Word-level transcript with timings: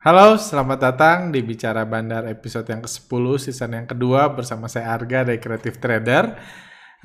Halo, 0.00 0.40
selamat 0.40 0.78
datang 0.80 1.18
di 1.28 1.44
Bicara 1.44 1.84
Bandar 1.84 2.24
episode 2.24 2.64
yang 2.72 2.80
ke-10, 2.80 3.36
season 3.36 3.76
yang 3.76 3.84
kedua 3.84 4.32
bersama 4.32 4.64
saya 4.64 4.96
Arga 4.96 5.28
dari 5.28 5.36
Creative 5.36 5.76
Trader. 5.76 6.40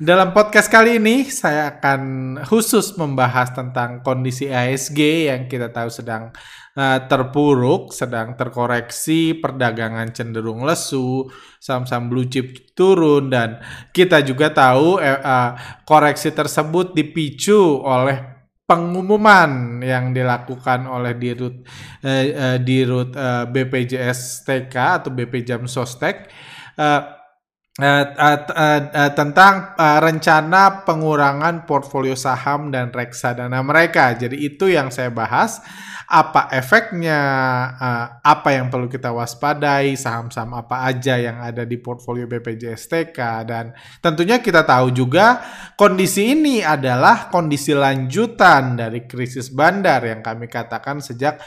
Dalam 0.00 0.32
podcast 0.32 0.72
kali 0.72 0.96
ini, 0.96 1.28
saya 1.28 1.76
akan 1.76 2.00
khusus 2.48 2.96
membahas 2.96 3.52
tentang 3.52 4.00
kondisi 4.00 4.48
ASG 4.48 5.28
yang 5.28 5.44
kita 5.44 5.76
tahu 5.76 5.92
sedang 5.92 6.32
uh, 6.72 7.04
terpuruk, 7.04 7.92
sedang 7.92 8.32
terkoreksi, 8.32 9.36
perdagangan 9.44 10.16
cenderung 10.16 10.64
lesu, 10.64 11.28
saham-saham 11.60 12.08
blue 12.08 12.32
chip 12.32 12.72
turun, 12.72 13.28
dan 13.28 13.60
kita 13.92 14.24
juga 14.24 14.48
tahu 14.56 15.04
uh, 15.04 15.52
koreksi 15.84 16.32
tersebut 16.32 16.96
dipicu 16.96 17.76
oleh 17.84 18.35
pengumuman 18.66 19.78
yang 19.78 20.10
dilakukan 20.10 20.90
oleh 20.90 21.14
dirut 21.14 21.62
eh, 22.02 22.34
eh, 22.34 22.58
dirut 22.58 23.14
eh, 23.14 23.46
BPJS 23.46 24.42
TK 24.42 24.74
atau 24.74 25.10
BP 25.14 25.46
Jam 25.46 25.70
Sostek 25.70 26.26
eh, 26.74 27.02
eh, 27.76 28.04
eh, 28.16 28.82
eh, 28.88 29.10
tentang 29.12 29.76
eh, 29.76 29.98
rencana 30.00 30.86
pengurangan 30.88 31.68
portfolio 31.68 32.16
saham 32.16 32.72
dan 32.72 32.88
reksadana 32.88 33.60
mereka. 33.60 34.16
Jadi 34.16 34.40
itu 34.40 34.72
yang 34.72 34.88
saya 34.88 35.12
bahas 35.12 35.60
apa 36.06 36.46
efeknya, 36.54 37.18
uh, 37.74 38.06
apa 38.22 38.54
yang 38.54 38.70
perlu 38.70 38.86
kita 38.86 39.10
waspadai, 39.10 39.98
saham-saham 39.98 40.54
apa 40.54 40.86
aja 40.86 41.18
yang 41.18 41.42
ada 41.42 41.66
di 41.66 41.82
portfolio 41.82 42.30
BPJS 42.30 42.82
TK 42.86 43.18
dan 43.42 43.74
tentunya 43.98 44.38
kita 44.38 44.62
tahu 44.62 44.94
juga 44.94 45.42
kondisi 45.74 46.30
ini 46.30 46.62
adalah 46.62 47.26
kondisi 47.26 47.74
lanjutan 47.74 48.78
dari 48.78 49.02
krisis 49.02 49.50
bandar 49.50 49.98
yang 50.06 50.22
kami 50.22 50.46
katakan 50.46 51.02
sejak 51.02 51.42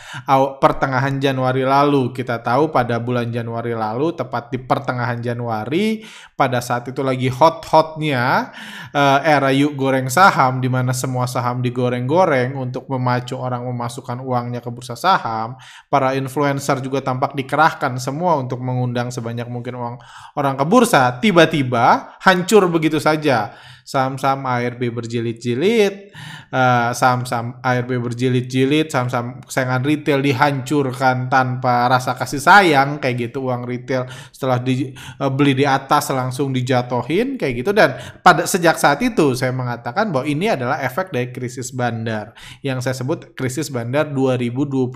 pertengahan 0.59 1.15
Januari 1.23 1.63
lalu. 1.63 2.11
Kita 2.11 2.43
tahu 2.43 2.67
pada 2.67 2.99
bulan 2.99 3.31
Januari 3.31 3.71
lalu 3.71 4.11
tepat 4.11 4.51
di 4.51 4.59
pertengahan 4.59 5.23
Januari 5.23 6.03
pada 6.33 6.57
saat 6.59 6.89
itu 6.89 7.05
lagi 7.05 7.29
hot-hotnya 7.29 8.49
uh, 8.97 9.19
era 9.21 9.53
yuk 9.53 9.77
goreng 9.77 10.09
saham 10.09 10.57
di 10.57 10.67
mana 10.67 10.89
semua 10.89 11.29
saham 11.29 11.61
digoreng-goreng 11.61 12.57
untuk 12.57 12.89
memacu 12.89 13.37
orang 13.37 13.61
memasukkan 13.63 14.17
uang 14.19 14.39
uangnya 14.39 14.63
ke 14.63 14.71
bursa 14.71 14.95
saham, 14.95 15.59
para 15.91 16.15
influencer 16.15 16.79
juga 16.79 17.03
tampak 17.03 17.35
dikerahkan 17.35 17.99
semua 17.99 18.39
untuk 18.39 18.63
mengundang 18.63 19.11
sebanyak 19.11 19.51
mungkin 19.51 19.75
uang 19.75 19.95
orang 20.39 20.55
ke 20.55 20.63
bursa, 20.63 21.19
tiba-tiba 21.19 22.15
hancur 22.23 22.71
begitu 22.71 22.97
saja 22.97 23.51
saham-saham 23.89 24.45
ARB 24.45 24.93
berjilid-jilid, 24.93 26.13
uh, 26.53 26.93
saham-saham 26.93 27.57
ARB 27.65 27.97
berjilid-jilid, 27.97 28.93
saham-saham 28.93 29.41
sayangan 29.49 29.81
retail 29.81 30.21
dihancurkan 30.21 31.25
tanpa 31.25 31.89
rasa 31.89 32.13
kasih 32.13 32.37
sayang 32.37 33.01
kayak 33.01 33.33
gitu 33.33 33.49
uang 33.49 33.65
retail 33.65 34.05
setelah 34.29 34.61
di, 34.61 34.93
uh, 35.17 35.33
beli 35.33 35.57
di 35.57 35.65
atas 35.65 36.13
langsung 36.13 36.53
dijatohin 36.53 37.41
kayak 37.41 37.65
gitu. 37.65 37.73
Dan 37.73 37.97
pada 38.21 38.45
sejak 38.45 38.77
saat 38.77 39.01
itu 39.01 39.33
saya 39.33 39.49
mengatakan 39.49 40.13
bahwa 40.13 40.29
ini 40.29 40.53
adalah 40.53 40.77
efek 40.85 41.09
dari 41.09 41.33
krisis 41.33 41.73
bandar. 41.73 42.37
Yang 42.61 42.85
saya 42.85 42.95
sebut 43.01 43.33
krisis 43.33 43.73
bandar 43.73 44.13
2021 44.13 44.93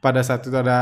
pada 0.00 0.22
saat 0.24 0.48
itu 0.48 0.54
ada 0.54 0.78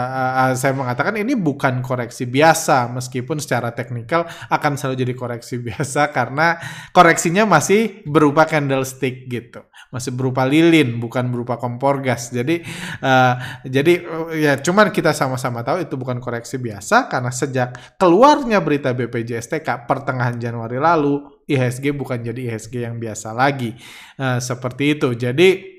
uh, 0.47 0.53
saya 0.55 0.77
mengatakan 0.79 1.19
ini 1.19 1.35
bukan 1.35 1.83
koreksi 1.83 2.29
biasa 2.29 2.87
meskipun 2.93 3.43
secara 3.43 3.75
teknikal 3.75 4.31
akan 4.47 4.79
selalu 4.79 5.03
jadi 5.03 5.15
koreksi 5.19 5.59
biasa 5.67 6.15
karena 6.15 6.61
koreksinya 6.91 7.49
masih 7.49 8.05
berupa 8.05 8.45
candlestick 8.45 9.31
gitu. 9.31 9.63
Masih 9.95 10.11
berupa 10.11 10.43
lilin 10.43 10.99
bukan 10.99 11.31
berupa 11.31 11.57
kompor 11.57 12.03
gas. 12.03 12.35
Jadi 12.35 12.61
uh, 13.01 13.35
jadi 13.63 13.93
uh, 14.05 14.29
ya 14.35 14.53
cuman 14.59 14.91
kita 14.91 15.15
sama-sama 15.15 15.63
tahu 15.63 15.87
itu 15.87 15.95
bukan 15.95 16.19
koreksi 16.19 16.59
biasa 16.59 17.07
karena 17.07 17.31
sejak 17.31 17.97
keluarnya 17.97 18.59
berita 18.61 18.91
BPJS 18.91 19.55
TK 19.55 19.87
pertengahan 19.89 20.37
Januari 20.37 20.77
lalu 20.83 21.25
IHSG 21.47 21.95
bukan 21.95 22.21
jadi 22.21 22.53
IHSG 22.53 22.85
yang 22.85 22.99
biasa 22.99 23.33
lagi. 23.33 23.73
Uh, 24.19 24.43
seperti 24.43 24.99
itu. 24.99 25.15
Jadi 25.15 25.75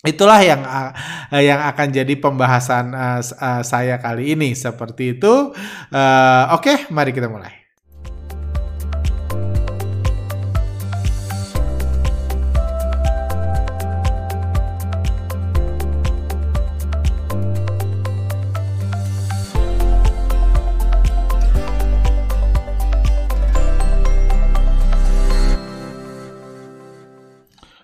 Itulah 0.00 0.40
yang 0.40 0.64
uh, 0.64 0.96
yang 1.36 1.60
akan 1.60 1.92
jadi 1.92 2.16
pembahasan 2.16 2.96
uh, 2.96 3.20
uh, 3.20 3.60
saya 3.60 4.00
kali 4.00 4.32
ini. 4.32 4.56
Seperti 4.56 5.20
itu. 5.20 5.52
Uh, 5.92 6.44
Oke, 6.56 6.72
okay, 6.72 6.76
mari 6.88 7.12
kita 7.12 7.28
mulai. 7.28 7.59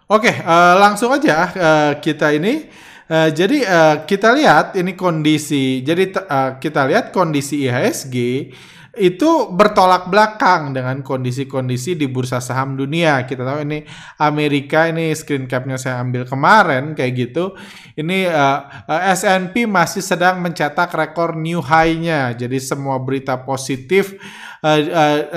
Oke, 0.06 0.30
uh, 0.30 0.78
langsung 0.78 1.10
aja 1.10 1.50
uh, 1.50 1.92
kita 1.98 2.30
ini. 2.30 2.70
Uh, 3.10 3.26
jadi 3.34 3.58
uh, 3.66 3.96
kita 4.06 4.38
lihat 4.38 4.78
ini 4.78 4.94
kondisi. 4.94 5.82
Jadi 5.82 6.14
uh, 6.14 6.62
kita 6.62 6.86
lihat 6.86 7.10
kondisi 7.10 7.66
IHSG 7.66 8.14
itu 8.96 9.50
bertolak 9.50 10.06
belakang 10.06 10.70
dengan 10.72 11.02
kondisi-kondisi 11.02 11.98
di 11.98 12.06
bursa 12.06 12.38
saham 12.38 12.78
dunia. 12.78 13.26
Kita 13.26 13.42
tahu 13.42 13.66
ini 13.66 13.82
Amerika 14.22 14.86
ini 14.86 15.10
screen 15.10 15.50
capnya 15.50 15.74
saya 15.74 15.98
ambil 15.98 16.22
kemarin 16.22 16.94
kayak 16.94 17.12
gitu. 17.26 17.58
Ini 17.98 18.30
uh, 18.30 18.86
S&P 19.10 19.66
masih 19.66 20.06
sedang 20.06 20.38
mencetak 20.38 20.94
rekor 20.94 21.34
new 21.34 21.58
high-nya. 21.58 22.30
Jadi 22.38 22.62
semua 22.62 23.02
berita 23.02 23.42
positif 23.42 24.14
uh, 24.62 24.80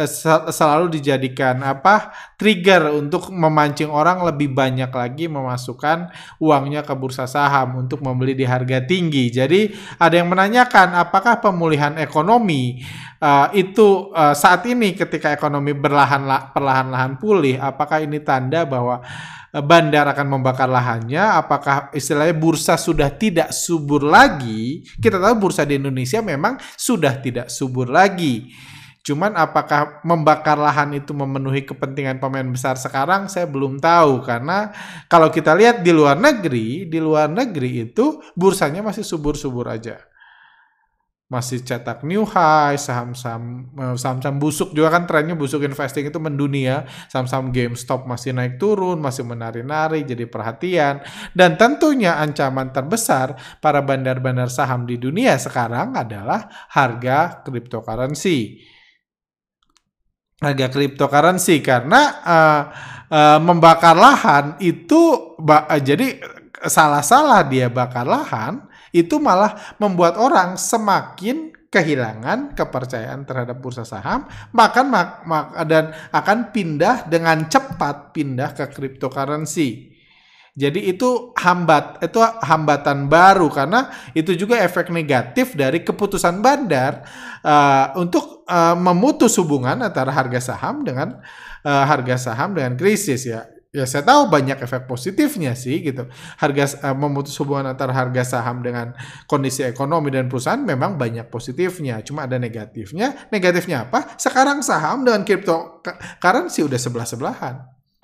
uh, 0.05 0.47
selalu 0.51 0.99
dijadikan 0.99 1.59
apa 1.65 2.13
trigger 2.39 2.93
untuk 2.95 3.31
memancing 3.33 3.91
orang 3.91 4.23
lebih 4.23 4.51
banyak 4.55 4.91
lagi 4.91 5.25
memasukkan 5.27 6.11
uangnya 6.39 6.85
ke 6.85 6.93
bursa 6.95 7.27
saham 7.27 7.83
untuk 7.83 7.99
membeli 7.99 8.37
di 8.37 8.45
harga 8.47 8.83
tinggi. 8.83 9.27
Jadi 9.31 9.73
ada 9.99 10.15
yang 10.15 10.31
menanyakan 10.31 10.95
apakah 10.95 11.43
pemulihan 11.43 11.99
ekonomi 11.99 12.79
uh, 13.19 13.51
itu 13.51 14.11
uh, 14.15 14.35
saat 14.35 14.63
ini 14.67 14.95
ketika 14.95 15.35
ekonomi 15.35 15.75
berlahan 15.75 16.23
perlahan-lahan 16.55 17.19
pulih, 17.19 17.59
apakah 17.59 18.03
ini 18.03 18.23
tanda 18.23 18.63
bahwa 18.63 19.03
bandar 19.49 20.05
akan 20.13 20.37
membakar 20.39 20.69
lahannya, 20.69 21.41
apakah 21.41 21.89
istilahnya 21.97 22.37
bursa 22.37 22.77
sudah 22.77 23.09
tidak 23.09 23.49
subur 23.49 24.05
lagi? 24.05 24.85
Kita 25.01 25.17
tahu 25.17 25.49
bursa 25.49 25.65
di 25.65 25.81
Indonesia 25.81 26.21
memang 26.21 26.61
sudah 26.77 27.17
tidak 27.17 27.49
subur 27.49 27.89
lagi. 27.89 28.53
Cuman 28.99 29.31
apakah 29.39 30.03
membakar 30.03 30.59
lahan 30.59 30.91
itu 30.91 31.15
memenuhi 31.15 31.63
kepentingan 31.63 32.19
pemain 32.19 32.45
besar 32.45 32.75
sekarang 32.75 33.31
saya 33.31 33.47
belum 33.47 33.79
tahu 33.79 34.27
karena 34.27 34.75
kalau 35.07 35.31
kita 35.31 35.55
lihat 35.55 35.81
di 35.81 35.95
luar 35.95 36.19
negeri, 36.19 36.83
di 36.83 36.99
luar 36.99 37.31
negeri 37.31 37.89
itu 37.89 38.19
bursanya 38.35 38.83
masih 38.83 39.07
subur-subur 39.07 39.71
aja. 39.71 40.03
Masih 41.29 41.61
cetak 41.61 42.01
new 42.09 42.25
high, 42.25 42.73
saham-saham 42.73 43.69
eh, 43.77 43.95
saham-saham 43.95 44.41
busuk 44.41 44.73
juga 44.73 44.89
kan 44.89 45.05
trennya 45.05 45.37
busuk 45.37 45.61
investing 45.61 46.09
itu 46.09 46.17
mendunia. 46.17 46.89
Saham-saham 47.05 47.53
GameStop 47.53 48.03
masih 48.03 48.33
naik 48.33 48.57
turun, 48.57 48.97
masih 48.97 49.23
menari-nari 49.23 50.03
jadi 50.03 50.25
perhatian 50.25 51.05
dan 51.37 51.55
tentunya 51.55 52.17
ancaman 52.19 52.73
terbesar 52.73 53.37
para 53.63 53.79
bandar-bandar 53.79 54.49
saham 54.49 54.89
di 54.89 54.97
dunia 54.97 55.37
sekarang 55.37 55.93
adalah 55.95 56.49
harga 56.73 57.45
cryptocurrency 57.45 58.65
harga 60.39 60.67
cryptocurrency 60.71 61.59
karena 61.59 62.01
uh, 62.23 62.61
uh, 63.11 63.39
membakar 63.43 63.95
lahan 63.95 64.55
itu 64.63 65.35
uh, 65.35 65.79
jadi 65.79 66.19
salah-salah 66.63 67.47
dia 67.47 67.67
bakar 67.67 68.07
lahan 68.07 68.63
itu 68.91 69.21
malah 69.21 69.75
membuat 69.77 70.17
orang 70.17 70.57
semakin 70.57 71.53
kehilangan 71.69 72.57
kepercayaan 72.57 73.29
terhadap 73.29 73.61
bursa 73.61 73.85
saham, 73.85 74.25
makan 74.49 74.85
mak, 74.89 75.09
mak, 75.29 75.45
dan 75.69 75.93
akan 76.09 76.49
pindah 76.49 77.05
dengan 77.05 77.45
cepat 77.45 78.09
pindah 78.09 78.57
ke 78.57 78.65
cryptocurrency. 78.73 79.88
Jadi 80.59 80.91
itu 80.91 81.31
hambat 81.39 82.03
itu 82.03 82.19
hambatan 82.19 83.07
baru 83.07 83.47
karena 83.47 83.87
itu 84.11 84.35
juga 84.35 84.59
efek 84.59 84.91
negatif 84.91 85.55
dari 85.55 85.87
keputusan 85.87 86.43
bandar 86.43 87.07
uh, 87.47 87.95
untuk 87.95 88.43
uh, 88.43 88.75
memutus 88.75 89.39
hubungan 89.39 89.79
antara 89.79 90.11
harga 90.11 90.51
saham 90.51 90.83
dengan 90.83 91.15
uh, 91.63 91.83
harga 91.87 92.19
saham 92.19 92.51
dengan 92.51 92.75
krisis 92.75 93.23
ya. 93.23 93.47
Ya 93.69 93.85
saya 93.87 94.03
tahu 94.03 94.27
banyak 94.27 94.59
efek 94.59 94.83
positifnya 94.83 95.55
sih 95.55 95.79
gitu. 95.79 96.11
Harga 96.35 96.91
uh, 96.91 96.97
memutus 96.97 97.39
hubungan 97.39 97.71
antara 97.71 97.95
harga 97.95 98.27
saham 98.27 98.59
dengan 98.59 98.91
kondisi 99.31 99.63
ekonomi 99.63 100.11
dan 100.11 100.27
perusahaan 100.27 100.59
memang 100.59 100.99
banyak 100.99 101.31
positifnya. 101.31 102.03
Cuma 102.03 102.27
ada 102.27 102.35
negatifnya. 102.35 103.31
Negatifnya 103.31 103.87
apa? 103.87 104.19
Sekarang 104.19 104.59
saham 104.59 105.07
dengan 105.07 105.23
cryptocurrency 105.23 106.67
udah 106.67 106.79
sebelah-sebelahan. 106.81 107.55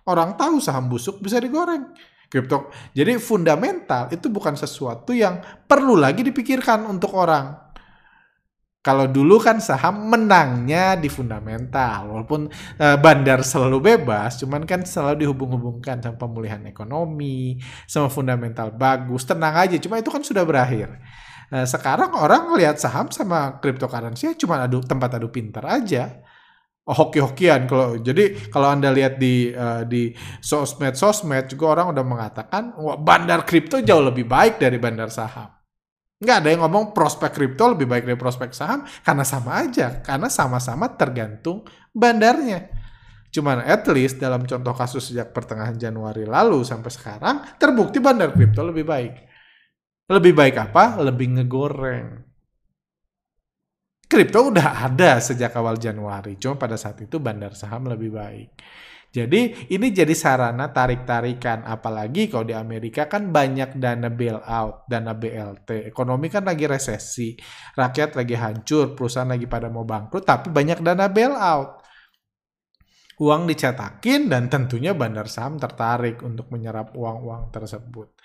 Orang 0.07 0.39
tahu 0.39 0.63
saham 0.63 0.87
busuk 0.87 1.19
bisa 1.19 1.35
digoreng 1.43 2.14
Kripto. 2.29 2.73
Jadi 2.91 3.15
fundamental 3.21 4.09
itu 4.09 4.27
bukan 4.27 4.57
sesuatu 4.57 5.13
yang 5.13 5.39
perlu 5.65 5.95
lagi 5.95 6.25
dipikirkan 6.25 6.85
untuk 6.89 7.13
orang. 7.15 7.65
Kalau 8.85 9.09
dulu 9.09 9.41
kan 9.41 9.57
saham 9.57 10.13
menangnya 10.13 10.93
di 10.93 11.09
fundamental, 11.09 12.05
walaupun 12.05 12.45
e, 12.77 12.85
bandar 13.01 13.41
selalu 13.41 13.81
bebas, 13.81 14.37
cuman 14.37 14.61
kan 14.61 14.85
selalu 14.85 15.25
dihubung-hubungkan 15.25 16.05
sama 16.05 16.21
pemulihan 16.21 16.61
ekonomi, 16.69 17.57
sama 17.89 18.13
fundamental 18.13 18.69
bagus, 18.69 19.25
tenang 19.25 19.57
aja. 19.57 19.73
Cuma 19.81 19.97
itu 19.97 20.13
kan 20.13 20.21
sudah 20.21 20.45
berakhir. 20.45 21.01
E, 21.49 21.65
sekarang 21.65 22.13
orang 22.13 22.53
lihat 22.61 22.77
saham 22.77 23.09
sama 23.09 23.57
cryptocurrency 23.57 24.29
ya 24.29 24.33
cuma 24.37 24.61
adu 24.61 24.85
tempat 24.85 25.17
adu 25.17 25.33
pintar 25.33 25.65
aja. 25.65 26.21
Hoki-hokian. 26.85 27.65
Kalau 27.65 27.97
jadi 27.97 28.37
kalau 28.53 28.69
anda 28.69 28.93
lihat 28.93 29.17
di 29.17 29.49
uh, 29.49 29.81
di 29.89 30.13
sosmed 30.37 30.93
sosmed 30.93 31.49
juga 31.49 31.73
orang 31.73 31.97
udah 31.97 32.05
mengatakan 32.05 32.77
wah 32.77 32.93
bandar 32.93 33.41
kripto 33.41 33.81
jauh 33.81 34.05
lebih 34.05 34.29
baik 34.29 34.61
dari 34.61 34.77
bandar 34.77 35.09
saham. 35.09 35.49
Nggak 36.21 36.37
ada 36.45 36.49
yang 36.53 36.61
ngomong 36.61 36.93
prospek 36.93 37.33
kripto 37.33 37.73
lebih 37.73 37.89
baik 37.89 38.05
dari 38.05 38.13
prospek 38.13 38.53
saham 38.53 38.85
karena 39.01 39.25
sama 39.25 39.65
aja 39.65 39.97
karena 40.05 40.29
sama-sama 40.29 40.93
tergantung 40.93 41.65
bandarnya. 41.89 42.69
Cuman 43.33 43.65
at 43.65 43.81
least 43.89 44.21
dalam 44.21 44.45
contoh 44.45 44.77
kasus 44.77 45.09
sejak 45.09 45.33
pertengahan 45.33 45.81
Januari 45.81 46.21
lalu 46.21 46.61
sampai 46.61 46.93
sekarang 46.93 47.35
terbukti 47.57 47.97
bandar 47.97 48.29
kripto 48.29 48.61
lebih 48.61 48.85
baik. 48.85 49.13
Lebih 50.05 50.33
baik 50.37 50.55
apa? 50.69 51.01
Lebih 51.01 51.33
ngegoreng 51.33 52.24
kripto 54.05 54.53
udah 54.53 54.85
ada 54.85 55.17
sejak 55.19 55.53
awal 55.57 55.77
Januari, 55.77 56.37
cuma 56.37 56.55
pada 56.55 56.77
saat 56.77 57.01
itu 57.01 57.17
bandar 57.17 57.53
saham 57.57 57.89
lebih 57.89 58.13
baik. 58.13 58.49
Jadi 59.15 59.71
ini 59.71 59.95
jadi 59.95 60.11
sarana 60.11 60.75
tarik-tarikan, 60.75 61.63
apalagi 61.63 62.27
kalau 62.27 62.43
di 62.43 62.51
Amerika 62.51 63.07
kan 63.07 63.31
banyak 63.31 63.79
dana 63.79 64.11
bailout, 64.11 64.83
dana 64.91 65.15
BLT. 65.15 65.87
Ekonomi 65.87 66.27
kan 66.27 66.43
lagi 66.43 66.67
resesi, 66.67 67.31
rakyat 67.79 68.19
lagi 68.19 68.35
hancur, 68.35 68.91
perusahaan 68.91 69.31
lagi 69.31 69.47
pada 69.47 69.71
mau 69.71 69.87
bangkrut, 69.87 70.27
tapi 70.27 70.51
banyak 70.51 70.83
dana 70.83 71.07
bailout. 71.07 71.79
Uang 73.23 73.47
dicetakin 73.47 74.27
dan 74.27 74.51
tentunya 74.51 74.91
bandar 74.91 75.31
saham 75.31 75.55
tertarik 75.55 76.19
untuk 76.19 76.51
menyerap 76.51 76.91
uang-uang 76.91 77.55
tersebut 77.55 78.19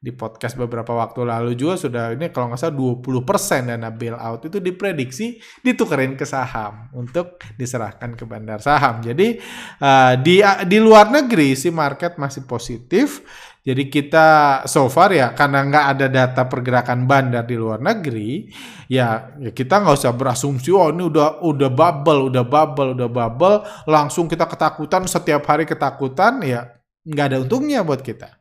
di 0.00 0.16
podcast 0.16 0.56
beberapa 0.56 0.96
waktu 0.96 1.28
lalu 1.28 1.52
juga 1.52 1.76
sudah 1.76 2.16
ini 2.16 2.32
kalau 2.32 2.48
nggak 2.48 2.60
salah 2.64 2.72
20% 3.04 3.68
dana 3.68 3.92
bailout 3.92 4.48
itu 4.48 4.56
diprediksi 4.56 5.36
ditukerin 5.60 6.16
ke 6.16 6.24
saham 6.24 6.88
untuk 6.96 7.36
diserahkan 7.60 8.16
ke 8.16 8.24
bandar 8.24 8.64
saham. 8.64 9.04
Jadi 9.04 9.36
uh, 9.84 10.16
di 10.16 10.40
di 10.64 10.78
luar 10.80 11.12
negeri 11.12 11.52
sih 11.52 11.68
market 11.68 12.16
masih 12.16 12.48
positif. 12.48 13.20
Jadi 13.60 13.92
kita 13.92 14.28
so 14.64 14.88
far 14.88 15.12
ya 15.12 15.36
karena 15.36 15.68
nggak 15.68 15.86
ada 15.92 16.06
data 16.08 16.48
pergerakan 16.48 17.04
bandar 17.04 17.44
di 17.44 17.60
luar 17.60 17.76
negeri, 17.76 18.48
ya, 18.88 19.36
ya 19.36 19.52
kita 19.52 19.84
nggak 19.84 20.00
usah 20.00 20.16
berasumsi 20.16 20.72
oh 20.72 20.88
ini 20.88 21.04
udah 21.04 21.44
udah 21.44 21.68
bubble, 21.68 22.32
udah 22.32 22.44
bubble, 22.48 22.96
udah 22.96 23.08
bubble, 23.12 23.60
langsung 23.84 24.32
kita 24.32 24.48
ketakutan 24.48 25.04
setiap 25.04 25.44
hari 25.44 25.68
ketakutan 25.68 26.40
ya 26.40 26.80
nggak 27.04 27.26
ada 27.32 27.36
untungnya 27.44 27.84
buat 27.84 28.00
kita 28.00 28.39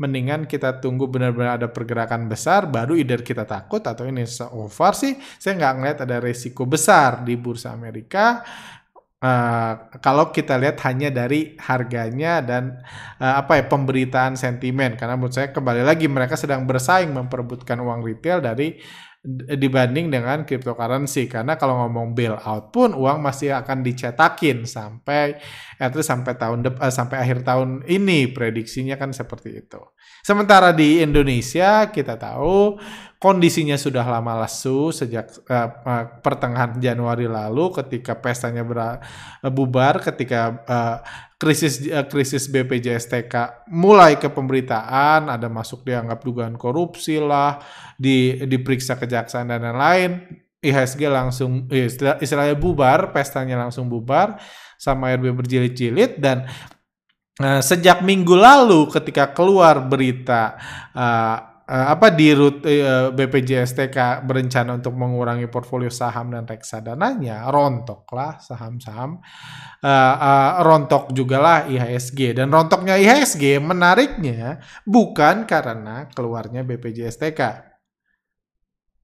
mendingan 0.00 0.48
kita 0.48 0.80
tunggu 0.80 1.04
benar-benar 1.04 1.60
ada 1.60 1.68
pergerakan 1.68 2.24
besar 2.24 2.64
baru 2.64 2.96
either 2.96 3.20
kita 3.20 3.44
takut 3.44 3.84
atau 3.84 4.08
ini 4.08 4.24
so 4.24 4.48
far 4.72 4.96
sih 4.96 5.12
saya 5.36 5.60
nggak 5.60 5.74
ngeliat 5.76 5.98
ada 6.08 6.16
resiko 6.24 6.64
besar 6.64 7.20
di 7.20 7.36
bursa 7.36 7.76
Amerika. 7.76 8.40
Uh, 9.20 9.76
kalau 10.00 10.32
kita 10.32 10.56
lihat 10.56 10.80
hanya 10.88 11.12
dari 11.12 11.52
harganya 11.60 12.40
dan 12.40 12.80
uh, 13.20 13.44
apa 13.44 13.60
ya 13.60 13.68
pemberitaan 13.68 14.32
sentimen. 14.32 14.96
Karena 14.96 15.20
menurut 15.20 15.36
saya 15.36 15.52
kembali 15.52 15.84
lagi 15.84 16.08
mereka 16.08 16.40
sedang 16.40 16.64
bersaing 16.64 17.12
memperebutkan 17.12 17.76
uang 17.84 18.00
retail 18.00 18.40
dari 18.40 18.80
dibanding 19.28 20.08
dengan 20.08 20.48
cryptocurrency 20.48 21.28
karena 21.28 21.60
kalau 21.60 21.76
ngomong 21.84 22.16
bailout 22.16 22.72
pun 22.72 22.96
uang 22.96 23.20
masih 23.20 23.52
akan 23.52 23.84
dicetakin 23.84 24.64
sampai 24.64 25.36
itu 25.76 26.00
sampai 26.00 26.40
tahun 26.40 26.64
depan 26.64 26.88
uh, 26.88 26.88
sampai 26.88 27.20
akhir 27.20 27.44
tahun 27.44 27.84
ini 27.84 28.32
prediksinya 28.32 28.96
kan 28.96 29.12
seperti 29.12 29.60
itu. 29.60 29.80
Sementara 30.24 30.72
di 30.72 31.04
Indonesia 31.04 31.92
kita 31.92 32.16
tahu 32.16 32.80
kondisinya 33.20 33.76
sudah 33.76 34.08
lama 34.08 34.40
lesu 34.40 34.88
sejak 34.88 35.28
uh, 35.52 35.68
uh, 35.84 36.04
pertengahan 36.24 36.80
Januari 36.80 37.28
lalu 37.28 37.76
ketika 37.76 38.16
pestanya 38.16 38.64
ber, 38.64 39.04
bubar 39.52 40.00
ketika 40.00 40.64
uh, 40.64 40.96
krisis 41.40 41.80
uh, 41.88 42.04
krisis 42.04 42.52
BPJS 42.52 43.08
TK 43.08 43.64
mulai 43.72 44.20
ke 44.20 44.28
pemberitaan 44.28 45.32
ada 45.32 45.48
masuk 45.48 45.88
dianggap 45.88 46.20
dugaan 46.20 46.60
korupsi 46.60 47.16
lah 47.16 47.56
di 47.96 48.44
diperiksa 48.44 49.00
kejaksaan 49.00 49.48
dan 49.48 49.64
lain-lain. 49.64 50.28
IHSG 50.60 51.08
langsung 51.08 51.64
eh, 51.72 51.88
istilah, 51.88 52.20
istilahnya 52.20 52.52
bubar 52.52 53.16
pestanya 53.16 53.56
langsung 53.56 53.88
bubar 53.88 54.36
sama 54.76 55.16
RB 55.16 55.32
berjilid-jilid 55.40 56.20
dan 56.20 56.44
uh, 57.40 57.64
sejak 57.64 58.04
minggu 58.04 58.36
lalu 58.36 58.92
ketika 58.92 59.32
keluar 59.32 59.80
berita 59.80 60.60
uh, 60.92 61.49
uh, 61.70 61.86
apa 61.94 62.10
di 62.10 62.34
rut 62.34 62.66
uh, 62.66 63.14
BPJSTK 63.14 64.26
berencana 64.26 64.74
untuk 64.74 64.98
mengurangi 64.98 65.46
portfolio 65.46 65.86
saham 65.86 66.34
dan 66.34 66.42
reksadananya? 66.50 67.46
Rontoklah 67.46 68.42
saham-saham. 68.42 69.22
Uh, 69.78 69.88
uh, 69.88 70.50
rontok 70.66 71.14
juga 71.14 71.38
lah 71.38 71.58
IHSG 71.70 72.34
dan 72.34 72.50
rontoknya 72.50 72.98
IHSG 72.98 73.62
menariknya 73.62 74.58
bukan 74.82 75.46
karena 75.46 76.10
keluarnya 76.10 76.66
BPJSTK 76.66 77.70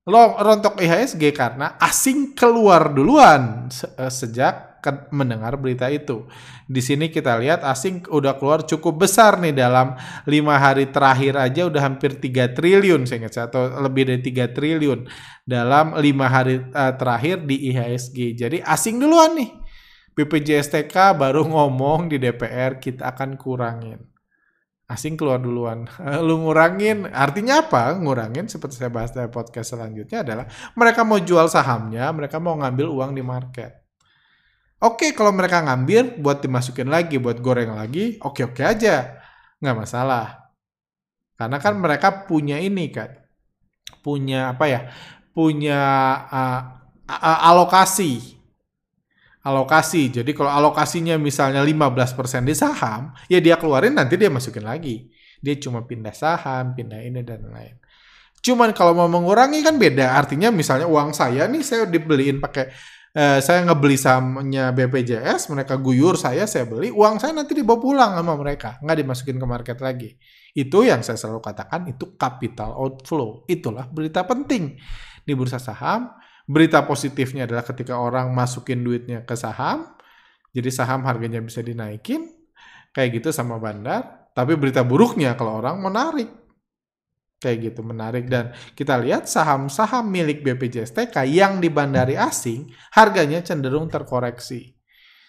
Lo 0.06 0.38
rontok 0.38 0.78
IHSG 0.78 1.34
karena 1.34 1.74
asing 1.82 2.38
keluar 2.38 2.94
duluan 2.94 3.66
se 3.66 3.90
sejak 4.06 4.75
mendengar 5.10 5.56
berita 5.56 5.86
itu. 5.88 6.26
Di 6.66 6.82
sini 6.82 7.08
kita 7.08 7.38
lihat 7.38 7.62
asing 7.62 8.06
udah 8.10 8.36
keluar 8.36 8.66
cukup 8.66 9.06
besar 9.06 9.38
nih 9.38 9.54
dalam 9.54 9.94
lima 10.26 10.58
hari 10.58 10.90
terakhir 10.90 11.38
aja 11.38 11.70
udah 11.70 11.82
hampir 11.82 12.18
3 12.18 12.56
triliun 12.56 13.06
saya 13.06 13.26
ingat 13.26 13.50
atau 13.50 13.80
lebih 13.82 14.10
dari 14.10 14.20
3 14.22 14.56
triliun 14.56 15.00
dalam 15.46 15.94
lima 16.02 16.26
hari 16.26 16.58
uh, 16.74 16.92
terakhir 16.98 17.46
di 17.46 17.70
IHSG. 17.70 18.34
Jadi 18.34 18.58
asing 18.60 18.98
duluan 18.98 19.38
nih. 19.38 19.50
BPJSTK 20.16 21.14
baru 21.14 21.46
ngomong 21.52 22.10
di 22.10 22.16
DPR 22.18 22.82
kita 22.82 23.14
akan 23.14 23.38
kurangin. 23.38 24.00
Asing 24.86 25.18
keluar 25.18 25.42
duluan. 25.42 25.86
Lu 26.26 26.42
ngurangin, 26.42 27.10
artinya 27.10 27.62
apa? 27.66 27.94
Ngurangin 27.94 28.46
seperti 28.46 28.78
saya 28.78 28.90
bahas 28.90 29.10
di 29.10 29.22
podcast 29.30 29.74
selanjutnya 29.74 30.22
adalah 30.22 30.46
mereka 30.78 31.02
mau 31.02 31.18
jual 31.18 31.50
sahamnya, 31.50 32.10
mereka 32.14 32.38
mau 32.38 32.54
ngambil 32.58 32.86
uang 32.90 33.10
di 33.14 33.22
market. 33.22 33.85
Oke, 34.76 35.16
kalau 35.16 35.32
mereka 35.32 35.64
ngambil 35.64 36.20
buat 36.20 36.44
dimasukin 36.44 36.92
lagi, 36.92 37.16
buat 37.16 37.40
goreng 37.40 37.72
lagi, 37.72 38.20
oke-oke 38.20 38.60
aja. 38.60 39.16
Nggak 39.56 39.76
masalah. 39.76 40.52
Karena 41.36 41.56
kan 41.56 41.80
mereka 41.80 42.28
punya 42.28 42.60
ini 42.60 42.92
kan. 42.92 43.08
Punya 44.04 44.52
apa 44.52 44.64
ya? 44.68 44.80
Punya 45.32 45.80
uh, 46.28 46.60
alokasi. 47.48 48.36
Alokasi. 49.40 50.20
Jadi 50.20 50.36
kalau 50.36 50.52
alokasinya 50.52 51.16
misalnya 51.16 51.64
15% 51.64 52.44
di 52.44 52.52
saham, 52.52 53.16
ya 53.32 53.40
dia 53.40 53.56
keluarin 53.56 53.96
nanti 53.96 54.20
dia 54.20 54.28
masukin 54.28 54.64
lagi. 54.64 55.08
Dia 55.40 55.56
cuma 55.56 55.88
pindah 55.88 56.12
saham, 56.12 56.76
pindah 56.76 57.00
ini 57.00 57.24
dan 57.24 57.48
lain. 57.48 57.80
Cuman 58.44 58.76
kalau 58.76 58.92
mau 58.92 59.08
mengurangi 59.08 59.64
kan 59.64 59.80
beda. 59.80 60.20
Artinya 60.20 60.52
misalnya 60.52 60.84
uang 60.84 61.16
saya 61.16 61.48
nih 61.48 61.64
saya 61.64 61.88
dibeliin 61.88 62.44
pakai 62.44 62.68
eh, 63.16 63.40
saya 63.40 63.64
ngebeli 63.64 63.96
sahamnya 63.96 64.76
BPJS, 64.76 65.48
mereka 65.48 65.80
guyur 65.80 66.20
saya, 66.20 66.44
saya 66.44 66.68
beli, 66.68 66.92
uang 66.92 67.16
saya 67.16 67.32
nanti 67.32 67.56
dibawa 67.56 67.80
pulang 67.80 68.12
sama 68.12 68.36
mereka, 68.36 68.76
nggak 68.84 68.96
dimasukin 69.00 69.40
ke 69.40 69.46
market 69.48 69.78
lagi. 69.80 70.20
Itu 70.52 70.84
yang 70.84 71.00
saya 71.00 71.16
selalu 71.16 71.40
katakan, 71.40 71.88
itu 71.88 72.16
capital 72.20 72.76
outflow. 72.76 73.48
Itulah 73.48 73.88
berita 73.88 74.28
penting 74.28 74.76
di 75.24 75.32
bursa 75.32 75.56
saham. 75.56 76.12
Berita 76.46 76.86
positifnya 76.86 77.42
adalah 77.42 77.66
ketika 77.66 77.98
orang 77.98 78.30
masukin 78.30 78.86
duitnya 78.86 79.26
ke 79.26 79.34
saham, 79.34 79.98
jadi 80.54 80.70
saham 80.70 81.02
harganya 81.02 81.42
bisa 81.42 81.58
dinaikin, 81.58 82.30
kayak 82.94 83.18
gitu 83.18 83.34
sama 83.34 83.58
bandar. 83.58 84.30
Tapi 84.30 84.54
berita 84.54 84.86
buruknya 84.86 85.34
kalau 85.34 85.58
orang 85.58 85.82
menarik, 85.82 86.45
Kayak 87.46 87.70
gitu 87.70 87.86
menarik 87.86 88.26
dan 88.26 88.50
kita 88.74 88.98
lihat 88.98 89.30
saham-saham 89.30 90.10
milik 90.10 90.42
BPJSTK 90.42 91.14
yang 91.30 91.62
dibandari 91.62 92.18
asing 92.18 92.74
harganya 92.90 93.38
cenderung 93.38 93.86
terkoreksi 93.86 94.74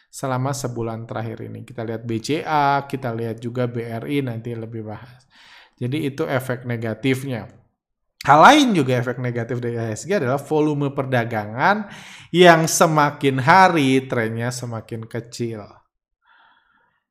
selama 0.10 0.50
sebulan 0.50 1.06
terakhir 1.06 1.46
ini. 1.46 1.62
Kita 1.62 1.86
lihat 1.86 2.10
BCA, 2.10 2.90
kita 2.90 3.14
lihat 3.14 3.38
juga 3.38 3.70
BRI 3.70 4.26
nanti 4.26 4.58
lebih 4.58 4.82
bahas. 4.82 5.30
Jadi 5.78 6.10
itu 6.10 6.26
efek 6.26 6.66
negatifnya. 6.66 7.46
Hal 8.26 8.42
lain 8.42 8.74
juga 8.74 8.98
efek 8.98 9.22
negatif 9.22 9.62
dari 9.62 9.78
IHSG 9.78 10.26
adalah 10.26 10.42
volume 10.42 10.90
perdagangan 10.90 11.86
yang 12.34 12.66
semakin 12.66 13.38
hari 13.46 14.10
trennya 14.10 14.50
semakin 14.50 15.06
kecil. 15.06 15.87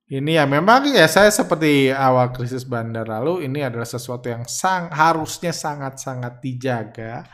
Ini 0.07 0.39
ya 0.39 0.47
memang 0.47 0.87
ya 0.95 1.11
saya 1.11 1.35
seperti 1.35 1.91
awal 1.91 2.31
krisis 2.31 2.63
bandar 2.63 3.11
lalu 3.11 3.43
ini 3.51 3.67
adalah 3.67 3.83
sesuatu 3.83 4.31
yang 4.31 4.47
sang, 4.47 4.87
harusnya 4.95 5.51
sangat-sangat 5.51 6.39
dijaga 6.39 7.27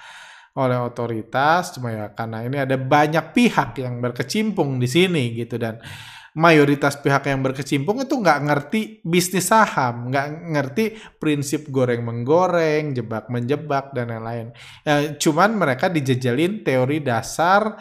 oleh 0.57 0.81
otoritas 0.81 1.77
cuma 1.77 1.93
ya 1.93 2.09
karena 2.17 2.49
ini 2.49 2.57
ada 2.57 2.81
banyak 2.81 3.37
pihak 3.37 3.77
yang 3.77 4.01
berkecimpung 4.01 4.81
di 4.81 4.89
sini 4.89 5.37
gitu 5.37 5.61
dan 5.61 5.85
mayoritas 6.33 6.97
pihak 6.97 7.29
yang 7.29 7.45
berkecimpung 7.45 8.09
itu 8.09 8.17
nggak 8.17 8.41
ngerti 8.41 8.81
bisnis 9.05 9.53
saham, 9.53 10.09
nggak 10.09 10.27
ngerti 10.57 10.85
prinsip 11.21 11.69
goreng 11.69 12.01
menggoreng, 12.01 12.97
jebak 12.97 13.29
menjebak 13.29 13.93
dan 13.93 14.17
lain-lain. 14.17 14.49
Ya, 14.81 15.13
cuman 15.21 15.61
mereka 15.61 15.93
dijejelin 15.93 16.65
teori 16.65 17.05
dasar 17.05 17.77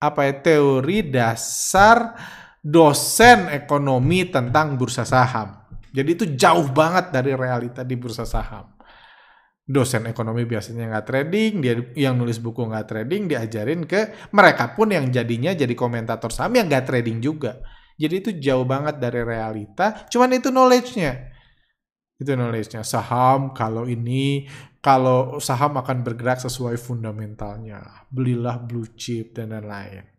apa 0.00 0.20
ya 0.24 0.34
teori 0.40 1.04
dasar 1.12 2.16
dosen 2.62 3.50
ekonomi 3.50 4.30
tentang 4.30 4.78
bursa 4.78 5.02
saham. 5.02 5.66
Jadi 5.92 6.10
itu 6.14 6.24
jauh 6.38 6.70
banget 6.70 7.10
dari 7.10 7.34
realita 7.34 7.82
di 7.82 7.98
bursa 7.98 8.22
saham. 8.22 8.78
Dosen 9.62 10.06
ekonomi 10.08 10.46
biasanya 10.46 10.88
nggak 10.88 11.06
trading, 11.06 11.52
dia 11.62 11.74
yang 11.98 12.18
nulis 12.18 12.38
buku 12.38 12.66
nggak 12.66 12.86
trading, 12.86 13.30
diajarin 13.30 13.84
ke 13.84 14.30
mereka 14.34 14.72
pun 14.72 14.90
yang 14.90 15.10
jadinya 15.10 15.52
jadi 15.52 15.74
komentator 15.74 16.32
saham 16.32 16.54
yang 16.56 16.66
nggak 16.70 16.86
trading 16.86 17.18
juga. 17.20 17.60
Jadi 17.98 18.14
itu 18.18 18.30
jauh 18.40 18.64
banget 18.64 18.98
dari 18.98 19.20
realita, 19.22 20.08
cuman 20.08 20.34
itu 20.34 20.48
knowledge-nya. 20.48 21.12
Itu 22.18 22.34
knowledge-nya. 22.34 22.82
Saham 22.82 23.54
kalau 23.54 23.86
ini, 23.86 24.48
kalau 24.82 25.38
saham 25.38 25.78
akan 25.78 26.02
bergerak 26.02 26.42
sesuai 26.42 26.80
fundamentalnya. 26.80 28.08
Belilah 28.10 28.58
blue 28.58 28.96
chip 28.98 29.36
dan 29.36 29.54
lain-lain 29.54 30.11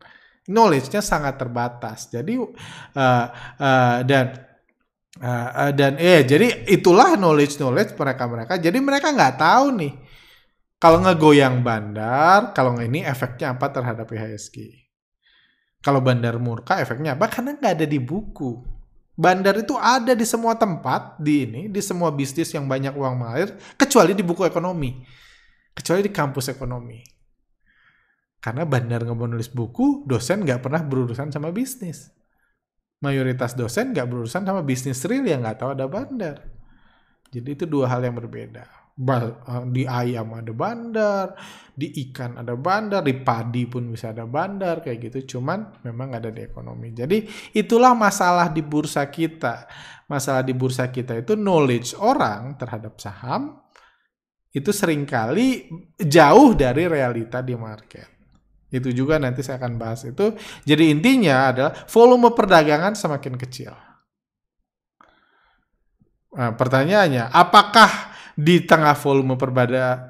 knowledge-nya 0.50 1.00
sangat 1.00 1.40
terbatas. 1.40 2.12
Jadi 2.12 2.36
uh, 2.40 2.48
uh, 3.60 3.98
dan 4.04 4.26
uh, 5.22 5.50
uh, 5.68 5.72
dan 5.72 5.96
eh 6.00 6.28
jadi 6.28 6.68
itulah 6.68 7.16
knowledge 7.16 7.60
knowledge 7.60 7.96
mereka 7.96 8.24
mereka. 8.28 8.54
Jadi 8.60 8.78
mereka 8.84 9.12
nggak 9.14 9.36
tahu 9.40 9.66
nih 9.80 9.94
kalau 10.84 11.00
ngegoyang 11.00 11.64
bandar, 11.64 12.52
kalau 12.52 12.76
ini 12.76 13.08
efeknya 13.08 13.56
apa 13.56 13.72
terhadap 13.72 14.04
IHSG. 14.04 14.84
Kalau 15.80 16.04
bandar 16.04 16.36
murka 16.44 16.76
efeknya 16.84 17.16
apa? 17.16 17.32
Karena 17.32 17.56
nggak 17.56 17.74
ada 17.80 17.88
di 17.88 18.04
buku. 18.04 18.60
Bandar 19.16 19.56
itu 19.64 19.80
ada 19.80 20.12
di 20.12 20.28
semua 20.28 20.60
tempat 20.60 21.16
di 21.24 21.48
ini, 21.48 21.62
di 21.72 21.80
semua 21.80 22.12
bisnis 22.12 22.52
yang 22.52 22.68
banyak 22.68 23.00
uang 23.00 23.16
mengalir, 23.16 23.56
kecuali 23.80 24.12
di 24.12 24.26
buku 24.28 24.44
ekonomi, 24.44 25.06
kecuali 25.72 26.04
di 26.04 26.12
kampus 26.12 26.52
ekonomi. 26.52 27.13
Karena 28.44 28.68
bandar 28.68 29.08
nggak 29.08 29.16
mau 29.16 29.24
nulis 29.24 29.48
buku, 29.48 30.04
dosen 30.04 30.44
nggak 30.44 30.68
pernah 30.68 30.84
berurusan 30.84 31.32
sama 31.32 31.56
bisnis. 31.56 32.12
Mayoritas 33.00 33.56
dosen 33.56 33.96
nggak 33.96 34.04
berurusan 34.04 34.44
sama 34.44 34.60
bisnis 34.68 35.00
real 35.08 35.24
yang 35.24 35.48
nggak 35.48 35.64
tahu 35.64 35.72
ada 35.72 35.88
bandar. 35.88 36.44
Jadi 37.32 37.50
itu 37.56 37.64
dua 37.64 37.88
hal 37.88 38.04
yang 38.04 38.20
berbeda. 38.20 38.84
Eh, 38.94 39.64
di 39.74 39.90
ayam 39.90 40.38
ada 40.38 40.54
bandar, 40.54 41.34
di 41.74 41.90
ikan 42.06 42.38
ada 42.38 42.54
bandar, 42.54 43.02
di 43.02 43.18
padi 43.18 43.66
pun 43.66 43.90
bisa 43.90 44.14
ada 44.14 44.28
bandar 44.28 44.86
kayak 44.86 45.10
gitu. 45.10 45.40
Cuman 45.40 45.82
memang 45.88 46.14
nggak 46.14 46.22
ada 46.28 46.32
di 46.36 46.44
ekonomi. 46.46 46.94
Jadi 46.94 47.26
itulah 47.58 47.98
masalah 47.98 48.54
di 48.54 48.62
bursa 48.62 49.08
kita. 49.10 49.66
Masalah 50.06 50.46
di 50.46 50.54
bursa 50.54 50.92
kita 50.94 51.16
itu 51.16 51.34
knowledge 51.34 51.96
orang 51.96 52.60
terhadap 52.60 53.00
saham 53.00 53.64
itu 54.54 54.70
sering 54.70 55.10
kali 55.10 55.66
jauh 55.98 56.54
dari 56.54 56.86
realita 56.86 57.42
di 57.42 57.58
market. 57.58 58.13
Itu 58.74 58.90
juga 58.90 59.22
nanti 59.22 59.46
saya 59.46 59.62
akan 59.62 59.78
bahas 59.78 60.02
itu. 60.02 60.34
Jadi 60.66 60.90
intinya 60.90 61.54
adalah 61.54 61.86
volume 61.86 62.34
perdagangan 62.34 62.98
semakin 62.98 63.38
kecil. 63.38 63.70
Nah, 66.34 66.58
pertanyaannya, 66.58 67.30
apakah 67.30 68.18
di 68.34 68.66
tengah 68.66 68.98
volume 68.98 69.38
perbada, 69.38 70.10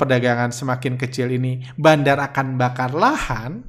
perdagangan 0.00 0.48
semakin 0.48 0.96
kecil 0.96 1.28
ini 1.28 1.60
bandar 1.76 2.16
akan 2.32 2.56
bakar 2.56 2.96
lahan? 2.96 3.68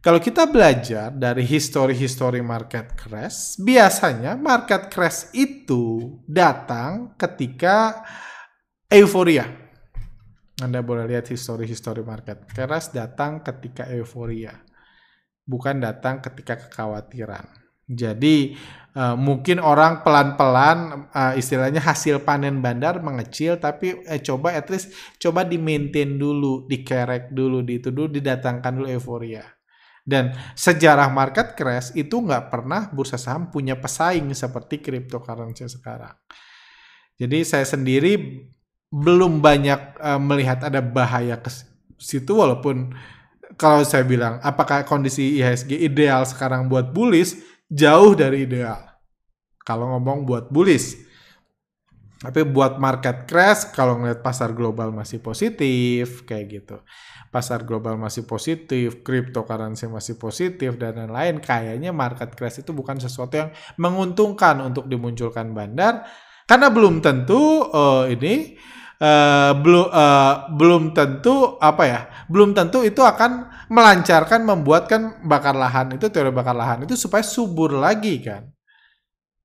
Kalau 0.00 0.20
kita 0.20 0.48
belajar 0.48 1.12
dari 1.12 1.48
histori-histori 1.48 2.44
market 2.44 2.92
crash, 2.92 3.56
biasanya 3.56 4.36
market 4.36 4.92
crash 4.92 5.32
itu 5.32 6.20
datang 6.28 7.16
ketika 7.16 8.04
euforia 8.92 9.63
anda 10.62 10.86
boleh 10.86 11.10
lihat 11.10 11.26
histori-histori 11.26 12.06
market. 12.06 12.46
Keras 12.46 12.94
datang 12.94 13.42
ketika 13.42 13.90
euforia, 13.90 14.54
bukan 15.42 15.82
datang 15.82 16.22
ketika 16.22 16.54
kekhawatiran. 16.68 17.64
Jadi 17.84 18.56
uh, 18.96 19.12
mungkin 19.12 19.60
orang 19.60 20.00
pelan-pelan 20.00 21.10
uh, 21.12 21.34
istilahnya 21.36 21.84
hasil 21.84 22.24
panen 22.24 22.64
bandar 22.64 23.02
mengecil, 23.02 23.60
tapi 23.60 23.98
eh, 24.08 24.22
coba 24.24 24.56
at 24.56 24.70
least 24.72 24.94
coba 25.20 25.44
di 25.44 25.60
maintain 25.60 26.16
dulu, 26.16 26.64
dikerek 26.64 27.34
dulu, 27.34 27.60
di 27.60 27.82
itu 27.82 27.92
dulu 27.92 28.08
didatangkan 28.14 28.72
dulu 28.72 28.88
euforia. 28.88 29.44
Dan 30.04 30.36
sejarah 30.56 31.08
market 31.12 31.56
crash 31.56 31.96
itu 31.96 32.20
nggak 32.20 32.52
pernah 32.52 32.92
bursa 32.92 33.16
saham 33.16 33.48
punya 33.48 33.76
pesaing 33.76 34.32
seperti 34.36 34.80
cryptocurrency 34.80 35.64
sekarang. 35.68 36.12
Jadi 37.16 37.40
saya 37.44 37.64
sendiri 37.64 38.12
belum 38.94 39.42
banyak 39.42 39.98
uh, 39.98 40.22
melihat 40.22 40.70
ada 40.70 40.78
bahaya 40.78 41.34
ke 41.42 41.50
situ 41.98 42.30
walaupun 42.38 42.94
kalau 43.58 43.82
saya 43.82 44.06
bilang 44.06 44.38
apakah 44.38 44.86
kondisi 44.86 45.42
IHSG 45.42 45.74
ideal 45.82 46.22
sekarang 46.22 46.70
buat 46.70 46.94
bullish 46.94 47.34
jauh 47.66 48.14
dari 48.14 48.46
ideal. 48.46 48.78
Kalau 49.66 49.90
ngomong 49.96 50.22
buat 50.22 50.46
bullish 50.54 50.94
tapi 52.24 52.40
buat 52.46 52.80
market 52.80 53.28
crash 53.28 53.74
kalau 53.74 54.00
ngeliat 54.00 54.24
pasar 54.24 54.56
global 54.56 54.94
masih 54.94 55.20
positif 55.20 56.22
kayak 56.24 56.44
gitu. 56.48 56.76
Pasar 57.28 57.66
global 57.66 57.98
masih 57.98 58.24
positif 58.24 59.02
cryptocurrency 59.02 59.90
masih 59.90 60.16
positif 60.16 60.78
dan 60.78 61.02
lain-lain 61.02 61.42
kayaknya 61.42 61.90
market 61.90 62.32
crash 62.38 62.62
itu 62.62 62.70
bukan 62.70 62.96
sesuatu 63.02 63.34
yang 63.34 63.50
menguntungkan 63.76 64.62
untuk 64.62 64.86
dimunculkan 64.86 65.50
bandar. 65.50 66.06
Karena 66.46 66.72
belum 66.72 67.04
tentu 67.04 67.66
uh, 67.68 68.08
ini 68.08 68.56
uh, 69.04 69.52
belum 69.60 69.86
uh, 69.92 70.34
belum 70.56 70.82
tentu 70.96 71.60
apa 71.60 71.82
ya 71.84 72.00
belum 72.32 72.56
tentu 72.56 72.80
itu 72.80 73.04
akan 73.04 73.52
melancarkan 73.68 74.40
membuatkan 74.44 75.24
bakar 75.24 75.52
lahan 75.52 75.96
itu 75.96 76.08
teori 76.08 76.32
bakar 76.32 76.56
lahan 76.56 76.88
itu 76.88 76.96
supaya 76.96 77.20
subur 77.20 77.76
lagi 77.76 78.24
kan. 78.24 78.48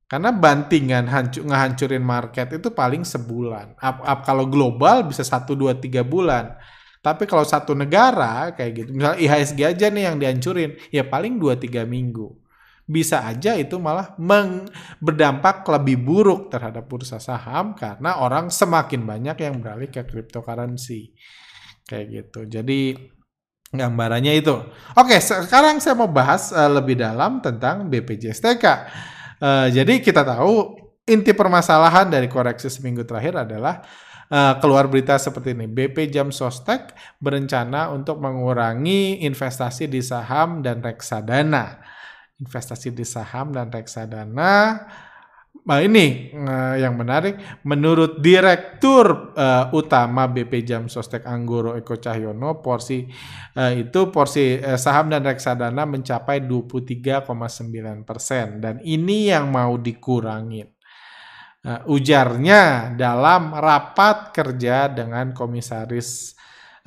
Karena 0.10 0.34
bantingan 0.34 1.06
hancur 1.06 1.46
ngehancurin 1.46 2.02
market 2.02 2.50
itu 2.58 2.74
paling 2.74 3.06
sebulan. 3.06 3.78
Up, 3.78 4.02
up, 4.02 4.20
kalau 4.26 4.50
global 4.50 5.06
bisa 5.06 5.22
satu 5.22 5.54
dua 5.54 5.78
tiga 5.78 6.02
bulan. 6.02 6.58
Tapi 7.00 7.30
kalau 7.30 7.46
satu 7.46 7.78
negara 7.78 8.52
kayak 8.58 8.72
gitu 8.74 8.90
misalnya 8.92 9.22
IHSG 9.22 9.60
aja 9.64 9.88
nih 9.88 10.04
yang 10.10 10.18
dihancurin 10.20 10.76
ya 10.92 11.06
paling 11.08 11.40
dua 11.40 11.56
tiga 11.56 11.88
minggu 11.88 12.49
bisa 12.90 13.22
aja 13.22 13.54
itu 13.54 13.78
malah 13.78 14.18
meng, 14.18 14.66
berdampak 14.98 15.62
lebih 15.70 16.02
buruk 16.02 16.50
terhadap 16.50 16.90
bursa 16.90 17.22
saham 17.22 17.78
karena 17.78 18.18
orang 18.18 18.50
semakin 18.50 19.06
banyak 19.06 19.38
yang 19.46 19.62
beralih 19.62 19.94
ke 19.94 20.02
cryptocurrency. 20.10 21.14
Kayak 21.86 22.06
gitu. 22.10 22.40
Jadi 22.50 22.98
gambarannya 23.70 24.34
itu. 24.42 24.58
Oke, 24.98 25.22
sekarang 25.22 25.78
saya 25.78 25.94
mau 25.94 26.10
bahas 26.10 26.50
uh, 26.50 26.66
lebih 26.66 26.98
dalam 26.98 27.38
tentang 27.46 27.86
BPJSTK. 27.86 28.66
Uh, 29.38 29.70
jadi 29.70 30.02
kita 30.02 30.26
tahu 30.26 30.74
inti 31.06 31.38
permasalahan 31.38 32.10
dari 32.10 32.26
koreksi 32.26 32.74
seminggu 32.74 33.06
terakhir 33.06 33.46
adalah 33.46 33.86
uh, 34.34 34.58
keluar 34.58 34.90
berita 34.90 35.22
seperti 35.22 35.54
ini. 35.54 35.70
BP 35.70 36.10
Jam 36.10 36.34
Sostek 36.34 36.98
berencana 37.22 37.94
untuk 37.94 38.18
mengurangi 38.18 39.22
investasi 39.22 39.86
di 39.86 40.02
saham 40.02 40.66
dan 40.66 40.82
reksadana 40.82 41.89
investasi 42.40 42.96
di 42.96 43.04
saham 43.04 43.52
dan 43.52 43.68
reksadana. 43.68 44.88
Nah 45.60 45.86
ini 45.86 46.34
uh, 46.34 46.80
yang 46.80 46.98
menarik, 46.98 47.62
menurut 47.68 48.24
Direktur 48.24 49.36
uh, 49.36 49.70
Utama 49.76 50.26
BP 50.26 50.66
Jam 50.66 50.88
Sostek 50.90 51.28
Anggoro 51.28 51.76
Eko 51.78 52.00
Cahyono, 52.00 52.64
porsi 52.64 53.06
uh, 53.54 53.70
itu 53.76 54.10
porsi 54.10 54.58
uh, 54.58 54.80
saham 54.80 55.12
dan 55.14 55.22
reksadana 55.22 55.84
mencapai 55.86 56.42
23,9 56.48 58.08
persen 58.08 58.64
dan 58.64 58.82
ini 58.82 59.30
yang 59.30 59.52
mau 59.52 59.78
dikurangin. 59.78 60.74
Uh, 61.60 61.84
ujarnya 61.92 62.96
dalam 62.96 63.52
rapat 63.52 64.32
kerja 64.32 64.88
dengan 64.88 65.36
komisaris 65.36 66.39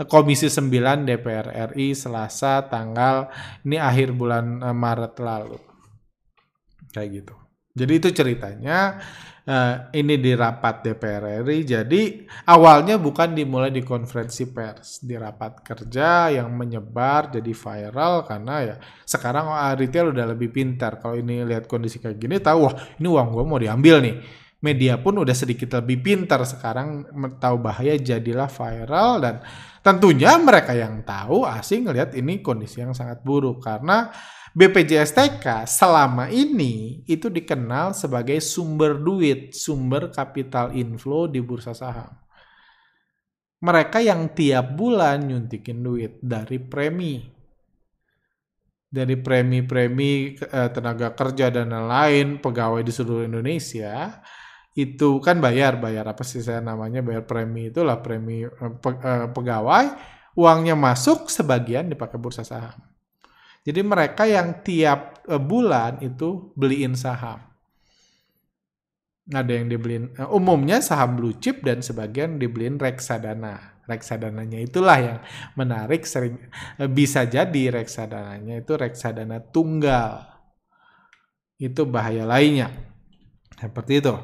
Komisi 0.09 0.49
9 0.49 1.05
DPR 1.05 1.73
RI 1.75 1.93
Selasa 1.93 2.65
tanggal 2.67 3.29
ini 3.69 3.77
akhir 3.77 4.17
bulan 4.17 4.65
eh, 4.65 4.77
Maret 4.77 5.15
lalu. 5.21 5.59
Kayak 6.93 7.09
gitu. 7.13 7.35
Jadi 7.73 7.93
itu 7.97 8.09
ceritanya 8.13 9.01
uh, 9.49 9.89
ini 9.97 10.21
di 10.21 10.37
rapat 10.37 10.85
DPR 10.85 11.41
RI. 11.41 11.65
Jadi 11.65 12.29
awalnya 12.53 13.01
bukan 13.01 13.33
dimulai 13.33 13.73
di 13.73 13.81
konferensi 13.81 14.45
pers, 14.53 15.01
di 15.01 15.17
rapat 15.17 15.65
kerja 15.65 16.37
yang 16.37 16.53
menyebar 16.53 17.33
jadi 17.33 17.53
viral 17.53 18.29
karena 18.29 18.55
ya 18.61 18.77
sekarang 19.09 19.49
retail 19.81 20.13
udah 20.13 20.37
lebih 20.37 20.53
pintar. 20.53 21.01
Kalau 21.01 21.17
ini 21.17 21.49
lihat 21.49 21.65
kondisi 21.65 21.97
kayak 21.97 22.21
gini 22.21 22.37
tahu 22.45 22.69
wah 22.69 22.75
ini 23.01 23.09
uang 23.09 23.29
gue 23.33 23.45
mau 23.49 23.57
diambil 23.57 24.05
nih. 24.05 24.17
Media 24.63 24.95
pun 24.95 25.19
udah 25.19 25.35
sedikit 25.35 25.75
lebih 25.83 25.99
pintar 26.07 26.47
sekarang 26.47 27.11
tahu 27.43 27.59
bahaya 27.59 27.99
jadilah 27.99 28.47
viral 28.47 29.19
dan 29.19 29.43
tentunya 29.83 30.39
mereka 30.39 30.71
yang 30.71 31.03
tahu 31.03 31.43
asing 31.43 31.91
ngelihat 31.91 32.15
ini 32.15 32.39
kondisi 32.39 32.79
yang 32.79 32.95
sangat 32.95 33.27
buruk 33.27 33.59
karena 33.59 34.15
BPJS 34.53 35.17
TK 35.17 35.65
selama 35.65 36.29
ini 36.29 37.01
itu 37.09 37.33
dikenal 37.33 37.97
sebagai 37.97 38.37
sumber 38.39 39.01
duit, 39.01 39.57
sumber 39.57 40.13
kapital 40.13 40.77
inflow 40.77 41.25
di 41.25 41.41
bursa 41.41 41.73
saham. 41.73 42.13
Mereka 43.65 44.05
yang 44.05 44.37
tiap 44.37 44.77
bulan 44.77 45.25
nyuntikin 45.25 45.81
duit 45.81 46.21
dari 46.21 46.61
premi. 46.61 47.25
Dari 48.93 49.17
premi-premi 49.17 50.37
eh, 50.37 50.69
tenaga 50.69 51.17
kerja 51.17 51.49
dan 51.49 51.73
lain-lain, 51.73 52.37
pegawai 52.45 52.85
di 52.85 52.93
seluruh 52.93 53.25
Indonesia, 53.25 54.21
itu 54.73 55.21
kan 55.21 55.37
bayar, 55.37 55.77
bayar 55.77 56.09
apa 56.09 56.25
sih 56.25 56.41
saya 56.41 56.65
namanya, 56.65 57.05
bayar 57.05 57.29
premi 57.29 57.69
itulah 57.69 58.01
premi 58.01 58.45
eh, 58.45 58.73
eh, 58.81 59.27
pegawai, 59.29 59.87
uangnya 60.37 60.73
masuk, 60.73 61.29
sebagian 61.29 61.93
dipakai 61.93 62.17
bursa 62.17 62.41
saham. 62.41 62.81
Jadi 63.63 63.81
mereka 63.87 64.27
yang 64.27 64.65
tiap 64.67 65.23
uh, 65.31 65.39
bulan 65.39 66.03
itu 66.03 66.51
beliin 66.59 66.99
saham. 66.99 67.39
Ada 69.31 69.55
yang 69.55 69.71
dibeliin, 69.71 70.19
umumnya 70.35 70.83
saham 70.83 71.15
blue 71.15 71.39
chip 71.39 71.63
dan 71.63 71.79
sebagian 71.79 72.43
dibeliin 72.43 72.75
reksadana. 72.83 73.71
Reksadananya 73.87 74.63
itulah 74.63 74.99
yang 74.99 75.19
menarik 75.55 76.07
sering 76.07 76.39
bisa 76.91 77.27
jadi 77.27 77.71
reksadananya 77.71 78.67
itu 78.67 78.75
reksadana 78.75 79.39
tunggal. 79.43 80.27
Itu 81.59 81.87
bahaya 81.87 82.27
lainnya. 82.27 82.71
Seperti 83.55 84.03
itu. 84.03 84.15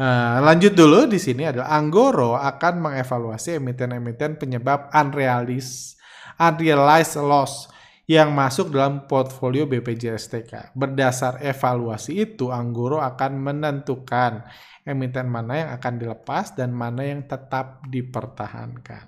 Uh, 0.00 0.40
lanjut 0.40 0.72
dulu 0.72 1.04
di 1.04 1.20
sini 1.20 1.44
adalah 1.44 1.76
Anggoro 1.76 2.32
akan 2.32 2.88
mengevaluasi 2.88 3.60
emiten-emiten 3.60 4.40
penyebab 4.40 4.88
unrealized 4.96 6.00
unrealized 6.40 7.20
loss 7.20 7.68
yang 8.08 8.32
masuk 8.32 8.72
dalam 8.72 9.04
portfolio 9.04 9.68
BPJS 9.68 10.24
TK. 10.32 10.52
Berdasar 10.72 11.44
evaluasi 11.44 12.16
itu, 12.16 12.48
Anggoro 12.48 13.04
akan 13.04 13.44
menentukan 13.44 14.48
emiten 14.88 15.28
mana 15.28 15.68
yang 15.68 15.70
akan 15.76 15.94
dilepas 16.00 16.56
dan 16.56 16.72
mana 16.72 17.04
yang 17.04 17.28
tetap 17.28 17.84
dipertahankan. 17.84 19.04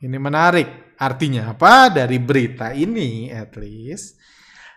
Ini 0.00 0.16
menarik. 0.16 0.96
Artinya 0.96 1.54
apa? 1.54 1.92
Dari 1.92 2.18
berita 2.18 2.72
ini, 2.72 3.28
at 3.30 3.54
least, 3.60 4.16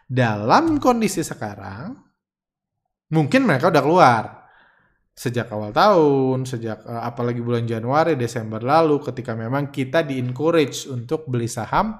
dalam 0.03 0.77
kondisi 0.77 1.23
sekarang, 1.23 1.95
mungkin 3.09 3.47
mereka 3.47 3.71
udah 3.73 3.81
keluar 3.81 4.36
sejak 5.17 5.49
awal 5.49 5.73
tahun, 5.73 6.45
sejak 6.45 6.85
uh, 6.85 7.01
apalagi 7.01 7.41
bulan 7.41 7.65
Januari, 7.65 8.13
Desember 8.13 8.61
lalu, 8.61 9.01
ketika 9.01 9.33
memang 9.33 9.73
kita 9.73 10.05
di 10.05 10.21
encourage 10.21 10.85
untuk 10.85 11.25
beli 11.25 11.49
saham 11.49 11.97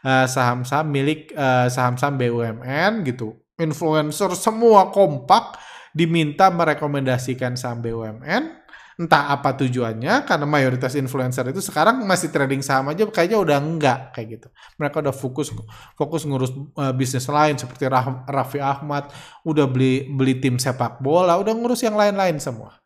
Eh, 0.00 0.26
saham-saham 0.32 0.88
uh, 0.88 0.92
milik 0.96 1.28
uh, 1.36 1.68
saham-saham 1.68 2.16
BUMN 2.16 3.04
gitu. 3.04 3.36
Influencer 3.60 4.32
semua 4.32 4.88
kompak 4.88 5.60
diminta 5.92 6.48
merekomendasikan 6.48 7.52
saham 7.60 7.84
BUMN. 7.84 8.59
Entah 9.00 9.32
apa 9.32 9.56
tujuannya, 9.56 10.28
karena 10.28 10.44
mayoritas 10.44 10.92
influencer 10.92 11.48
itu 11.48 11.64
sekarang 11.64 12.04
masih 12.04 12.28
trading 12.28 12.60
saham 12.60 12.92
aja 12.92 13.08
kayaknya 13.08 13.40
udah 13.40 13.56
enggak 13.56 14.12
kayak 14.12 14.36
gitu. 14.36 14.48
Mereka 14.76 15.00
udah 15.00 15.14
fokus 15.16 15.48
fokus 15.96 16.28
ngurus 16.28 16.52
uh, 16.76 16.92
bisnis 16.92 17.24
lain 17.24 17.56
seperti 17.56 17.88
Raffi 18.28 18.60
Ahmad, 18.60 19.08
udah 19.48 19.64
beli 19.64 20.04
beli 20.04 20.36
tim 20.36 20.60
sepak 20.60 21.00
bola, 21.00 21.40
udah 21.40 21.48
ngurus 21.56 21.80
yang 21.80 21.96
lain-lain 21.96 22.36
semua. 22.36 22.76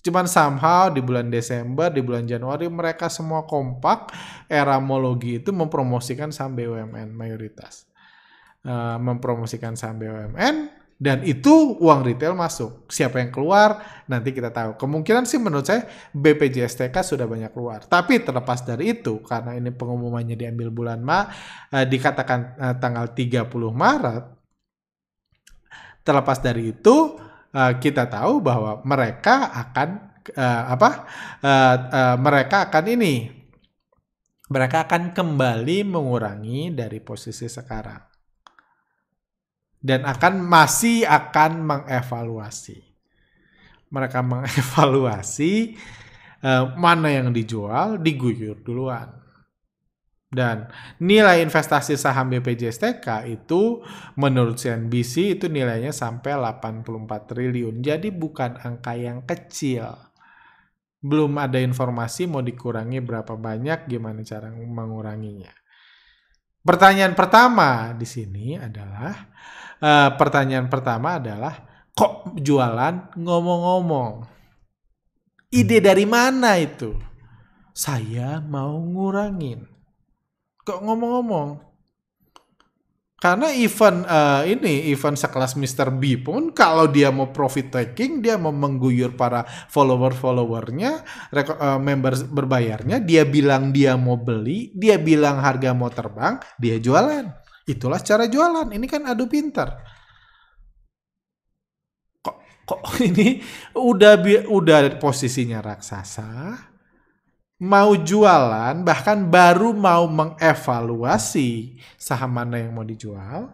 Cuman 0.00 0.24
somehow 0.24 0.88
di 0.88 1.04
bulan 1.04 1.28
Desember, 1.28 1.92
di 1.92 2.00
bulan 2.00 2.24
Januari 2.24 2.64
mereka 2.72 3.12
semua 3.12 3.44
kompak 3.44 4.08
era 4.48 4.80
mologi 4.80 5.36
itu 5.36 5.52
mempromosikan 5.52 6.32
saham 6.32 6.56
BUMN 6.56 7.12
mayoritas. 7.12 7.84
Uh, 8.64 8.96
mempromosikan 8.96 9.76
saham 9.76 10.00
BUMN 10.00 10.77
dan 10.98 11.22
itu 11.22 11.78
uang 11.78 12.02
retail 12.02 12.34
masuk. 12.34 12.90
Siapa 12.90 13.22
yang 13.22 13.30
keluar 13.30 14.02
nanti 14.10 14.34
kita 14.34 14.50
tahu. 14.50 14.74
Kemungkinan 14.74 15.30
sih 15.30 15.38
menurut 15.38 15.62
saya 15.62 15.86
BPJS 16.10 16.74
TK 16.74 16.96
sudah 17.06 17.30
banyak 17.30 17.54
keluar. 17.54 17.86
Tapi 17.86 18.18
terlepas 18.18 18.66
dari 18.66 18.98
itu 18.98 19.22
karena 19.22 19.54
ini 19.54 19.70
pengumumannya 19.70 20.34
diambil 20.34 20.74
bulan 20.74 20.98
Ma 20.98 21.22
uh, 21.22 21.86
dikatakan 21.86 22.40
uh, 22.58 22.74
tanggal 22.82 23.14
30 23.14 23.46
Maret. 23.70 24.24
Terlepas 26.02 26.38
dari 26.42 26.74
itu 26.74 27.14
uh, 27.54 27.72
kita 27.78 28.10
tahu 28.10 28.42
bahwa 28.42 28.82
mereka 28.82 29.54
akan 29.54 29.88
uh, 30.34 30.62
apa? 30.74 30.90
Uh, 31.38 31.76
uh, 31.94 32.16
mereka 32.18 32.66
akan 32.66 32.84
ini 32.98 33.14
mereka 34.50 34.88
akan 34.88 35.14
kembali 35.14 35.84
mengurangi 35.86 36.72
dari 36.72 36.98
posisi 37.04 37.46
sekarang 37.46 38.07
dan 39.78 40.02
akan 40.04 40.42
masih 40.42 41.06
akan 41.06 41.62
mengevaluasi. 41.62 42.82
Mereka 43.88 44.20
mengevaluasi 44.20 45.78
uh, 46.44 46.74
mana 46.76 47.08
yang 47.14 47.30
dijual, 47.32 47.96
diguyur 47.98 48.60
duluan. 48.60 49.18
Dan 50.28 50.68
nilai 51.00 51.40
investasi 51.40 51.96
saham 51.96 52.28
BPJS 52.28 52.84
TK 52.84 53.32
itu 53.32 53.80
menurut 54.20 54.60
CNBC 54.60 55.40
itu 55.40 55.48
nilainya 55.48 55.88
sampai 55.88 56.36
84 56.36 56.84
triliun. 57.32 57.80
Jadi 57.80 58.12
bukan 58.12 58.60
angka 58.60 58.92
yang 58.92 59.24
kecil. 59.24 59.88
Belum 61.00 61.32
ada 61.40 61.56
informasi 61.56 62.28
mau 62.28 62.44
dikurangi 62.44 63.00
berapa 63.00 63.40
banyak, 63.40 63.88
gimana 63.88 64.20
cara 64.20 64.52
menguranginya. 64.52 65.48
Pertanyaan 66.68 67.16
pertama 67.16 67.96
di 67.96 68.04
sini 68.04 68.52
adalah 68.60 69.16
uh, 69.80 70.12
pertanyaan 70.20 70.68
pertama 70.68 71.16
adalah 71.16 71.56
kok 71.96 72.36
jualan 72.36 73.16
ngomong-ngomong? 73.16 74.28
Ide 75.48 75.80
dari 75.80 76.04
mana 76.04 76.60
itu? 76.60 76.92
Saya 77.72 78.44
mau 78.44 78.76
ngurangin 78.84 79.78
Kok 80.68 80.84
ngomong-ngomong? 80.84 81.67
Karena 83.18 83.50
event 83.50 84.06
uh, 84.06 84.46
ini 84.46 84.94
event 84.94 85.18
sekelas 85.18 85.58
Mr. 85.58 85.90
B 85.90 86.22
pun 86.22 86.54
kalau 86.54 86.86
dia 86.86 87.10
mau 87.10 87.34
profit 87.34 87.66
taking, 87.66 88.22
dia 88.22 88.38
mau 88.38 88.54
mengguyur 88.54 89.18
para 89.18 89.42
follower-followernya, 89.74 91.02
uh, 91.34 91.82
member 91.82 92.14
berbayarnya, 92.30 93.02
dia 93.02 93.26
bilang 93.26 93.74
dia 93.74 93.98
mau 93.98 94.14
beli, 94.14 94.70
dia 94.70 95.02
bilang 95.02 95.42
harga 95.42 95.74
mau 95.74 95.90
terbang, 95.90 96.38
dia 96.62 96.78
jualan. 96.78 97.26
Itulah 97.66 97.98
cara 98.06 98.30
jualan. 98.30 98.70
Ini 98.70 98.86
kan 98.86 99.02
adu 99.10 99.26
pintar. 99.26 99.82
Kok 102.22 102.36
kok 102.62 102.80
ini 103.08 103.42
udah 103.74 104.14
udah 104.46 104.94
posisinya 105.02 105.58
raksasa, 105.58 106.54
mau 107.58 107.98
jualan 107.98 108.86
bahkan 108.86 109.26
baru 109.26 109.74
mau 109.74 110.06
mengevaluasi 110.06 111.82
saham 111.98 112.30
mana 112.30 112.62
yang 112.62 112.70
mau 112.70 112.86
dijual 112.86 113.50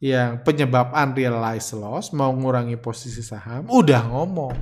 yang 0.00 0.40
penyebab 0.40 0.94
unrealized 0.96 1.76
loss 1.76 2.14
mau 2.16 2.32
ngurangi 2.32 2.80
posisi 2.80 3.20
saham 3.20 3.68
udah 3.68 4.08
ngomong. 4.08 4.56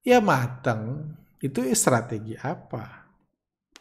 Ya 0.00 0.24
mateng 0.24 1.12
itu 1.44 1.60
strategi 1.76 2.32
apa? 2.40 3.04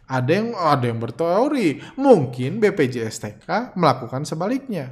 Ada 0.10 0.32
yang 0.36 0.48
ada 0.58 0.86
yang 0.90 1.00
berteori 1.00 1.80
mungkin 1.96 2.60
BPJS 2.60 3.16
TK 3.24 3.78
melakukan 3.80 4.28
sebaliknya. 4.28 4.92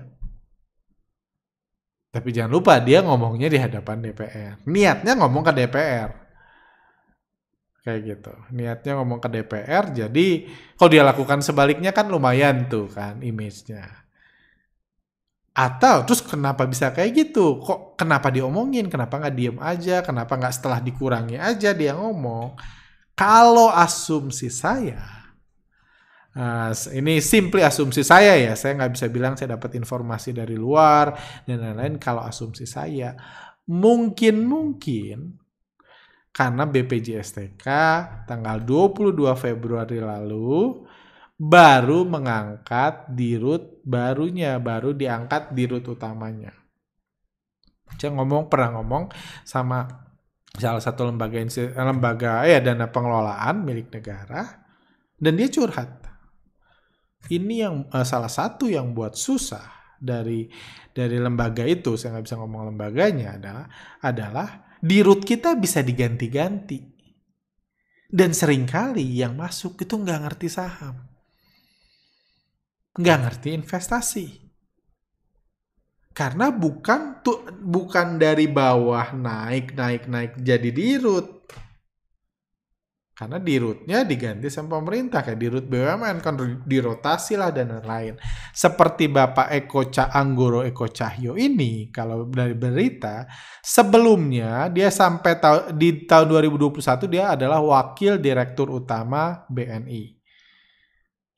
Tapi 2.07 2.31
jangan 2.31 2.53
lupa 2.55 2.79
dia 2.79 3.03
ngomongnya 3.03 3.51
di 3.51 3.59
hadapan 3.59 3.99
DPR 3.99 4.63
niatnya 4.63 5.19
ngomong 5.19 5.43
ke 5.43 5.51
DPR 5.51 6.26
kayak 7.87 8.01
gitu. 8.03 8.33
Niatnya 8.51 8.99
ngomong 8.99 9.23
ke 9.23 9.31
DPR 9.31 9.95
jadi 9.95 10.27
kalau 10.75 10.89
dia 10.91 11.03
lakukan 11.07 11.39
sebaliknya 11.39 11.95
kan 11.95 12.11
lumayan 12.11 12.67
tuh 12.67 12.91
kan 12.91 13.23
image-nya. 13.23 14.03
Atau 15.55 16.03
terus 16.03 16.19
kenapa 16.21 16.67
bisa 16.67 16.91
kayak 16.91 17.11
gitu? 17.15 17.63
Kok 17.63 17.95
kenapa 17.95 18.27
diomongin? 18.27 18.91
Kenapa 18.91 19.23
nggak 19.23 19.35
diem 19.39 19.57
aja? 19.63 20.03
Kenapa 20.03 20.35
nggak 20.35 20.53
setelah 20.53 20.83
dikurangi 20.83 21.39
aja 21.39 21.71
dia 21.71 21.95
ngomong? 21.95 22.59
Kalau 23.15 23.71
asumsi 23.71 24.51
saya 24.51 25.17
Uh, 26.37 26.69
ini 26.93 27.17
simply 27.17 27.65
asumsi 27.65 28.05
saya 28.05 28.37
ya, 28.37 28.53
saya 28.53 28.77
nggak 28.77 28.93
bisa 28.93 29.09
bilang 29.09 29.33
saya 29.33 29.57
dapat 29.57 29.73
informasi 29.73 30.37
dari 30.37 30.53
luar 30.53 31.17
dan 31.49 31.57
lain-lain. 31.65 31.97
Kalau 31.97 32.21
asumsi 32.21 32.69
saya, 32.69 33.17
mungkin 33.65 34.45
karena 36.37 36.69
BPJSTK 36.69 37.65
tanggal 38.29 38.61
22 38.61 39.17
Februari 39.33 39.97
lalu 39.97 40.85
baru 41.33 42.05
mengangkat 42.05 43.09
dirut 43.09 43.81
barunya, 43.81 44.61
baru 44.61 44.93
diangkat 44.93 45.57
dirut 45.57 45.81
utamanya. 45.89 46.53
Saya 47.97 48.13
ngomong 48.13 48.53
pernah 48.53 48.77
ngomong 48.77 49.09
sama 49.41 49.89
salah 50.53 50.81
satu 50.81 51.09
lembaga 51.09 51.41
lembaga 51.81 52.45
ya 52.45 52.61
dana 52.61 52.85
pengelolaan 52.89 53.61
milik 53.61 53.93
negara 53.93 54.65
dan 55.17 55.37
dia 55.37 55.49
curhat 55.53 56.01
ini 57.29 57.61
yang 57.61 57.85
uh, 57.93 58.01
salah 58.01 58.29
satu 58.29 58.65
yang 58.65 58.97
buat 58.97 59.13
susah 59.13 59.93
dari 60.01 60.49
dari 60.89 61.17
lembaga 61.21 61.61
itu 61.61 61.93
saya 61.93 62.17
nggak 62.17 62.25
bisa 62.25 62.37
ngomong 62.41 62.73
lembaganya 62.73 63.37
adalah 63.37 63.65
adalah 64.01 64.66
di 64.81 65.01
root 65.01 65.25
kita 65.25 65.57
bisa 65.57 65.81
diganti-ganti. 65.81 66.79
Dan 68.07 68.31
sering 68.31 68.63
kali 68.63 69.03
yang 69.19 69.35
masuk 69.35 69.83
itu 69.83 69.93
nggak 69.99 70.19
ngerti 70.23 70.47
saham. 70.47 70.95
Nggak 72.95 73.19
ngerti 73.23 73.47
investasi. 73.53 74.27
Karena 76.15 76.49
bukan 76.49 77.21
tuh 77.21 77.45
bukan 77.61 78.17
dari 78.17 78.49
bawah 78.49 79.13
naik 79.13 79.77
naik 79.77 80.09
naik 80.09 80.33
jadi 80.41 80.69
di 80.73 80.97
root 80.97 81.36
karena 83.17 83.41
di 83.41 83.57
rootnya 83.57 84.05
diganti 84.05 84.45
sama 84.45 84.77
pemerintah 84.77 85.25
kayak 85.25 85.41
di 85.41 85.47
root 85.49 85.65
BUMN 85.65 86.21
kan 86.21 86.37
dirotasi 86.69 87.33
lah 87.33 87.49
dan 87.49 87.73
lain-lain. 87.73 88.13
Seperti 88.53 89.09
Bapak 89.09 89.49
Eko 89.57 89.89
Ca 89.89 90.13
Anggoro 90.13 90.61
Eko 90.61 90.85
Cahyo 90.85 91.33
ini 91.33 91.89
kalau 91.89 92.29
dari 92.29 92.53
berita 92.53 93.25
sebelumnya 93.65 94.69
dia 94.69 94.93
sampai 94.93 95.33
ta 95.41 95.73
di 95.73 96.05
tahun 96.05 96.29
2021 96.29 96.77
dia 97.09 97.33
adalah 97.33 97.57
wakil 97.57 98.21
direktur 98.21 98.69
utama 98.69 99.49
BNI. 99.49 100.13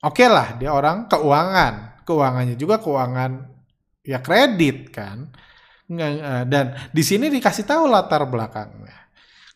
Oke 0.04 0.20
okay 0.20 0.28
lah 0.28 0.60
dia 0.60 0.76
orang 0.76 1.08
keuangan, 1.08 2.04
keuangannya 2.04 2.60
juga 2.60 2.76
keuangan 2.76 3.40
ya 4.04 4.20
kredit 4.20 4.92
kan. 4.92 5.32
Eh, 5.88 6.44
dan 6.44 6.76
di 6.92 7.00
sini 7.00 7.32
dikasih 7.32 7.64
tahu 7.64 7.88
latar 7.88 8.28
belakangnya 8.28 8.99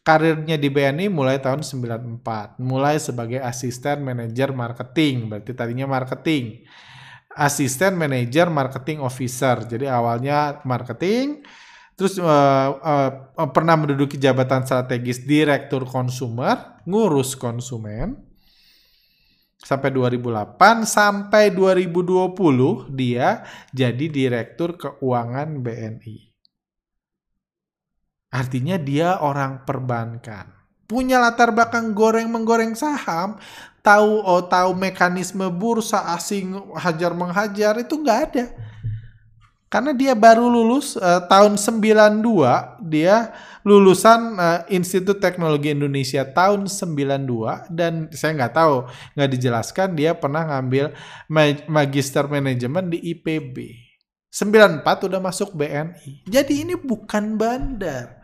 karirnya 0.04 0.60
di 0.60 0.68
BNI 0.68 1.08
mulai 1.08 1.40
tahun 1.40 1.64
94, 1.64 2.60
mulai 2.60 3.00
sebagai 3.00 3.40
asisten 3.40 4.04
manajer 4.04 4.52
marketing, 4.52 5.32
berarti 5.32 5.56
tadinya 5.56 5.88
marketing. 5.88 6.68
Asisten 7.34 7.96
manajer 7.98 8.46
marketing 8.52 9.00
officer. 9.00 9.64
Jadi 9.64 9.88
awalnya 9.88 10.60
marketing, 10.62 11.42
terus 11.96 12.20
uh, 12.20 12.70
uh, 12.78 13.10
pernah 13.50 13.74
menduduki 13.80 14.20
jabatan 14.20 14.62
strategis 14.68 15.24
direktur 15.24 15.88
konsumer, 15.88 16.84
ngurus 16.84 17.34
konsumen. 17.34 18.20
Sampai 19.64 19.88
2008 19.88 20.84
sampai 20.84 21.48
2020 21.48 22.36
dia 22.92 23.48
jadi 23.72 24.06
direktur 24.12 24.76
keuangan 24.76 25.64
BNI. 25.64 26.33
Artinya 28.34 28.74
dia 28.74 29.22
orang 29.22 29.62
perbankan. 29.62 30.50
Punya 30.90 31.22
latar 31.22 31.54
belakang 31.54 31.94
goreng 31.94 32.26
menggoreng 32.26 32.74
saham, 32.74 33.38
tahu 33.78 34.26
oh 34.26 34.42
tahu 34.42 34.74
mekanisme 34.74 35.46
bursa 35.54 36.02
asing 36.18 36.58
hajar 36.74 37.14
menghajar 37.14 37.78
itu 37.78 37.94
nggak 37.94 38.20
ada. 38.26 38.44
Karena 39.70 39.90
dia 39.90 40.14
baru 40.14 40.46
lulus 40.46 40.94
uh, 40.98 41.22
tahun 41.26 41.58
92, 41.58 42.22
dia 42.86 43.34
lulusan 43.66 44.38
uh, 44.38 44.60
Institut 44.70 45.18
Teknologi 45.18 45.74
Indonesia 45.74 46.22
tahun 46.22 46.70
92 46.70 47.74
dan 47.74 48.06
saya 48.14 48.38
nggak 48.38 48.54
tahu, 48.54 48.86
nggak 49.18 49.30
dijelaskan 49.34 49.98
dia 49.98 50.14
pernah 50.14 50.46
ngambil 50.46 50.94
magister 51.70 52.26
manajemen 52.30 52.86
di 52.86 53.02
IPB. 53.14 53.84
94 54.30 55.10
udah 55.10 55.20
masuk 55.22 55.54
BNI. 55.54 56.26
Jadi 56.26 56.66
ini 56.66 56.74
bukan 56.78 57.38
bandar. 57.38 58.23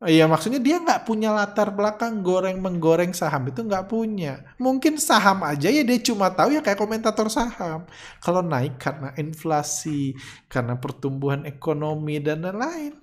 Iya 0.00 0.24
maksudnya 0.24 0.56
dia 0.64 0.80
nggak 0.80 1.04
punya 1.04 1.28
latar 1.28 1.76
belakang 1.76 2.24
goreng 2.24 2.56
menggoreng 2.56 3.12
saham 3.12 3.52
itu 3.52 3.60
nggak 3.60 3.84
punya. 3.84 4.56
Mungkin 4.56 4.96
saham 4.96 5.44
aja 5.44 5.68
ya 5.68 5.84
dia 5.84 6.00
cuma 6.00 6.32
tahu 6.32 6.56
ya 6.56 6.64
kayak 6.64 6.80
komentator 6.80 7.28
saham. 7.28 7.84
Kalau 8.24 8.40
naik 8.40 8.80
karena 8.80 9.12
inflasi, 9.20 10.16
karena 10.48 10.80
pertumbuhan 10.80 11.44
ekonomi 11.44 12.16
dan 12.16 12.40
lain-lain. 12.48 12.96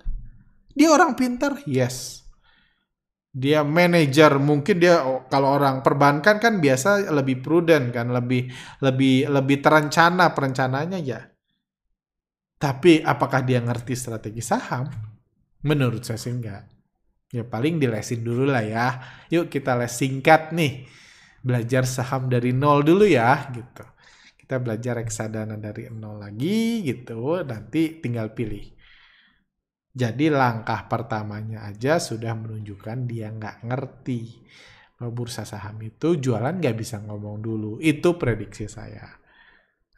Dia 0.74 0.90
orang 0.90 1.14
pintar, 1.14 1.62
yes. 1.70 2.26
Dia 3.30 3.62
manajer, 3.62 4.34
mungkin 4.42 4.82
dia 4.82 5.06
oh, 5.06 5.22
kalau 5.30 5.54
orang 5.54 5.86
perbankan 5.86 6.42
kan 6.42 6.58
biasa 6.58 7.14
lebih 7.14 7.38
prudent 7.38 7.94
kan, 7.94 8.10
lebih 8.10 8.50
lebih 8.82 9.30
lebih 9.30 9.62
terencana 9.62 10.34
perencanaannya 10.34 10.98
ya. 11.06 11.20
Tapi 12.58 13.06
apakah 13.06 13.46
dia 13.46 13.62
ngerti 13.62 13.94
strategi 13.94 14.42
saham? 14.42 14.90
Menurut 15.62 16.02
saya 16.02 16.18
sih 16.18 16.34
enggak. 16.34 16.77
Ya 17.28 17.44
paling 17.44 17.76
dilesin 17.76 18.24
dulu 18.24 18.48
lah 18.48 18.64
ya. 18.64 18.86
Yuk 19.28 19.52
kita 19.52 19.76
les 19.76 19.92
singkat 19.92 20.56
nih. 20.56 20.88
Belajar 21.44 21.84
saham 21.84 22.32
dari 22.32 22.56
nol 22.56 22.80
dulu 22.80 23.04
ya 23.04 23.52
gitu. 23.52 23.84
Kita 24.40 24.56
belajar 24.56 24.96
reksadana 24.96 25.60
dari 25.60 25.92
nol 25.92 26.24
lagi 26.24 26.80
gitu. 26.88 27.44
Nanti 27.44 28.00
tinggal 28.00 28.32
pilih. 28.32 28.64
Jadi 29.92 30.30
langkah 30.32 30.86
pertamanya 30.88 31.68
aja 31.68 32.00
sudah 32.00 32.32
menunjukkan 32.32 33.04
dia 33.04 33.28
nggak 33.28 33.68
ngerti. 33.68 34.20
Bahwa 34.96 35.12
bursa 35.12 35.44
saham 35.44 35.78
itu 35.84 36.16
jualan 36.16 36.56
nggak 36.56 36.76
bisa 36.80 36.96
ngomong 37.04 37.44
dulu. 37.44 37.76
Itu 37.76 38.16
prediksi 38.16 38.72
saya. 38.72 39.04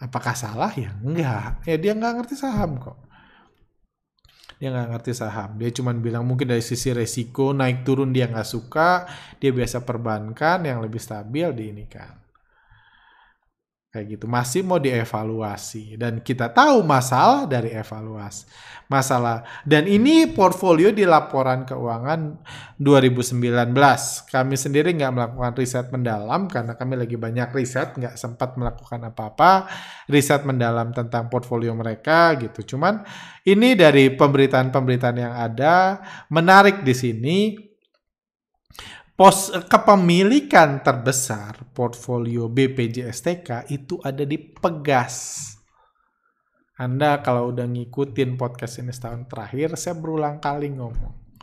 Apakah 0.03 0.35
salah 0.35 0.75
ya? 0.75 0.99
Enggak. 0.99 1.63
Ya 1.63 1.79
dia 1.79 1.95
nggak 1.95 2.15
ngerti 2.21 2.35
saham 2.35 2.83
kok 2.83 3.10
dia 4.61 4.69
nggak 4.69 4.93
ngerti 4.93 5.17
saham. 5.17 5.57
Dia 5.57 5.73
cuma 5.73 5.97
bilang 5.97 6.29
mungkin 6.29 6.53
dari 6.53 6.61
sisi 6.61 6.93
resiko 6.93 7.57
naik 7.57 7.81
turun 7.83 8.13
dia 8.13 8.29
nggak 8.29 8.45
suka 8.45 9.09
dia 9.41 9.51
biasa 9.57 9.83
perbankan 9.89 10.69
yang 10.69 10.85
lebih 10.85 11.01
stabil 11.01 11.49
di 11.57 11.65
ini 11.73 11.89
kan 11.89 12.30
kayak 13.91 14.19
gitu. 14.19 14.25
Masih 14.31 14.63
mau 14.63 14.79
dievaluasi. 14.79 15.99
Dan 15.99 16.23
kita 16.23 16.51
tahu 16.51 16.81
masalah 16.87 17.45
dari 17.45 17.75
evaluasi 17.75 18.47
masalah. 18.91 19.47
Dan 19.63 19.87
ini 19.87 20.27
portfolio 20.35 20.91
di 20.91 21.07
laporan 21.07 21.63
keuangan 21.63 22.43
2019 22.83 23.71
kami 24.27 24.55
sendiri 24.59 24.91
nggak 24.99 25.15
melakukan 25.15 25.55
riset 25.55 25.87
mendalam 25.95 26.51
karena 26.51 26.75
kami 26.75 26.99
lagi 26.99 27.15
banyak 27.15 27.55
riset 27.55 27.95
nggak 27.95 28.19
sempat 28.19 28.59
melakukan 28.59 29.15
apa-apa 29.15 29.71
riset 30.11 30.43
mendalam 30.43 30.91
tentang 30.91 31.31
portfolio 31.31 31.71
mereka 31.79 32.35
gitu. 32.43 32.75
Cuman 32.75 33.07
ini 33.47 33.79
dari 33.79 34.11
pemberitaan-pemberitaan 34.11 35.17
yang 35.17 35.35
ada 35.39 36.03
menarik 36.27 36.83
di 36.83 36.93
sini 36.93 37.70
pos 39.21 39.53
kepemilikan 39.53 40.81
terbesar 40.81 41.69
portfolio 41.77 42.49
BPJSTK 42.49 43.69
itu 43.69 44.01
ada 44.01 44.25
di 44.25 44.41
Pegas. 44.41 45.45
Anda 46.81 47.21
kalau 47.21 47.53
udah 47.53 47.69
ngikutin 47.69 48.41
podcast 48.41 48.81
ini 48.81 48.89
setahun 48.89 49.29
terakhir, 49.29 49.77
saya 49.77 50.01
berulang 50.01 50.41
kali 50.41 50.73
ngomong. 50.73 51.37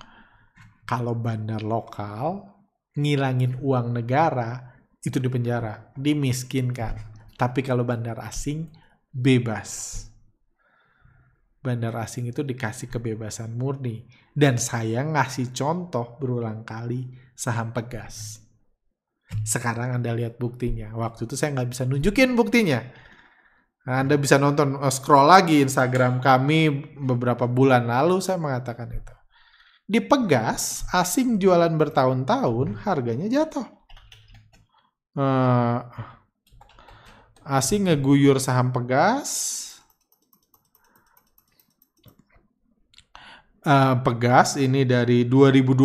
Kalau 0.89 1.13
bandar 1.21 1.61
lokal 1.61 2.49
ngilangin 2.97 3.61
uang 3.61 3.93
negara, 3.93 4.73
itu 5.05 5.21
di 5.21 5.29
penjara, 5.29 5.93
dimiskinkan. 5.93 6.97
Tapi 7.37 7.61
kalau 7.61 7.85
bandar 7.85 8.17
asing, 8.25 8.73
bebas. 9.13 10.01
Bandar 11.61 11.93
asing 12.01 12.25
itu 12.25 12.41
dikasih 12.41 12.89
kebebasan 12.89 13.53
murni. 13.53 14.09
Dan 14.37 14.61
saya 14.61 15.01
ngasih 15.01 15.49
contoh 15.49 16.21
berulang 16.21 16.61
kali 16.61 17.09
saham 17.33 17.73
Pegas. 17.73 18.37
Sekarang 19.41 19.97
Anda 19.97 20.13
lihat 20.13 20.37
buktinya. 20.37 20.93
Waktu 20.93 21.25
itu 21.25 21.33
saya 21.33 21.57
nggak 21.57 21.69
bisa 21.73 21.89
nunjukin 21.89 22.37
buktinya. 22.37 22.85
Anda 23.87 24.19
bisa 24.19 24.35
nonton 24.35 24.77
uh, 24.77 24.91
scroll 24.91 25.31
lagi 25.31 25.63
Instagram 25.63 26.19
kami 26.19 26.69
beberapa 26.99 27.47
bulan 27.47 27.87
lalu 27.87 28.19
saya 28.19 28.35
mengatakan 28.35 28.91
itu. 28.91 29.15
Di 29.87 30.03
Pegas, 30.03 30.83
asing 30.91 31.39
jualan 31.39 31.71
bertahun-tahun, 31.71 32.83
harganya 32.83 33.31
jatuh. 33.31 33.63
Uh, 35.15 35.79
asing 37.47 37.87
ngeguyur 37.87 38.43
saham 38.43 38.75
Pegas, 38.75 39.63
uh, 43.67 43.95
Pegas 43.99 44.55
ini 44.55 44.87
dari 44.87 45.27
2012 45.27 45.75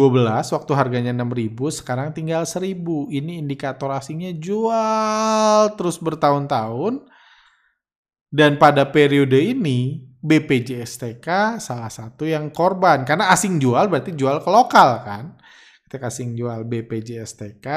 waktu 0.54 0.72
harganya 0.78 1.10
6000 1.10 1.82
sekarang 1.82 2.14
tinggal 2.14 2.46
1000. 2.46 2.78
Ini 3.10 3.42
indikator 3.42 3.90
asingnya 3.90 4.30
jual 4.38 5.74
terus 5.74 5.98
bertahun-tahun. 5.98 7.02
Dan 8.32 8.56
pada 8.56 8.88
periode 8.88 9.36
ini 9.36 10.08
BPJSTK 10.22 11.60
salah 11.60 11.92
satu 11.92 12.24
yang 12.24 12.48
korban 12.48 13.04
karena 13.04 13.28
asing 13.28 13.60
jual 13.60 13.90
berarti 13.90 14.14
jual 14.14 14.40
ke 14.40 14.48
lokal 14.48 15.02
kan. 15.04 15.24
Ketika 15.84 16.08
asing 16.08 16.32
jual 16.32 16.64
BPJSTK 16.64 17.68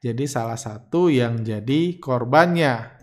jadi 0.00 0.24
salah 0.24 0.56
satu 0.56 1.12
yang 1.12 1.44
jadi 1.44 2.00
korbannya 2.00 2.96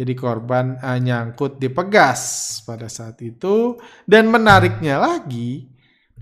jadi 0.00 0.16
korban 0.16 0.80
uh, 0.80 0.96
nyangkut 0.96 1.60
di 1.60 1.68
Pegas 1.68 2.22
pada 2.64 2.88
saat 2.88 3.20
itu 3.20 3.76
dan 4.08 4.32
menariknya 4.32 4.96
lagi 4.96 5.79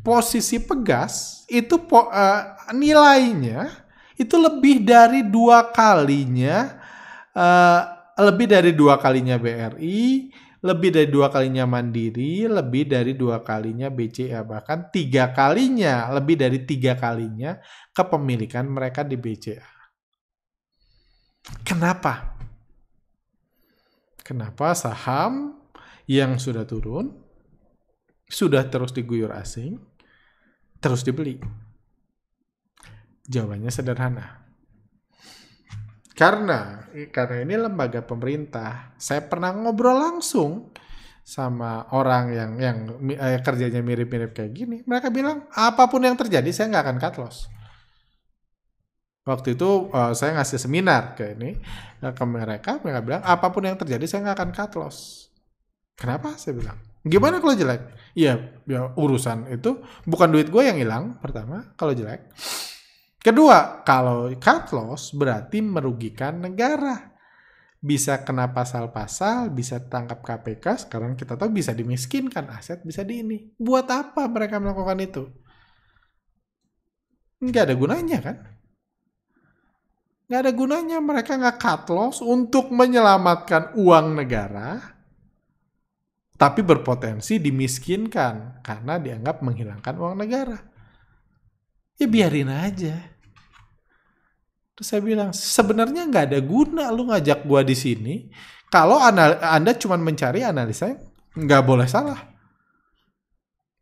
posisi 0.09 0.57
Pegas 0.65 1.45
itu 1.53 1.77
po, 1.85 2.09
uh, 2.09 2.73
nilainya 2.73 3.69
itu 4.17 4.41
lebih 4.41 4.81
dari 4.81 5.21
dua 5.29 5.69
kalinya 5.69 6.81
uh, 7.37 7.81
lebih 8.17 8.49
dari 8.49 8.73
dua 8.73 8.97
kalinya 8.97 9.37
BRI 9.37 10.33
lebih 10.59 10.91
dari 10.91 11.07
dua 11.07 11.31
kalinya 11.31 11.71
Mandiri, 11.71 12.51
lebih 12.51 12.91
dari 12.91 13.15
dua 13.15 13.47
kalinya 13.47 13.87
BCA, 13.95 14.43
bahkan 14.43 14.91
tiga 14.91 15.31
kalinya, 15.31 16.11
lebih 16.11 16.35
dari 16.35 16.67
tiga 16.67 16.99
kalinya 16.99 17.63
kepemilikan 17.95 18.67
mereka 18.67 19.07
di 19.07 19.15
BCA. 19.15 19.71
Kenapa? 21.63 22.35
Kenapa 24.27 24.75
saham 24.75 25.63
yang 26.11 26.43
sudah 26.43 26.67
turun, 26.67 27.15
sudah 28.27 28.67
terus 28.67 28.91
diguyur 28.91 29.31
asing, 29.33 29.79
terus 30.79 31.07
dibeli? 31.07 31.39
Jawabannya 33.29 33.71
sederhana. 33.71 34.27
Karena 36.19 36.83
karena 37.15 37.37
ini 37.47 37.55
lembaga 37.55 38.03
pemerintah, 38.03 38.91
saya 38.99 39.23
pernah 39.23 39.55
ngobrol 39.55 39.95
langsung 39.95 40.75
sama 41.23 41.87
orang 41.93 42.33
yang 42.33 42.51
yang 42.57 42.77
eh, 43.15 43.39
kerjanya 43.45 43.85
mirip-mirip 43.85 44.33
kayak 44.33 44.53
gini. 44.57 44.77
Mereka 44.83 45.13
bilang 45.13 45.45
apa 45.53 45.87
pun 45.87 46.01
yang 46.03 46.17
terjadi 46.17 46.49
saya 46.51 46.73
nggak 46.73 46.85
akan 46.89 46.99
cut 46.99 47.15
loss. 47.21 47.39
Waktu 49.29 49.61
itu 49.61 49.93
uh, 49.93 50.17
saya 50.17 50.41
ngasih 50.41 50.57
seminar 50.57 51.13
ke 51.13 51.37
ini 51.37 51.61
eh, 52.01 52.13
ke 52.17 52.25
mereka, 52.25 52.81
mereka 52.81 53.01
bilang 53.05 53.23
apa 53.29 53.53
pun 53.53 53.61
yang 53.69 53.77
terjadi 53.77 54.09
saya 54.09 54.25
nggak 54.25 54.37
akan 54.41 54.51
cut 54.57 54.73
loss. 54.81 55.29
Kenapa? 56.01 56.33
Saya 56.41 56.57
bilang. 56.57 56.88
Gimana 57.07 57.39
kalau 57.39 57.55
jelek? 57.55 57.83
Iya, 58.19 58.63
ya 58.67 58.91
urusan 58.99 59.53
itu 59.55 59.79
bukan 60.03 60.29
duit 60.35 60.51
gue 60.51 60.63
yang 60.67 60.79
hilang 60.81 61.05
pertama 61.23 61.71
kalau 61.79 61.95
jelek. 61.95 62.35
Kedua, 63.19 63.83
kalau 63.83 64.31
cut 64.39 64.71
loss 64.75 65.15
berarti 65.15 65.59
merugikan 65.63 66.39
negara. 66.43 67.15
Bisa 67.79 68.27
kena 68.27 68.51
pasal-pasal, 68.51 69.55
bisa 69.55 69.79
tangkap 69.87 70.19
KPK, 70.19 70.89
sekarang 70.89 71.15
kita 71.15 71.39
tahu 71.39 71.55
bisa 71.55 71.71
dimiskinkan 71.71 72.51
aset, 72.51 72.83
bisa 72.83 73.07
di 73.07 73.23
ini. 73.23 73.39
Buat 73.55 73.87
apa 73.95 74.27
mereka 74.27 74.59
melakukan 74.59 74.99
itu? 74.99 75.23
Nggak 77.39 77.71
ada 77.71 77.75
gunanya 77.79 78.19
kan? 78.19 78.37
Nggak 80.27 80.41
ada 80.43 80.53
gunanya 80.53 80.99
mereka 80.99 81.39
nggak 81.39 81.59
cut 81.63 81.83
loss 81.95 82.19
untuk 82.19 82.75
menyelamatkan 82.75 83.79
uang 83.79 84.07
negara, 84.19 84.98
tapi 86.39 86.63
berpotensi 86.63 87.43
dimiskinkan 87.43 88.63
karena 88.63 89.03
dianggap 89.03 89.43
menghilangkan 89.43 89.95
uang 89.99 90.15
negara. 90.15 90.55
Ya 91.99 92.07
biarin 92.07 92.47
aja. 92.47 92.95
Terus 94.79 94.87
saya 94.87 95.03
bilang, 95.03 95.35
sebenarnya 95.35 96.07
nggak 96.07 96.31
ada 96.31 96.39
guna 96.39 96.95
lu 96.95 97.11
ngajak 97.11 97.43
gua 97.43 97.67
di 97.67 97.75
sini. 97.75 98.31
Kalau 98.71 99.03
anda, 99.03 99.75
cuma 99.75 99.99
mencari 99.99 100.47
analisa, 100.47 100.95
nggak 101.35 101.63
boleh 101.67 101.91
salah. 101.91 102.23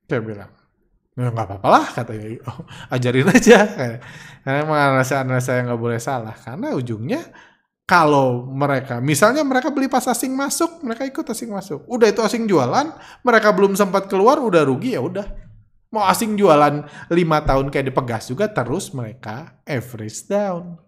Saya 0.09 0.25
bilang, 0.25 0.49
ya 1.13 1.29
nggak 1.29 1.45
apa-apa 1.49 1.69
lah 1.69 1.87
katanya 1.93 2.41
oh, 2.45 2.65
ajarin 2.93 3.29
aja 3.33 3.59
karena 4.45 4.63
analisa-analisa 4.69 5.57
yang 5.57 5.73
nggak 5.73 5.81
boleh 5.81 5.97
salah 5.97 6.37
karena 6.37 6.77
ujungnya 6.77 7.25
kalau 7.87 8.51
mereka 8.51 8.99
misalnya 8.99 9.47
mereka 9.47 9.71
beli 9.71 9.87
pas 9.87 10.03
asing 10.11 10.35
masuk 10.35 10.83
mereka 10.83 11.07
ikut 11.07 11.23
asing 11.23 11.55
masuk. 11.55 11.87
Udah 11.87 12.11
itu 12.11 12.19
asing 12.19 12.51
jualan 12.51 12.91
mereka 13.23 13.55
belum 13.55 13.79
sempat 13.79 14.11
keluar 14.11 14.43
udah 14.43 14.67
rugi 14.67 14.99
ya 14.99 15.01
udah. 15.07 15.27
Mau 15.95 16.03
asing 16.03 16.35
jualan 16.35 16.83
lima 17.15 17.39
tahun 17.47 17.71
kayak 17.71 17.95
dipegas 17.95 18.27
juga 18.27 18.51
terus 18.51 18.91
mereka 18.91 19.63
average 19.63 20.27
down. 20.27 20.83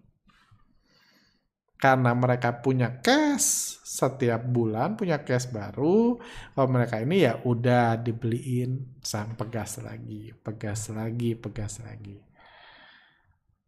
Karena 1.79 2.11
mereka 2.11 2.59
punya 2.59 2.99
cash 2.99 3.79
setiap 3.89 4.45
bulan 4.45 4.93
punya 4.93 5.23
cash 5.25 5.49
baru 5.49 6.21
kalau 6.53 6.67
mereka 6.69 7.01
ini 7.01 7.25
ya 7.25 7.41
udah 7.41 7.97
dibeliin 7.97 8.99
saham 9.01 9.33
pegas 9.33 9.81
lagi 9.81 10.29
pegas 10.39 10.93
lagi 10.93 11.33
pegas 11.33 11.81
lagi 11.81 12.28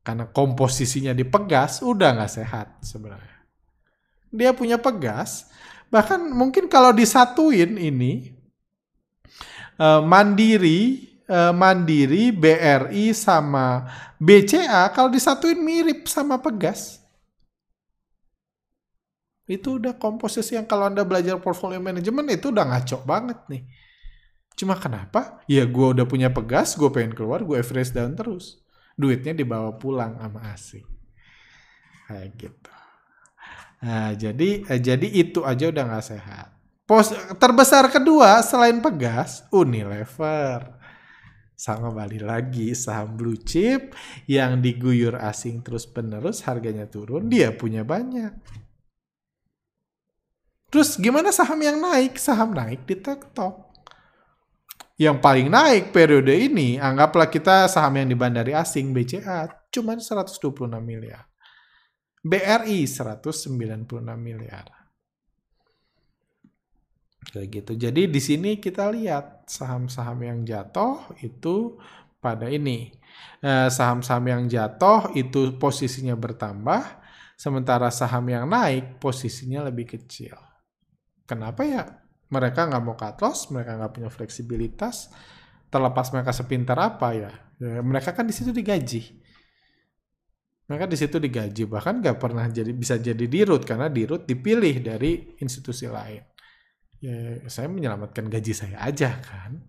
karena 0.02 0.26
komposisinya 0.30 1.14
dipegas 1.14 1.86
udah 1.86 2.18
nggak 2.18 2.34
sehat 2.34 2.68
sebenarnya 2.82 3.38
dia 4.34 4.52
punya 4.54 4.82
pegas 4.82 5.50
bahkan 5.92 6.20
mungkin 6.32 6.66
kalau 6.72 6.96
disatuin 6.96 7.78
ini 7.78 8.34
uh, 9.78 10.02
mandiri 10.02 11.12
uh, 11.30 11.54
mandiri 11.54 12.32
BRI 12.34 13.14
sama 13.14 13.86
BCA 14.18 14.90
kalau 14.96 15.12
disatuin 15.12 15.60
mirip 15.60 16.08
sama 16.08 16.42
pegas 16.42 17.02
itu 19.52 19.76
udah 19.76 20.00
komposisi 20.00 20.56
yang 20.56 20.64
kalau 20.64 20.88
Anda 20.88 21.04
belajar 21.04 21.36
portfolio 21.44 21.84
management 21.84 22.40
itu 22.40 22.56
udah 22.56 22.66
ngaco 22.72 22.98
banget 23.04 23.40
nih. 23.52 23.68
Cuma 24.56 24.80
kenapa? 24.80 25.44
Ya 25.44 25.68
gue 25.68 25.88
udah 25.92 26.08
punya 26.08 26.32
pegas, 26.32 26.80
gue 26.80 26.88
pengen 26.88 27.12
keluar, 27.12 27.44
gue 27.44 27.60
average 27.60 27.92
down 27.92 28.16
terus. 28.16 28.64
Duitnya 28.96 29.34
dibawa 29.36 29.76
pulang 29.76 30.20
sama 30.20 30.40
asing. 30.52 30.86
Kayak 32.08 32.30
gitu. 32.38 32.74
Nah, 33.82 34.14
jadi 34.14 34.50
eh, 34.70 34.82
jadi 34.82 35.08
itu 35.10 35.42
aja 35.42 35.74
udah 35.74 35.84
nggak 35.90 36.06
sehat. 36.06 36.48
Pos 36.86 37.16
terbesar 37.40 37.88
kedua 37.88 38.44
selain 38.44 38.84
pegas, 38.84 39.48
Unilever. 39.50 40.78
Sama 41.56 41.94
balik 41.94 42.26
lagi 42.26 42.74
saham 42.74 43.14
blue 43.14 43.38
chip 43.38 43.94
yang 44.26 44.60
diguyur 44.66 45.14
asing 45.14 45.62
terus 45.62 45.86
penerus 45.86 46.42
harganya 46.50 46.90
turun, 46.90 47.30
dia 47.30 47.54
punya 47.54 47.86
banyak. 47.86 48.34
Terus 50.72 50.98
gimana 50.98 51.30
saham 51.30 51.60
yang 51.62 51.78
naik? 51.78 52.18
Saham 52.18 52.56
naik 52.56 52.88
di 52.88 52.96
TikTok. 52.98 53.71
Yang 55.02 55.18
paling 55.18 55.50
naik 55.50 55.90
periode 55.90 56.30
ini, 56.30 56.78
anggaplah 56.78 57.26
kita 57.26 57.66
saham 57.66 57.98
yang 57.98 58.14
dibandari 58.14 58.54
asing 58.54 58.94
BCA, 58.94 59.50
cuma 59.74 59.98
126 59.98 60.78
miliar. 60.78 61.26
BRI 62.22 62.86
196 62.86 63.58
miliar. 64.22 64.70
Kayak 67.34 67.48
gitu. 67.50 67.72
Jadi 67.82 68.14
di 68.14 68.22
sini 68.22 68.62
kita 68.62 68.94
lihat 68.94 69.50
saham-saham 69.50 70.22
yang 70.22 70.40
jatuh 70.46 71.18
itu 71.26 71.82
pada 72.22 72.46
ini. 72.46 72.94
Eh, 73.42 73.74
saham-saham 73.74 74.26
yang 74.30 74.44
jatuh 74.46 75.18
itu 75.18 75.58
posisinya 75.58 76.14
bertambah, 76.14 77.02
sementara 77.42 77.90
saham 77.90 78.30
yang 78.30 78.46
naik 78.46 79.02
posisinya 79.02 79.66
lebih 79.66 79.98
kecil. 79.98 80.38
Kenapa 81.26 81.66
ya 81.66 82.01
mereka 82.32 82.66
nggak 82.66 82.82
mau 82.82 82.96
cut 82.96 83.20
loss, 83.20 83.52
mereka 83.52 83.76
nggak 83.76 83.92
punya 83.92 84.10
fleksibilitas, 84.10 85.12
terlepas 85.68 86.10
mereka 86.16 86.32
sepintar 86.32 86.80
apa 86.80 87.08
ya, 87.12 87.32
ya 87.60 87.84
mereka 87.84 88.16
kan 88.16 88.24
di 88.24 88.34
situ 88.34 88.56
digaji. 88.56 89.20
Mereka 90.72 90.88
di 90.88 90.96
situ 90.96 91.20
digaji, 91.20 91.68
bahkan 91.68 92.00
nggak 92.00 92.16
pernah 92.16 92.48
jadi 92.48 92.72
bisa 92.72 92.96
jadi 92.96 93.28
dirut 93.28 93.68
karena 93.68 93.92
dirut 93.92 94.24
dipilih 94.24 94.80
dari 94.80 95.36
institusi 95.44 95.84
lain. 95.92 96.24
Ya, 97.04 97.44
saya 97.52 97.68
menyelamatkan 97.68 98.32
gaji 98.32 98.54
saya 98.56 98.80
aja 98.80 99.20
kan. 99.20 99.68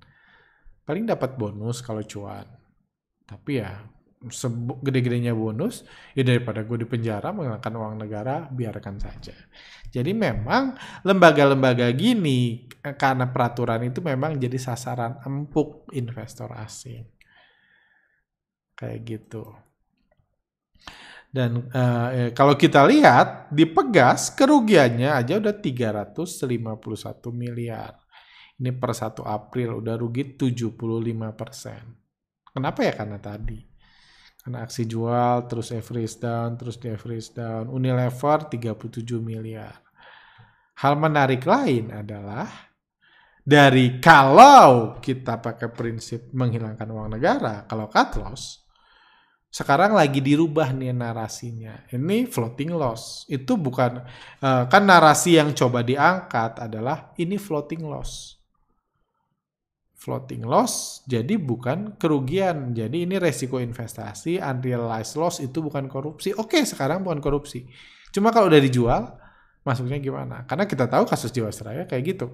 Paling 0.86 1.10
dapat 1.10 1.34
bonus 1.34 1.82
kalau 1.82 2.06
cuan. 2.06 2.46
Tapi 3.26 3.58
ya 3.58 3.82
gede-gedenya 4.82 5.34
bonus, 5.34 5.82
ya 6.14 6.22
daripada 6.22 6.62
gue 6.62 6.82
di 6.82 6.86
penjara 6.86 7.34
mengenakan 7.34 7.74
uang 7.78 7.94
negara, 7.98 8.46
biarkan 8.46 8.96
saja. 9.02 9.34
Jadi 9.92 10.14
memang 10.14 10.78
lembaga-lembaga 11.04 11.90
gini, 11.92 12.70
karena 12.82 13.28
peraturan 13.28 13.86
itu 13.86 14.00
memang 14.00 14.40
jadi 14.40 14.56
sasaran 14.56 15.20
empuk 15.26 15.92
investor 15.94 16.50
asing. 16.56 17.04
Kayak 18.72 18.98
gitu. 19.04 19.44
Dan 21.32 21.72
uh, 21.72 22.28
kalau 22.36 22.60
kita 22.60 22.84
lihat 22.84 23.48
di 23.48 23.64
Pegas 23.64 24.36
kerugiannya 24.36 25.16
aja 25.16 25.40
udah 25.40 25.56
351 25.56 27.32
miliar. 27.32 27.96
Ini 28.60 28.68
per 28.76 28.92
1 28.92 29.24
April 29.24 29.80
udah 29.80 29.96
rugi 29.96 30.36
75%. 30.36 32.52
Kenapa 32.52 32.84
ya? 32.84 32.92
Karena 32.92 33.16
tadi. 33.16 33.71
Karena 34.42 34.66
aksi 34.66 34.82
jual, 34.90 35.46
terus 35.46 35.70
average 35.70 36.18
down, 36.18 36.58
terus 36.58 36.74
di 36.82 36.90
average 36.90 37.30
down. 37.30 37.70
Unilever 37.70 38.50
37 38.50 39.22
miliar. 39.22 39.78
Hal 40.82 40.98
menarik 40.98 41.46
lain 41.46 41.94
adalah 41.94 42.50
dari 43.38 44.02
kalau 44.02 44.98
kita 44.98 45.38
pakai 45.38 45.70
prinsip 45.70 46.34
menghilangkan 46.34 46.90
uang 46.90 47.14
negara, 47.14 47.70
kalau 47.70 47.86
cut 47.86 48.18
loss, 48.18 48.66
sekarang 49.46 49.94
lagi 49.94 50.18
dirubah 50.18 50.74
nih 50.74 50.90
narasinya. 50.90 51.86
Ini 51.92 52.26
floating 52.26 52.74
loss. 52.74 53.28
Itu 53.30 53.54
bukan 53.60 54.02
uh, 54.42 54.64
kan 54.66 54.82
narasi 54.82 55.38
yang 55.38 55.54
coba 55.54 55.86
diangkat 55.86 56.66
adalah 56.66 57.14
ini 57.20 57.38
floating 57.38 57.86
loss. 57.86 58.41
Floating 60.02 60.42
loss 60.42 61.06
jadi 61.06 61.38
bukan 61.38 61.94
kerugian. 61.94 62.74
Jadi 62.74 63.06
ini 63.06 63.22
resiko 63.22 63.62
investasi, 63.62 64.42
unrealized 64.42 65.14
loss 65.14 65.38
itu 65.38 65.62
bukan 65.62 65.86
korupsi. 65.86 66.34
Oke, 66.34 66.58
sekarang 66.66 67.06
bukan 67.06 67.22
korupsi. 67.22 67.70
Cuma 68.10 68.34
kalau 68.34 68.50
udah 68.50 68.58
dijual, 68.58 69.14
masuknya 69.62 70.02
gimana? 70.02 70.42
Karena 70.50 70.66
kita 70.66 70.90
tahu 70.90 71.06
kasus 71.06 71.30
Jiwasraya 71.30 71.86
kayak 71.86 72.18
gitu. 72.18 72.26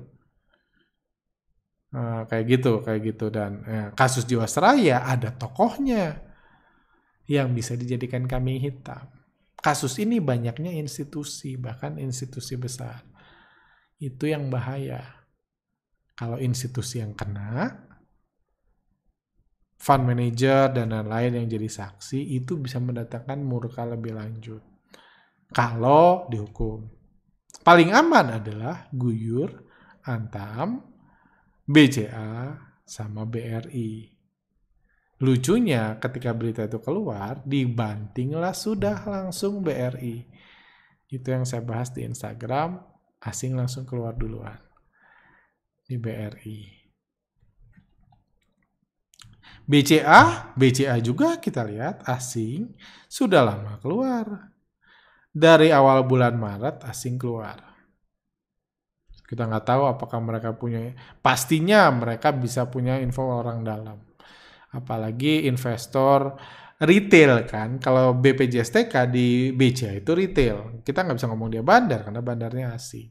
Uh, 1.93 2.25
kayak 2.29 2.45
gitu, 2.57 2.73
kayak 2.81 3.01
gitu 3.05 3.27
dan 3.29 3.65
uh, 3.69 3.89
kasus 3.93 4.25
Jiwasraya 4.25 5.05
ada 5.05 5.29
tokohnya 5.33 6.25
yang 7.29 7.53
bisa 7.53 7.77
dijadikan 7.77 8.25
kambing 8.25 8.65
hitam. 8.65 9.13
Kasus 9.61 10.01
ini 10.01 10.25
banyaknya 10.25 10.73
institusi, 10.73 11.61
bahkan 11.61 12.01
institusi 12.01 12.57
besar. 12.57 13.05
Itu 14.01 14.25
yang 14.25 14.49
bahaya. 14.49 15.18
Kalau 16.19 16.35
institusi 16.43 16.99
yang 16.99 17.15
kena, 17.15 17.87
fund 19.79 20.03
manager 20.03 20.67
dan 20.75 20.91
lain-lain 20.91 21.39
yang 21.39 21.47
jadi 21.47 21.71
saksi, 21.71 22.35
itu 22.35 22.59
bisa 22.59 22.83
mendatangkan 22.83 23.39
murka 23.39 23.87
lebih 23.87 24.19
lanjut. 24.19 24.59
Kalau 25.55 26.27
dihukum. 26.27 26.91
Paling 27.63 27.95
aman 27.95 28.43
adalah 28.43 28.91
Guyur, 28.91 29.63
Antam, 30.11 30.83
BCA, 31.63 32.59
sama 32.83 33.23
BRI. 33.23 34.11
Lucunya 35.23 36.03
ketika 36.03 36.35
berita 36.35 36.67
itu 36.67 36.83
keluar, 36.83 37.47
dibantinglah 37.47 38.59
sudah 38.59 39.07
langsung 39.07 39.63
BRI. 39.63 40.27
Itu 41.09 41.31
yang 41.31 41.47
saya 41.47 41.63
bahas 41.63 41.95
di 41.95 42.03
Instagram, 42.03 42.83
asing 43.23 43.55
langsung 43.55 43.87
keluar 43.87 44.19
duluan. 44.19 44.68
Di 45.89 45.97
BRI. 45.97 46.61
BCA, 49.69 50.53
BCA 50.57 50.97
juga 51.01 51.41
kita 51.41 51.65
lihat 51.65 52.05
asing 52.05 52.77
sudah 53.09 53.45
lama 53.45 53.81
keluar. 53.81 54.53
Dari 55.33 55.73
awal 55.73 56.05
bulan 56.05 56.37
Maret 56.37 56.85
asing 56.85 57.17
keluar. 57.17 57.57
Kita 59.29 59.45
nggak 59.45 59.65
tahu 59.65 59.83
apakah 59.89 60.21
mereka 60.25 60.57
punya, 60.57 60.93
pastinya 61.21 61.89
mereka 61.93 62.33
bisa 62.33 62.69
punya 62.69 62.97
info 63.01 63.25
orang 63.29 63.61
dalam 63.61 64.09
apalagi 64.73 65.49
investor 65.49 66.37
retail 66.79 67.49
kan 67.49 67.81
kalau 67.81 68.15
BPJSTK 68.21 68.93
di 69.09 69.51
BCA 69.57 69.99
itu 69.99 70.13
retail 70.13 70.85
kita 70.85 71.03
nggak 71.03 71.17
bisa 71.17 71.29
ngomong 71.33 71.51
dia 71.51 71.65
bandar 71.65 72.05
karena 72.05 72.21
bandarnya 72.21 72.67
asing 72.77 73.11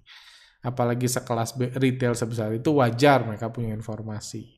apalagi 0.63 1.05
sekelas 1.05 1.57
retail 1.77 2.13
sebesar 2.17 2.53
itu 2.55 2.73
wajar 2.77 3.25
mereka 3.25 3.49
punya 3.53 3.73
informasi 3.75 4.57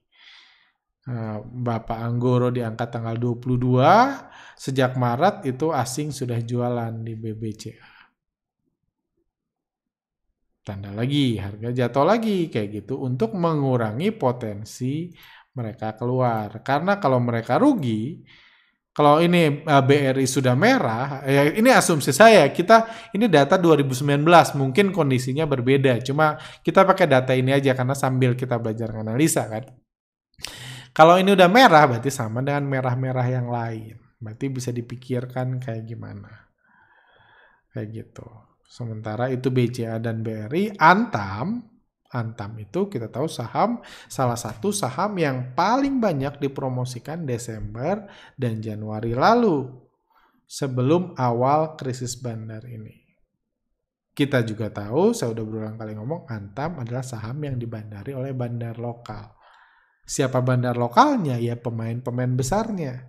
nah, 1.07 1.43
Bapak 1.43 1.99
Anggoro 1.99 2.51
diangkat 2.51 2.87
tanggal 2.91 3.15
22 3.19 3.79
sejak 4.55 4.95
Maret 4.95 5.47
itu 5.47 5.71
asing 5.71 6.11
sudah 6.15 6.39
jualan 6.39 6.93
di 7.03 7.13
BBCA 7.15 7.99
tanda 10.63 10.93
lagi 10.93 11.41
harga 11.41 11.73
jatuh 11.73 12.05
lagi 12.05 12.45
kayak 12.53 12.85
gitu 12.85 13.01
untuk 13.01 13.33
mengurangi 13.33 14.13
potensi 14.13 15.09
mereka 15.59 15.97
keluar. 15.97 16.61
Karena 16.63 17.01
kalau 17.01 17.19
mereka 17.19 17.57
rugi, 17.57 18.21
kalau 18.99 19.23
ini 19.23 19.63
eh, 19.63 19.83
BRI 19.87 20.27
sudah 20.27 20.59
merah, 20.59 21.23
ya 21.23 21.55
ini 21.55 21.71
asumsi 21.71 22.11
saya, 22.11 22.51
kita 22.51 23.07
ini 23.15 23.31
data 23.31 23.55
2019, 23.55 24.27
mungkin 24.59 24.91
kondisinya 24.91 25.47
berbeda. 25.47 26.03
Cuma 26.03 26.35
kita 26.59 26.83
pakai 26.83 27.07
data 27.07 27.31
ini 27.31 27.55
aja 27.55 27.71
karena 27.71 27.95
sambil 27.95 28.35
kita 28.35 28.59
belajar 28.59 28.91
analisa 28.91 29.47
kan. 29.47 29.63
Kalau 30.91 31.15
ini 31.15 31.31
udah 31.31 31.47
merah 31.47 31.87
berarti 31.87 32.11
sama 32.11 32.43
dengan 32.43 32.67
merah-merah 32.67 33.23
yang 33.31 33.47
lain. 33.47 33.95
Berarti 34.19 34.51
bisa 34.51 34.75
dipikirkan 34.75 35.63
kayak 35.63 35.87
gimana. 35.87 36.51
Kayak 37.71 38.03
gitu. 38.03 38.27
Sementara 38.67 39.31
itu 39.31 39.47
BCA 39.47 40.03
dan 40.03 40.19
BRI 40.27 40.75
Antam 40.75 41.68
Antam 42.09 42.57
itu 42.57 42.89
kita 42.89 43.05
tahu 43.05 43.29
saham 43.29 43.85
salah 44.09 44.33
satu 44.33 44.73
saham 44.73 45.13
yang 45.21 45.53
paling 45.53 46.01
banyak 46.01 46.41
dipromosikan 46.41 47.21
Desember 47.21 48.09
dan 48.33 48.57
Januari 48.57 49.13
lalu 49.13 49.69
sebelum 50.49 51.13
awal 51.13 51.77
krisis 51.77 52.17
bandar 52.17 52.65
ini. 52.65 52.97
Kita 54.09 54.43
juga 54.43 54.67
tahu, 54.67 55.15
saya 55.15 55.31
udah 55.31 55.45
berulang 55.47 55.77
kali 55.79 55.95
ngomong, 55.95 56.27
Antam 56.27 56.81
adalah 56.81 57.05
saham 57.05 57.39
yang 57.39 57.55
dibandari 57.55 58.11
oleh 58.11 58.35
bandar 58.35 58.75
lokal. 58.75 59.31
Siapa 60.03 60.43
bandar 60.43 60.75
lokalnya? 60.75 61.39
Ya 61.39 61.55
pemain-pemain 61.55 62.33
besarnya. 62.35 63.05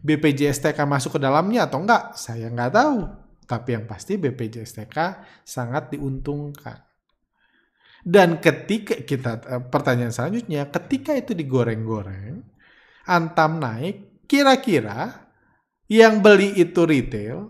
BPJSTK 0.00 0.78
masuk 0.88 1.18
ke 1.18 1.20
dalamnya 1.20 1.68
atau 1.68 1.82
enggak? 1.84 2.16
Saya 2.16 2.48
nggak 2.48 2.72
tahu. 2.72 2.98
Tapi 3.44 3.68
yang 3.76 3.84
pasti 3.84 4.16
BPJSTK 4.16 4.96
sangat 5.44 5.92
diuntungkan. 5.92 6.87
Dan 8.04 8.38
ketika 8.38 8.94
kita 9.02 9.32
eh, 9.46 9.62
pertanyaan 9.66 10.14
selanjutnya, 10.14 10.70
ketika 10.70 11.14
itu 11.14 11.34
digoreng-goreng, 11.34 12.44
Antam 13.08 13.56
naik, 13.56 14.28
kira-kira 14.28 15.28
yang 15.88 16.20
beli 16.20 16.52
itu 16.60 16.84
retail, 16.84 17.48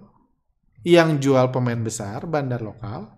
yang 0.86 1.18
jual 1.18 1.50
pemain 1.50 1.82
besar, 1.82 2.22
bandar 2.30 2.62
lokal, 2.62 3.10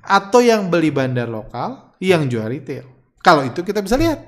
atau 0.00 0.40
yang 0.40 0.72
beli 0.72 0.88
bandar 0.88 1.28
lokal, 1.28 1.92
yang 2.00 2.24
jual 2.26 2.48
retail. 2.48 2.88
Kalau 3.20 3.44
itu 3.44 3.60
kita 3.60 3.84
bisa 3.84 4.00
lihat. 4.00 4.24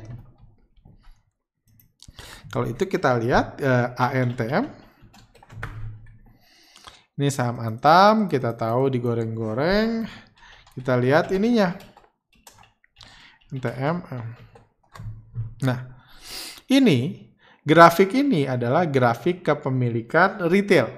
Kalau 2.50 2.66
itu 2.68 2.84
kita 2.84 3.16
lihat 3.16 3.56
eh, 3.62 3.88
ANTM. 3.96 4.64
Ini 7.16 7.28
saham 7.28 7.60
Antam, 7.60 8.28
kita 8.28 8.56
tahu 8.56 8.92
digoreng-goreng. 8.92 10.04
Kita 10.76 10.96
lihat 11.00 11.32
ininya. 11.32 11.89
NTM. 13.50 13.96
Nah, 15.66 15.78
ini 16.70 17.28
grafik 17.66 18.14
ini 18.14 18.46
adalah 18.46 18.86
grafik 18.86 19.42
kepemilikan 19.42 20.46
retail 20.46 20.88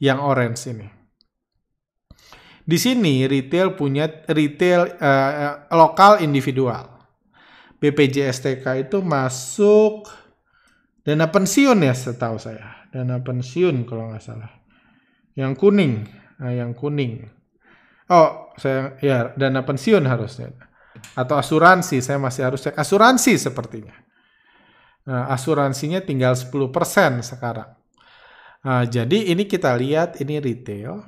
yang 0.00 0.22
orange 0.22 0.70
ini. 0.70 0.88
Di 2.64 2.78
sini 2.78 3.26
retail 3.26 3.74
punya 3.74 4.06
retail 4.30 4.94
uh, 5.02 5.66
lokal 5.74 6.22
individual. 6.22 6.86
BPJSTK 7.80 8.86
itu 8.86 9.00
masuk 9.00 10.06
dana 11.02 11.26
pensiun 11.32 11.80
ya 11.82 11.96
setahu 11.96 12.38
saya. 12.38 12.86
Dana 12.94 13.18
pensiun 13.18 13.88
kalau 13.88 14.12
nggak 14.12 14.22
salah. 14.22 14.52
Yang 15.34 15.52
kuning, 15.58 15.94
nah, 16.38 16.52
yang 16.52 16.76
kuning. 16.76 17.26
Oh, 18.10 18.52
saya 18.60 18.94
ya 19.00 19.32
dana 19.34 19.64
pensiun 19.64 20.04
harusnya 20.06 20.69
atau 21.14 21.36
asuransi 21.36 22.00
saya 22.00 22.18
masih 22.20 22.42
harus 22.46 22.60
cek. 22.64 22.76
Asuransi 22.76 23.36
sepertinya. 23.36 23.94
Nah, 25.08 25.32
asuransinya 25.32 26.04
tinggal 26.04 26.36
10% 26.36 27.24
sekarang. 27.24 27.70
Nah, 28.60 28.84
jadi 28.84 29.32
ini 29.32 29.48
kita 29.48 29.72
lihat 29.74 30.20
ini 30.20 30.36
retail. 30.38 31.00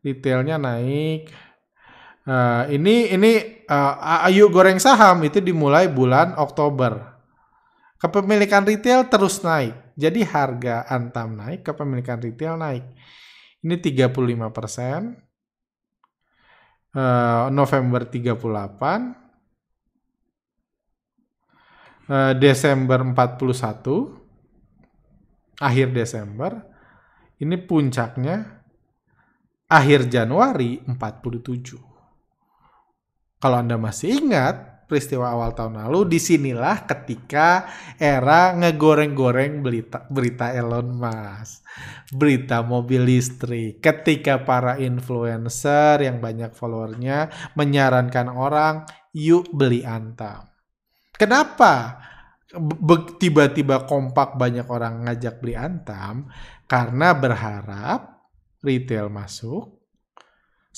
Retailnya 0.00 0.56
naik. 0.56 1.28
Uh, 2.24 2.68
ini 2.70 3.10
ini 3.10 3.64
uh, 3.66 4.26
ayu 4.28 4.52
goreng 4.52 4.78
saham 4.78 5.24
itu 5.26 5.42
dimulai 5.42 5.90
bulan 5.90 6.38
Oktober. 6.38 7.18
Kepemilikan 8.00 8.64
retail 8.64 9.10
terus 9.10 9.42
naik. 9.44 9.76
Jadi 9.98 10.24
harga 10.24 10.88
antam 10.88 11.36
naik 11.36 11.66
kepemilikan 11.66 12.22
retail 12.22 12.56
naik. 12.56 12.86
Ini 13.60 13.76
35 13.76 14.56
persen 14.56 15.20
uh, 16.96 17.50
November 17.52 18.06
38 18.06 18.34
uh, 18.34 18.38
eh, 22.10 22.34
Desember 22.38 23.04
41 23.04 23.20
akhir 25.60 25.92
Desember. 25.92 26.52
Ini 27.40 27.56
puncaknya 27.64 28.36
akhir 29.64 30.12
Januari 30.12 30.76
47 30.84 33.40
Kalau 33.40 33.56
Anda 33.56 33.80
masih 33.80 34.20
ingat 34.20 34.79
peristiwa 34.90 35.30
awal 35.30 35.54
tahun 35.54 35.86
lalu, 35.86 36.10
di 36.10 36.18
sinilah 36.18 36.82
ketika 36.90 37.70
era 37.94 38.50
ngegoreng-goreng 38.58 39.62
berita, 39.62 40.02
berita 40.10 40.50
Elon 40.50 40.90
Musk. 40.98 41.62
Berita 42.10 42.66
mobil 42.66 43.06
listrik. 43.06 43.78
Ketika 43.78 44.42
para 44.42 44.74
influencer 44.82 46.02
yang 46.02 46.18
banyak 46.18 46.50
followernya 46.50 47.30
menyarankan 47.54 48.26
orang, 48.34 48.82
yuk 49.14 49.46
beli 49.54 49.86
Antam. 49.86 50.50
Kenapa? 51.14 52.02
Tiba-tiba 53.22 53.86
kompak 53.86 54.34
banyak 54.34 54.66
orang 54.66 55.06
ngajak 55.06 55.38
beli 55.38 55.54
Antam 55.54 56.26
karena 56.66 57.14
berharap 57.14 58.26
retail 58.60 59.08
masuk, 59.08 59.79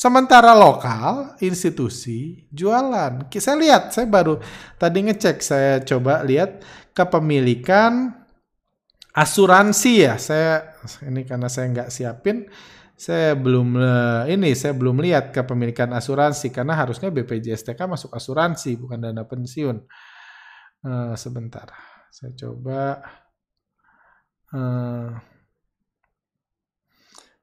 Sementara 0.03 0.51
lokal, 0.59 1.39
institusi, 1.39 2.43
jualan. 2.51 3.31
Saya 3.39 3.55
lihat, 3.55 3.95
saya 3.95 4.11
baru 4.11 4.43
tadi 4.75 4.99
ngecek, 5.07 5.39
saya 5.39 5.79
coba 5.79 6.27
lihat 6.27 6.59
kepemilikan 6.91 8.11
asuransi 9.15 10.03
ya. 10.03 10.19
Saya 10.19 10.75
ini 11.07 11.23
karena 11.23 11.47
saya 11.47 11.71
nggak 11.71 11.95
siapin, 11.95 12.51
saya 12.99 13.39
belum 13.39 13.79
eh, 13.79 14.35
ini 14.35 14.51
saya 14.59 14.75
belum 14.75 14.99
lihat 14.99 15.31
kepemilikan 15.31 15.95
asuransi 15.95 16.51
karena 16.51 16.75
harusnya 16.75 17.15
BPJS-TK 17.15 17.79
masuk 17.87 18.11
asuransi 18.11 18.75
bukan 18.75 19.07
dana 19.07 19.23
pensiun. 19.23 19.87
Uh, 20.83 21.15
sebentar, 21.15 21.71
saya 22.11 22.35
coba. 22.35 23.07
Uh, 24.51 25.15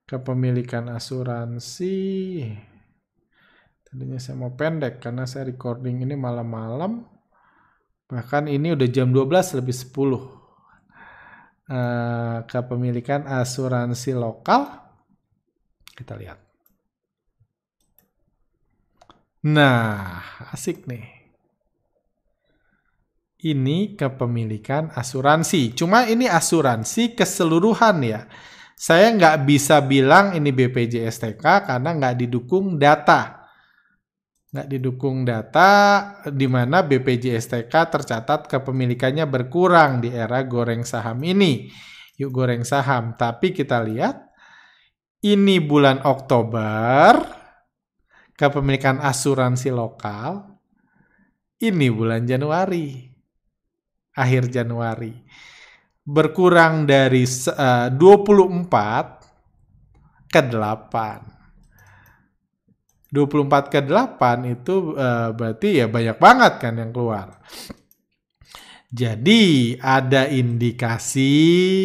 kepemilikan 0.10 0.90
asuransi. 0.90 2.42
Tadinya 3.86 4.18
saya 4.18 4.42
mau 4.42 4.58
pendek 4.58 4.98
karena 4.98 5.30
saya 5.30 5.46
recording 5.54 6.02
ini 6.02 6.18
malam-malam. 6.18 7.06
Bahkan 8.10 8.50
ini 8.50 8.74
udah 8.74 8.90
jam 8.90 9.14
12 9.14 9.62
lebih 9.62 9.76
10 9.78 9.94
uh, 9.94 10.26
kepemilikan 12.50 13.30
asuransi 13.30 14.18
lokal. 14.18 14.66
Kita 15.94 16.18
lihat. 16.18 16.42
Nah 19.46 20.26
asik 20.50 20.90
nih. 20.90 21.06
Ini 23.40 23.94
kepemilikan 23.94 24.90
asuransi. 24.92 25.78
Cuma 25.78 26.10
ini 26.10 26.26
asuransi 26.28 27.14
keseluruhan 27.16 27.98
ya 28.04 28.26
saya 28.80 29.12
nggak 29.12 29.44
bisa 29.44 29.84
bilang 29.84 30.40
ini 30.40 30.56
BPJS 30.56 31.20
TK 31.20 31.68
karena 31.68 31.90
nggak 32.00 32.16
didukung 32.24 32.80
data. 32.80 33.44
Nggak 34.56 34.68
didukung 34.72 35.28
data 35.28 35.72
di 36.32 36.48
mana 36.48 36.80
BPJS 36.88 37.52
TK 37.52 37.74
tercatat 37.76 38.48
kepemilikannya 38.48 39.28
berkurang 39.28 40.00
di 40.00 40.16
era 40.16 40.40
goreng 40.48 40.88
saham 40.88 41.20
ini. 41.28 41.68
Yuk 42.24 42.32
goreng 42.32 42.64
saham. 42.64 43.20
Tapi 43.20 43.52
kita 43.52 43.84
lihat 43.84 44.32
ini 45.28 45.60
bulan 45.60 46.00
Oktober 46.08 47.20
kepemilikan 48.40 49.04
asuransi 49.04 49.76
lokal. 49.76 50.56
Ini 51.60 51.92
bulan 51.92 52.24
Januari. 52.24 53.12
Akhir 54.16 54.48
Januari 54.48 55.20
berkurang 56.10 56.90
dari 56.90 57.22
eh, 57.22 57.54
uh, 57.54 57.94
24 57.94 60.34
ke 60.34 60.42
8. 60.42 61.38
24 63.14 63.74
ke 63.74 63.82
8 63.86 64.54
itu 64.54 64.94
uh, 64.94 65.34
berarti 65.34 65.82
ya 65.82 65.90
banyak 65.90 66.18
banget 66.18 66.54
kan 66.62 66.78
yang 66.78 66.94
keluar. 66.94 67.42
Jadi 68.90 69.78
ada 69.78 70.26
indikasi 70.26 71.30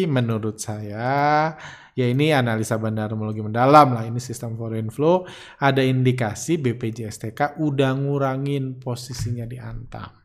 menurut 0.09 0.57
saya 0.57 1.53
ya 1.93 2.05
ini 2.09 2.33
analisa 2.33 2.81
bandarmologi 2.81 3.45
mendalam 3.45 3.93
lah 3.93 4.09
ini 4.09 4.17
sistem 4.17 4.57
foreign 4.57 4.89
flow 4.89 5.21
ada 5.61 5.85
indikasi 5.85 6.57
BPJS 6.57 7.29
udah 7.61 7.93
ngurangin 7.93 8.81
posisinya 8.81 9.45
di 9.45 9.61
Antam 9.61 10.24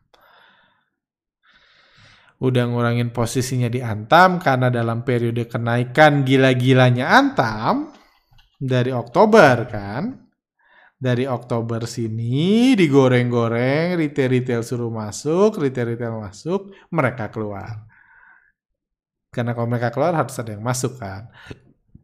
udah 2.41 2.65
ngurangin 2.73 3.13
posisinya 3.13 3.69
di 3.69 3.85
Antam 3.85 4.41
karena 4.41 4.73
dalam 4.73 5.05
periode 5.05 5.45
kenaikan 5.45 6.25
gila-gilanya 6.25 7.13
Antam 7.13 7.93
dari 8.57 8.93
Oktober 8.93 9.69
kan? 9.69 10.29
Dari 11.01 11.25
Oktober 11.25 11.89
sini 11.89 12.77
digoreng-goreng 12.77 13.97
retail-retail 13.97 14.61
suruh 14.61 14.93
masuk 14.93 15.57
retail-retail 15.57 16.13
masuk 16.13 16.73
mereka 16.93 17.33
keluar. 17.33 17.89
Karena 19.33 19.57
kalau 19.57 19.69
mereka 19.71 19.89
keluar 19.95 20.13
harus 20.13 20.37
ada 20.37 20.53
yang 20.53 20.65
masuk 20.65 21.01
kan? 21.01 21.33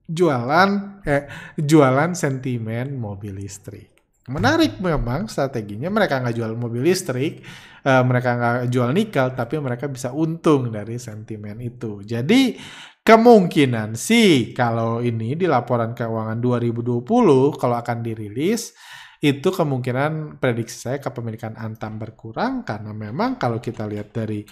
Jualan 0.07 1.03
eh 1.05 1.29
jualan 1.61 2.17
sentimen 2.17 2.97
mobil 2.97 3.37
listrik. 3.37 3.93
Menarik 4.27 4.83
memang 4.83 5.31
strateginya 5.31 5.87
mereka 5.93 6.19
nggak 6.19 6.35
jual 6.35 6.57
mobil 6.59 6.83
listrik, 6.83 7.47
uh, 7.87 8.03
mereka 8.03 8.35
nggak 8.35 8.57
jual 8.67 8.91
nikel, 8.91 9.33
tapi 9.39 9.63
mereka 9.63 9.87
bisa 9.87 10.11
untung 10.11 10.75
dari 10.75 10.99
sentimen 10.99 11.63
itu. 11.63 12.03
Jadi 12.03 12.59
kemungkinan 13.07 13.95
sih 13.95 14.51
kalau 14.51 14.99
ini 14.99 15.39
di 15.39 15.47
laporan 15.47 15.95
keuangan 15.95 16.43
2020 16.43 17.07
kalau 17.55 17.77
akan 17.79 17.99
dirilis 18.03 18.75
itu 19.23 19.49
kemungkinan 19.49 20.37
prediksi 20.37 20.77
saya 20.77 20.99
kepemilikan 21.01 21.57
Antam 21.57 21.97
berkurang 21.97 22.69
karena 22.69 22.93
memang 22.93 23.41
kalau 23.41 23.65
kita 23.65 23.89
lihat 23.89 24.13
dari 24.13 24.45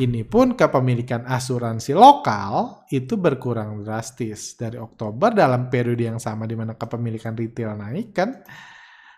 ini 0.00 0.24
pun 0.24 0.56
kepemilikan 0.56 1.28
asuransi 1.28 1.92
lokal 1.92 2.86
itu 2.88 3.20
berkurang 3.20 3.84
drastis 3.84 4.56
dari 4.56 4.80
Oktober 4.80 5.36
dalam 5.36 5.68
periode 5.68 6.08
yang 6.08 6.16
sama 6.22 6.48
di 6.48 6.56
mana 6.56 6.78
kepemilikan 6.78 7.36
retail 7.36 7.76
naik 7.76 8.08
kan 8.16 8.40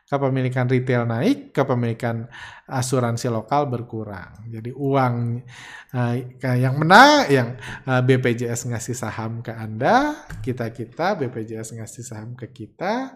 kepemilikan 0.09 0.65
retail 0.65 1.05
naik, 1.05 1.53
kepemilikan 1.53 2.25
asuransi 2.65 3.29
lokal 3.29 3.69
berkurang. 3.69 4.49
Jadi 4.49 4.73
uang 4.73 5.45
uh, 5.93 6.15
yang 6.57 6.81
menang, 6.81 7.29
yang 7.29 7.49
uh, 7.85 8.01
eh, 8.01 8.03
BPJS 8.09 8.73
ngasih 8.73 8.97
saham 8.97 9.45
ke 9.45 9.53
Anda, 9.53 10.25
kita-kita 10.41 11.13
BPJS 11.21 11.77
ngasih 11.77 12.05
saham 12.09 12.33
ke 12.33 12.49
kita, 12.49 13.13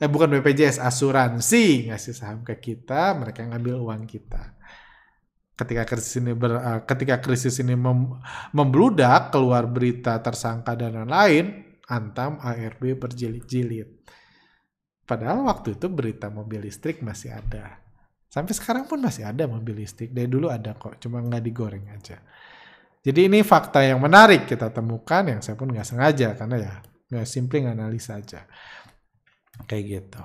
eh 0.00 0.08
bukan 0.08 0.32
BPJS, 0.40 0.80
asuransi 0.80 1.92
ngasih 1.92 2.16
saham 2.16 2.40
ke 2.40 2.56
kita, 2.56 3.12
mereka 3.12 3.44
ngambil 3.44 3.84
uang 3.84 4.08
kita. 4.08 4.56
Ketika 5.52 5.84
krisis 5.84 6.16
ini 6.16 6.32
ber, 6.32 6.56
uh, 6.56 6.80
ketika 6.88 7.20
krisis 7.20 7.60
ini 7.60 7.76
mem, 7.76 8.08
membludak, 8.56 9.28
keluar 9.28 9.68
berita 9.68 10.16
tersangka 10.24 10.72
dan 10.80 10.96
lain-lain, 10.96 11.68
Antam 11.92 12.40
ARB 12.40 12.96
berjilid-jilid 12.96 14.00
Padahal 15.02 15.44
waktu 15.44 15.74
itu 15.74 15.86
berita 15.90 16.30
mobil 16.30 16.62
listrik 16.62 17.02
masih 17.02 17.34
ada. 17.34 17.82
Sampai 18.32 18.56
sekarang 18.56 18.88
pun 18.88 18.96
masih 19.02 19.28
ada 19.28 19.44
mobil 19.44 19.84
listrik. 19.84 20.14
Dari 20.14 20.30
dulu 20.30 20.48
ada 20.48 20.72
kok, 20.72 20.96
cuma 21.02 21.20
nggak 21.20 21.42
digoreng 21.44 21.84
aja. 21.92 22.16
Jadi 23.02 23.26
ini 23.26 23.42
fakta 23.42 23.82
yang 23.82 23.98
menarik 23.98 24.46
kita 24.46 24.70
temukan 24.70 25.26
yang 25.26 25.42
saya 25.42 25.58
pun 25.58 25.68
nggak 25.74 25.84
sengaja 25.84 26.38
karena 26.38 26.56
ya 26.56 26.74
nggak 27.12 27.26
simply 27.26 27.66
analisa 27.66 28.16
aja. 28.16 28.46
Kayak 29.66 29.84
gitu. 29.84 30.22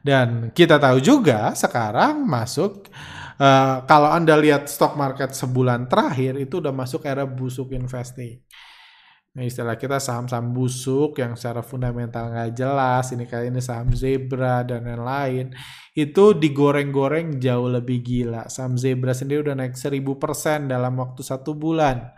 Dan 0.00 0.48
kita 0.56 0.80
tahu 0.80 0.98
juga 1.04 1.52
sekarang 1.52 2.24
masuk 2.24 2.88
uh, 3.36 3.84
kalau 3.84 4.08
Anda 4.08 4.32
lihat 4.40 4.64
stock 4.72 4.96
market 4.96 5.36
sebulan 5.36 5.92
terakhir 5.92 6.40
itu 6.40 6.58
udah 6.64 6.72
masuk 6.72 7.04
era 7.04 7.28
busuk 7.28 7.76
investing. 7.76 8.40
Nah, 9.30 9.46
istilah 9.46 9.78
kita 9.78 10.02
saham-saham 10.02 10.50
busuk 10.50 11.22
yang 11.22 11.38
secara 11.38 11.62
fundamental 11.62 12.34
nggak 12.34 12.50
jelas, 12.50 13.14
ini 13.14 13.30
kayak 13.30 13.54
ini 13.54 13.62
saham 13.62 13.94
zebra 13.94 14.66
dan 14.66 14.82
lain-lain, 14.82 15.54
itu 15.94 16.34
digoreng-goreng 16.34 17.38
jauh 17.38 17.70
lebih 17.70 18.02
gila. 18.02 18.50
Saham 18.50 18.74
zebra 18.74 19.14
sendiri 19.14 19.46
udah 19.46 19.54
naik 19.54 19.78
1000% 19.78 20.66
dalam 20.66 20.98
waktu 20.98 21.22
satu 21.22 21.54
bulan. 21.54 22.10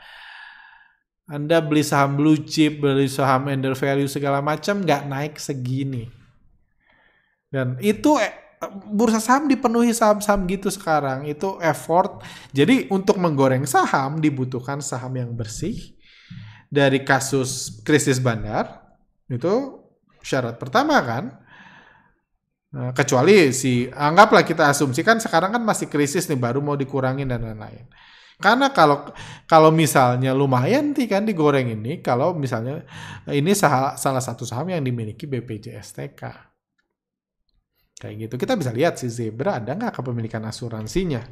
Anda 1.29 1.61
beli 1.61 1.85
saham 1.85 2.17
blue 2.17 2.41
chip, 2.49 2.81
beli 2.81 3.13
saham 3.13 3.53
under 3.53 3.77
value 3.77 4.09
segala 4.09 4.41
macam 4.41 4.81
nggak 4.81 5.03
naik 5.05 5.35
segini. 5.37 6.09
Dan 7.53 7.77
itu 7.85 8.17
eh, 8.17 8.33
bursa 8.89 9.21
saham 9.21 9.53
dipenuhi 9.53 9.93
saham-saham 9.93 10.49
gitu 10.49 10.73
sekarang. 10.73 11.29
Itu 11.29 11.61
effort. 11.61 12.25
Jadi 12.57 12.89
untuk 12.89 13.21
menggoreng 13.21 13.69
saham 13.69 14.17
dibutuhkan 14.17 14.81
saham 14.81 15.13
yang 15.21 15.37
bersih, 15.37 15.92
dari 16.73 17.05
kasus 17.05 17.85
krisis 17.85 18.17
bandar 18.17 18.97
itu 19.29 19.85
syarat 20.25 20.57
pertama 20.57 20.97
kan 21.05 21.25
nah, 22.73 22.97
kecuali 22.97 23.53
si 23.53 23.93
anggaplah 23.93 24.41
kita 24.41 24.73
asumsikan 24.73 25.21
sekarang 25.21 25.53
kan 25.53 25.61
masih 25.61 25.93
krisis 25.93 26.25
nih 26.33 26.41
baru 26.41 26.65
mau 26.65 26.73
dikurangin 26.73 27.29
dan 27.29 27.45
lain-lain 27.45 27.85
karena 28.41 28.73
kalau 28.73 29.13
kalau 29.45 29.69
misalnya 29.69 30.33
lumayan 30.33 30.97
sih 30.97 31.05
kan 31.05 31.29
digoreng 31.29 31.77
ini 31.77 32.01
kalau 32.01 32.33
misalnya 32.33 32.89
ini 33.29 33.53
salah, 33.53 34.01
salah 34.01 34.25
satu 34.25 34.49
saham 34.49 34.73
yang 34.73 34.81
dimiliki 34.81 35.29
BPJS 35.29 35.93
TK 35.95 36.53
Kayak 38.03 38.27
gitu. 38.27 38.35
Kita 38.35 38.59
bisa 38.59 38.75
lihat 38.75 38.99
si 38.99 39.07
Zebra 39.07 39.63
ada 39.63 39.79
nggak 39.79 40.03
kepemilikan 40.03 40.43
asuransinya. 40.43 41.23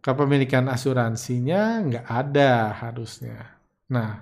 Kepemilikan 0.00 0.66
asuransinya 0.72 1.84
nggak 1.84 2.06
ada 2.08 2.72
harusnya. 2.72 3.36
Nah, 3.92 4.16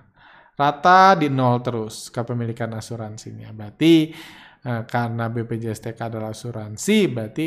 rata 0.59 1.15
di 1.15 1.31
nol 1.31 1.63
terus 1.63 2.11
kepemilikan 2.11 2.75
asuransinya. 2.75 3.55
Berarti 3.55 4.11
eh, 4.67 4.83
karena 4.91 5.31
BPJS 5.31 5.87
TK 5.87 5.99
adalah 6.11 6.35
asuransi, 6.35 6.99
berarti 7.07 7.47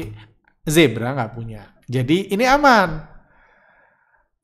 Zebra 0.63 1.11
nggak 1.11 1.33
punya. 1.35 1.63
Jadi 1.83 2.31
ini 2.31 2.47
aman. 2.47 2.89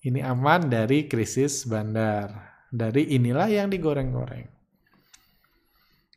Ini 0.04 0.20
aman 0.24 0.68
dari 0.68 1.08
krisis 1.08 1.64
bandar. 1.64 2.60
Dari 2.68 3.16
inilah 3.16 3.48
yang 3.48 3.72
digoreng-goreng. 3.72 4.58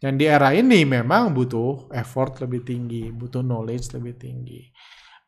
Dan 0.01 0.17
di 0.17 0.25
era 0.25 0.57
ini 0.57 0.89
memang 0.89 1.37
butuh 1.37 1.93
effort 1.93 2.41
lebih 2.41 2.65
tinggi, 2.65 3.13
butuh 3.13 3.45
knowledge 3.45 3.93
lebih 3.93 4.17
tinggi. 4.17 4.65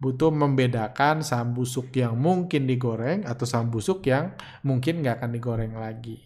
Butuh 0.03 0.34
membedakan 0.34 1.22
saham 1.22 1.55
busuk 1.55 1.94
yang 1.94 2.18
mungkin 2.18 2.66
digoreng 2.66 3.22
atau 3.22 3.46
saham 3.46 3.70
busuk 3.70 4.03
yang 4.11 4.34
mungkin 4.66 4.98
nggak 4.98 5.22
akan 5.22 5.30
digoreng 5.30 5.78
lagi. 5.78 6.18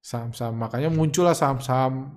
Saham-saham, 0.00 0.56
makanya 0.56 0.88
muncullah 0.88 1.36
saham-saham 1.36 2.16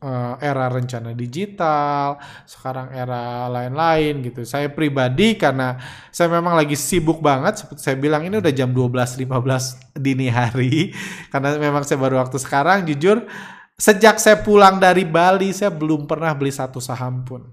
uh, 0.00 0.38
era 0.38 0.70
rencana 0.70 1.12
digital, 1.18 2.16
sekarang 2.46 2.94
era 2.94 3.50
lain-lain 3.50 4.22
gitu. 4.22 4.46
Saya 4.46 4.70
pribadi 4.70 5.34
karena 5.34 5.76
saya 6.14 6.30
memang 6.30 6.54
lagi 6.54 6.78
sibuk 6.78 7.18
banget 7.18 7.66
seperti 7.66 7.80
saya 7.82 7.96
bilang 7.98 8.22
ini 8.22 8.38
udah 8.38 8.54
jam 8.54 8.70
12.15 8.70 9.98
dini 9.98 10.30
hari 10.30 10.94
karena 11.34 11.58
memang 11.58 11.82
saya 11.82 11.98
baru 11.98 12.22
waktu 12.22 12.38
sekarang 12.38 12.86
jujur 12.86 13.26
Sejak 13.78 14.18
saya 14.18 14.42
pulang 14.42 14.82
dari 14.82 15.06
Bali, 15.06 15.54
saya 15.54 15.70
belum 15.70 16.10
pernah 16.10 16.34
beli 16.34 16.50
satu 16.50 16.82
saham 16.82 17.22
pun. 17.22 17.46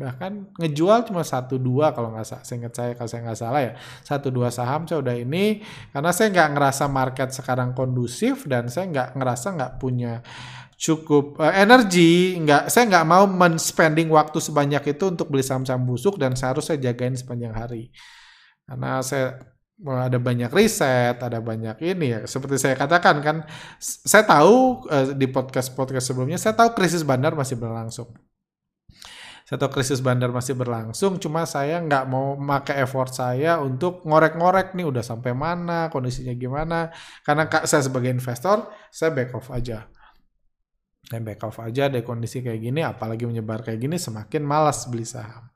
Bahkan 0.00 0.56
ngejual 0.56 1.04
cuma 1.04 1.20
satu 1.20 1.60
dua 1.60 1.92
kalau 1.92 2.16
nggak 2.16 2.24
salah. 2.24 2.44
Saya 2.48 2.56
ingat 2.64 2.72
saya 2.72 2.90
kalau 2.96 3.08
saya 3.12 3.20
nggak 3.28 3.40
salah 3.40 3.60
ya 3.60 3.72
satu 4.00 4.28
dua 4.32 4.48
saham 4.48 4.88
saya 4.88 5.04
udah 5.04 5.16
ini 5.20 5.60
karena 5.92 6.10
saya 6.16 6.32
nggak 6.32 6.48
ngerasa 6.56 6.84
market 6.88 7.28
sekarang 7.36 7.76
kondusif 7.76 8.48
dan 8.48 8.72
saya 8.72 8.88
nggak 8.88 9.08
ngerasa 9.20 9.46
nggak 9.60 9.72
punya 9.76 10.24
cukup 10.80 11.36
uh, 11.36 11.52
energi 11.52 12.40
nggak 12.40 12.72
saya 12.72 12.88
nggak 12.88 13.06
mau 13.06 13.28
men-spending 13.28 14.08
waktu 14.08 14.40
sebanyak 14.40 14.96
itu 14.96 15.04
untuk 15.12 15.28
beli 15.28 15.44
saham-saham 15.44 15.84
busuk 15.84 16.16
dan 16.16 16.32
seharusnya 16.32 16.80
saya 16.80 16.80
jagain 16.80 17.12
sepanjang 17.12 17.52
hari 17.52 17.92
karena 18.64 19.04
saya 19.04 19.36
ada 19.80 20.20
banyak 20.20 20.52
riset, 20.52 21.16
ada 21.16 21.40
banyak 21.40 21.80
ini 21.80 22.12
ya. 22.12 22.20
Seperti 22.28 22.60
saya 22.60 22.76
katakan 22.76 23.24
kan, 23.24 23.36
saya 23.80 24.28
tahu 24.28 24.84
uh, 24.92 25.16
di 25.16 25.24
podcast-podcast 25.24 26.12
sebelumnya, 26.12 26.36
saya 26.36 26.52
tahu 26.52 26.76
krisis 26.76 27.00
bandar 27.00 27.32
masih 27.32 27.56
berlangsung. 27.56 28.12
Saya 29.50 29.66
tahu 29.66 29.82
krisis 29.82 29.98
bandar 29.98 30.30
masih 30.30 30.54
berlangsung, 30.54 31.18
cuma 31.18 31.42
saya 31.42 31.82
nggak 31.82 32.06
mau 32.06 32.38
pakai 32.38 32.86
effort 32.86 33.10
saya 33.10 33.58
untuk 33.58 34.06
ngorek-ngorek 34.06 34.78
nih 34.78 34.86
udah 34.86 35.02
sampai 35.02 35.34
mana, 35.34 35.90
kondisinya 35.90 36.30
gimana. 36.38 36.94
Karena 37.26 37.50
saya 37.66 37.82
sebagai 37.82 38.14
investor, 38.14 38.70
saya 38.94 39.10
back 39.10 39.34
off 39.34 39.50
aja. 39.50 39.90
Saya 41.02 41.18
back 41.26 41.42
off 41.42 41.58
aja 41.58 41.90
dari 41.90 42.06
kondisi 42.06 42.46
kayak 42.46 42.62
gini, 42.62 42.86
apalagi 42.86 43.26
menyebar 43.26 43.66
kayak 43.66 43.82
gini, 43.82 43.98
semakin 43.98 44.46
malas 44.46 44.86
beli 44.86 45.02
saham 45.02 45.49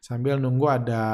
sambil 0.00 0.40
nunggu 0.40 0.64
ada 0.64 1.04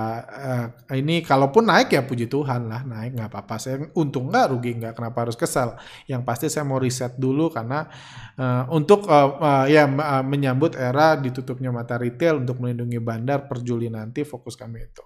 uh, 0.86 0.94
ini 0.94 1.18
kalaupun 1.18 1.66
naik 1.66 1.90
ya 1.90 2.06
puji 2.06 2.30
Tuhan 2.30 2.70
lah 2.70 2.86
naik 2.86 3.18
nggak 3.18 3.28
apa-apa. 3.34 3.58
Saya 3.58 3.82
untung 3.98 4.30
nggak 4.30 4.46
rugi 4.54 4.78
nggak 4.78 4.94
kenapa 4.94 5.26
harus 5.26 5.34
kesal 5.34 5.74
yang 6.06 6.22
pasti 6.22 6.46
saya 6.46 6.62
mau 6.62 6.78
riset 6.78 7.18
dulu 7.18 7.50
karena 7.50 7.90
uh, 8.38 8.70
untuk 8.70 9.10
uh, 9.10 9.42
uh, 9.42 9.64
ya 9.66 9.90
uh, 9.90 10.22
menyambut 10.22 10.78
era 10.78 11.18
ditutupnya 11.18 11.74
mata 11.74 11.98
retail 11.98 12.46
untuk 12.46 12.62
melindungi 12.62 13.02
bandar 13.02 13.50
per 13.50 13.66
Juli 13.66 13.90
nanti 13.90 14.22
fokus 14.22 14.54
kami 14.54 14.86
itu. 14.86 15.02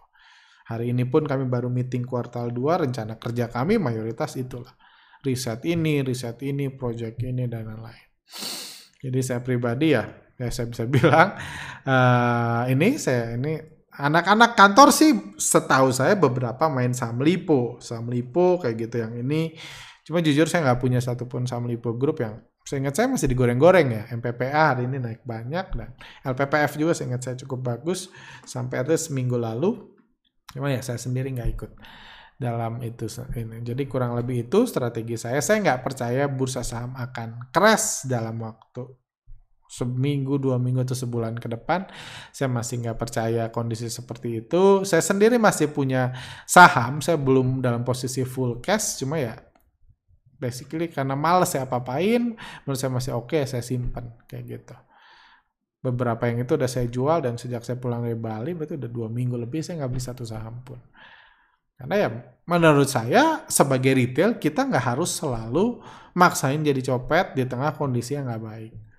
Hari 0.68 0.92
ini 0.92 1.08
pun 1.08 1.26
kami 1.26 1.48
baru 1.48 1.66
meeting 1.72 2.04
kuartal 2.06 2.52
2 2.52 2.86
rencana 2.86 3.16
kerja 3.16 3.48
kami 3.48 3.80
mayoritas 3.80 4.36
itulah. 4.36 4.76
Riset 5.24 5.64
ini 5.64 6.04
riset 6.04 6.36
ini 6.44 6.68
project 6.68 7.16
ini 7.24 7.48
dan 7.48 7.64
lain-lain. 7.64 8.06
Jadi 9.00 9.18
saya 9.24 9.40
pribadi 9.40 9.96
ya 9.96 10.04
ya 10.40 10.48
saya 10.48 10.66
bisa 10.72 10.84
bilang 10.94 11.36
uh, 11.84 12.64
ini 12.72 12.96
saya 12.96 13.36
ini 13.36 13.60
anak-anak 14.00 14.56
kantor 14.56 14.88
sih 14.90 15.36
setahu 15.36 15.92
saya 15.92 16.16
beberapa 16.16 16.72
main 16.72 16.96
saham 16.96 17.20
lipo 17.20 17.76
saham 17.84 18.08
lipo 18.08 18.56
kayak 18.56 18.88
gitu 18.88 19.04
yang 19.04 19.12
ini 19.12 19.52
cuma 20.08 20.24
jujur 20.24 20.48
saya 20.48 20.64
nggak 20.64 20.80
punya 20.80 20.98
satupun 21.04 21.44
saham 21.44 21.68
lipo 21.68 21.92
grup 21.92 22.24
yang 22.24 22.40
saya 22.64 22.86
ingat 22.86 22.94
saya 22.96 23.06
masih 23.12 23.28
digoreng-goreng 23.28 23.88
ya 23.92 24.02
MPPA 24.16 24.76
hari 24.76 24.88
ini 24.88 24.96
naik 24.96 25.26
banyak 25.28 25.66
dan 25.76 25.90
LPPF 26.24 26.80
juga 26.80 26.92
saya 26.96 27.12
ingat 27.12 27.22
saya 27.28 27.36
cukup 27.44 27.60
bagus 27.76 28.08
sampai 28.48 28.80
ada 28.80 28.96
seminggu 28.96 29.36
lalu 29.36 29.76
cuma 30.50 30.72
ya 30.72 30.80
saya 30.80 30.96
sendiri 30.96 31.30
nggak 31.36 31.50
ikut 31.60 31.70
dalam 32.40 32.80
itu 32.80 33.04
ini. 33.36 33.60
Jadi 33.60 33.84
kurang 33.84 34.16
lebih 34.16 34.48
itu 34.48 34.64
strategi 34.64 35.20
saya. 35.20 35.44
Saya 35.44 35.60
nggak 35.60 35.84
percaya 35.84 36.24
bursa 36.24 36.64
saham 36.64 36.96
akan 36.96 37.52
crash 37.52 38.08
dalam 38.08 38.40
waktu 38.40 38.88
seminggu, 39.70 40.34
dua 40.42 40.58
minggu 40.58 40.82
atau 40.82 40.98
sebulan 40.98 41.38
ke 41.38 41.46
depan, 41.46 41.86
saya 42.34 42.50
masih 42.50 42.82
nggak 42.82 42.98
percaya 42.98 43.42
kondisi 43.54 43.86
seperti 43.86 44.42
itu. 44.42 44.82
Saya 44.82 44.98
sendiri 44.98 45.38
masih 45.38 45.70
punya 45.70 46.10
saham, 46.42 46.98
saya 46.98 47.14
belum 47.14 47.62
dalam 47.62 47.86
posisi 47.86 48.26
full 48.26 48.58
cash, 48.58 48.98
cuma 48.98 49.22
ya 49.22 49.38
basically 50.42 50.90
karena 50.90 51.14
males 51.14 51.54
saya 51.54 51.70
apa-apain, 51.70 52.34
menurut 52.66 52.78
saya 52.82 52.90
masih 52.90 53.14
oke, 53.14 53.30
okay, 53.30 53.46
saya 53.46 53.62
simpan 53.62 54.10
kayak 54.26 54.44
gitu. 54.58 54.76
Beberapa 55.80 56.26
yang 56.26 56.42
itu 56.42 56.58
udah 56.58 56.68
saya 56.68 56.90
jual 56.90 57.22
dan 57.22 57.38
sejak 57.38 57.62
saya 57.62 57.78
pulang 57.78 58.02
dari 58.02 58.18
Bali, 58.18 58.52
berarti 58.58 58.74
udah 58.74 58.90
dua 58.90 59.06
minggu 59.06 59.38
lebih 59.38 59.62
saya 59.62 59.86
nggak 59.86 59.90
beli 59.94 60.02
satu 60.02 60.26
saham 60.26 60.66
pun. 60.66 60.82
Karena 61.78 61.94
ya 61.96 62.08
menurut 62.44 62.90
saya 62.90 63.46
sebagai 63.46 63.96
retail 63.96 64.36
kita 64.36 64.68
nggak 64.68 64.84
harus 64.92 65.16
selalu 65.16 65.80
maksain 66.12 66.60
jadi 66.60 66.82
copet 66.84 67.38
di 67.38 67.46
tengah 67.48 67.72
kondisi 67.72 68.18
yang 68.18 68.28
nggak 68.28 68.42
baik 68.44 68.89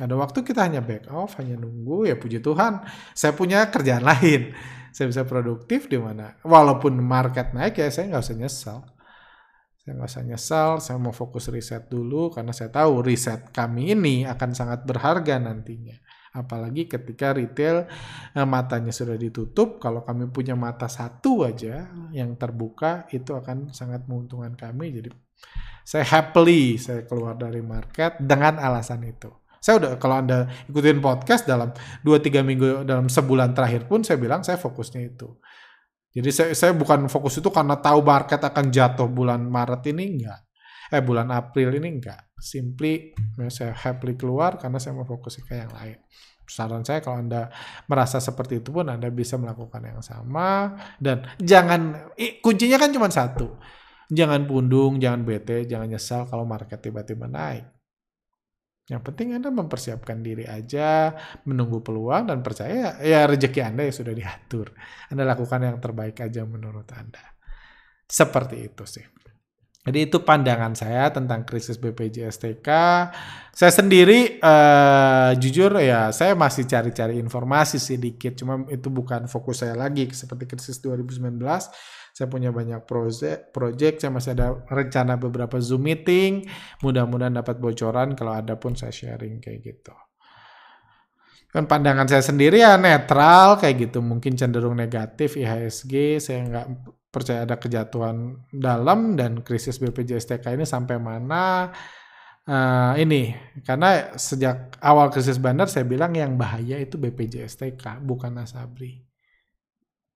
ada 0.00 0.16
waktu 0.16 0.40
kita 0.40 0.64
hanya 0.64 0.80
back 0.80 1.12
off, 1.12 1.36
hanya 1.36 1.60
nunggu, 1.60 2.08
ya 2.08 2.16
puji 2.16 2.40
Tuhan, 2.40 2.80
saya 3.12 3.36
punya 3.36 3.68
kerjaan 3.68 4.04
lain. 4.10 4.56
Saya 4.92 5.08
bisa 5.08 5.24
produktif 5.24 5.88
di 5.88 5.96
mana. 5.96 6.36
Walaupun 6.44 6.96
market 7.00 7.56
naik 7.56 7.80
ya 7.80 7.88
saya 7.88 8.12
nggak 8.12 8.24
usah 8.24 8.36
nyesal. 8.36 8.78
Saya 9.82 9.92
nggak 9.98 10.10
usah 10.14 10.24
nyesal, 10.24 10.70
saya 10.84 10.96
mau 11.00 11.16
fokus 11.16 11.48
riset 11.48 11.88
dulu 11.88 12.30
karena 12.30 12.54
saya 12.54 12.70
tahu 12.70 13.02
riset 13.02 13.50
kami 13.50 13.96
ini 13.96 14.24
akan 14.28 14.52
sangat 14.52 14.84
berharga 14.84 15.40
nantinya. 15.40 15.96
Apalagi 16.32 16.88
ketika 16.88 17.36
retail 17.36 17.84
eh, 18.32 18.48
matanya 18.48 18.92
sudah 18.92 19.16
ditutup, 19.20 19.76
kalau 19.76 20.04
kami 20.04 20.28
punya 20.32 20.56
mata 20.56 20.88
satu 20.88 21.44
aja 21.44 21.92
yang 22.12 22.36
terbuka 22.40 23.04
itu 23.12 23.36
akan 23.36 23.72
sangat 23.76 24.08
menguntungkan 24.08 24.56
kami. 24.56 24.92
Jadi 24.92 25.08
saya 25.84 26.04
happily 26.04 26.80
saya 26.80 27.04
keluar 27.04 27.36
dari 27.36 27.60
market 27.60 28.16
dengan 28.20 28.56
alasan 28.56 29.04
itu. 29.04 29.41
Saya 29.62 29.78
udah 29.78 29.92
kalau 29.94 30.18
Anda 30.18 30.50
ikutin 30.66 30.98
podcast 30.98 31.46
dalam 31.46 31.70
2-3 32.02 32.42
minggu 32.42 32.82
dalam 32.82 33.06
sebulan 33.06 33.54
terakhir 33.54 33.86
pun 33.86 34.02
saya 34.02 34.18
bilang 34.18 34.42
saya 34.42 34.58
fokusnya 34.58 35.14
itu. 35.14 35.38
Jadi 36.12 36.28
saya, 36.34 36.50
saya 36.58 36.74
bukan 36.74 37.06
fokus 37.06 37.38
itu 37.38 37.46
karena 37.46 37.78
tahu 37.78 38.02
market 38.02 38.42
akan 38.42 38.74
jatuh 38.74 39.06
bulan 39.06 39.38
Maret 39.46 39.86
ini 39.94 40.18
enggak. 40.18 40.40
Eh 40.90 40.98
bulan 40.98 41.30
April 41.30 41.78
ini 41.78 41.88
enggak. 41.94 42.34
Simply 42.36 43.14
saya 43.54 43.70
happily 43.70 44.18
keluar 44.18 44.58
karena 44.58 44.82
saya 44.82 44.98
mau 44.98 45.06
fokus 45.06 45.38
ke 45.38 45.54
yang 45.54 45.70
lain. 45.70 45.96
Saran 46.42 46.82
saya 46.82 46.98
kalau 46.98 47.22
Anda 47.22 47.46
merasa 47.86 48.18
seperti 48.18 48.60
itu 48.60 48.74
pun 48.74 48.90
Anda 48.90 49.14
bisa 49.14 49.38
melakukan 49.38 49.78
yang 49.78 50.02
sama 50.02 50.74
dan 50.98 51.22
jangan 51.38 52.12
kuncinya 52.42 52.82
kan 52.82 52.90
cuma 52.90 53.08
satu. 53.08 53.56
Jangan 54.12 54.44
pundung, 54.44 54.98
jangan 54.98 55.22
bete, 55.22 55.64
jangan 55.64 55.86
nyesal 55.88 56.28
kalau 56.28 56.44
market 56.44 56.76
tiba-tiba 56.82 57.24
naik 57.30 57.71
yang 58.90 58.98
penting 59.06 59.38
Anda 59.38 59.54
mempersiapkan 59.54 60.26
diri 60.26 60.42
aja, 60.42 61.14
menunggu 61.46 61.86
peluang 61.86 62.26
dan 62.26 62.42
percaya 62.42 62.98
ya 62.98 63.30
rezeki 63.30 63.62
Anda 63.62 63.86
ya 63.86 63.94
sudah 63.94 64.14
diatur. 64.14 64.74
Anda 65.14 65.22
lakukan 65.22 65.62
yang 65.62 65.78
terbaik 65.78 66.18
aja 66.18 66.42
menurut 66.42 66.90
Anda. 66.90 67.22
Seperti 68.10 68.66
itu 68.66 68.82
sih. 68.82 69.06
Jadi 69.82 69.98
itu 70.06 70.22
pandangan 70.22 70.78
saya 70.78 71.10
tentang 71.10 71.42
krisis 71.42 71.74
BPJS 71.74 72.38
TK. 72.38 72.68
Saya 73.50 73.72
sendiri 73.74 74.38
uh, 74.38 75.34
jujur 75.34 75.74
ya 75.82 76.14
saya 76.14 76.38
masih 76.38 76.70
cari-cari 76.70 77.18
informasi 77.18 77.82
sedikit, 77.82 78.38
cuma 78.38 78.62
itu 78.70 78.86
bukan 78.88 79.26
fokus 79.26 79.66
saya 79.66 79.74
lagi 79.74 80.06
seperti 80.14 80.46
krisis 80.46 80.78
2019 80.78 81.42
saya 82.12 82.28
punya 82.28 82.52
banyak 82.52 82.84
project, 82.84 83.56
project 83.56 84.04
saya 84.04 84.12
masih 84.12 84.36
ada 84.36 84.52
rencana 84.68 85.16
beberapa 85.16 85.56
Zoom 85.64 85.88
meeting. 85.88 86.44
Mudah-mudahan 86.84 87.40
dapat 87.40 87.56
bocoran 87.56 88.12
kalau 88.12 88.36
ada 88.36 88.60
pun 88.60 88.76
saya 88.76 88.92
sharing 88.92 89.40
kayak 89.40 89.64
gitu. 89.64 89.96
Kan 91.48 91.64
pandangan 91.64 92.04
saya 92.08 92.20
sendiri 92.20 92.60
ya 92.60 92.76
netral 92.76 93.56
kayak 93.56 93.88
gitu, 93.88 94.04
mungkin 94.04 94.36
cenderung 94.36 94.76
negatif 94.76 95.40
IHSG, 95.40 96.20
saya 96.20 96.44
nggak 96.48 96.66
percaya 97.12 97.44
ada 97.44 97.60
kejatuhan 97.60 98.40
dalam 98.48 99.20
dan 99.20 99.44
krisis 99.44 99.76
BPJS 99.76 100.32
TK 100.32 100.56
ini 100.56 100.64
sampai 100.64 100.96
mana 100.96 101.68
uh, 102.48 102.96
ini 102.96 103.36
karena 103.62 104.16
sejak 104.16 104.80
awal 104.80 105.12
krisis 105.12 105.36
bandar 105.36 105.68
saya 105.68 105.84
bilang 105.84 106.16
yang 106.16 106.40
bahaya 106.40 106.80
itu 106.80 106.96
BPJSTK 106.96 108.00
bukan 108.00 108.32
Nasabri. 108.32 109.04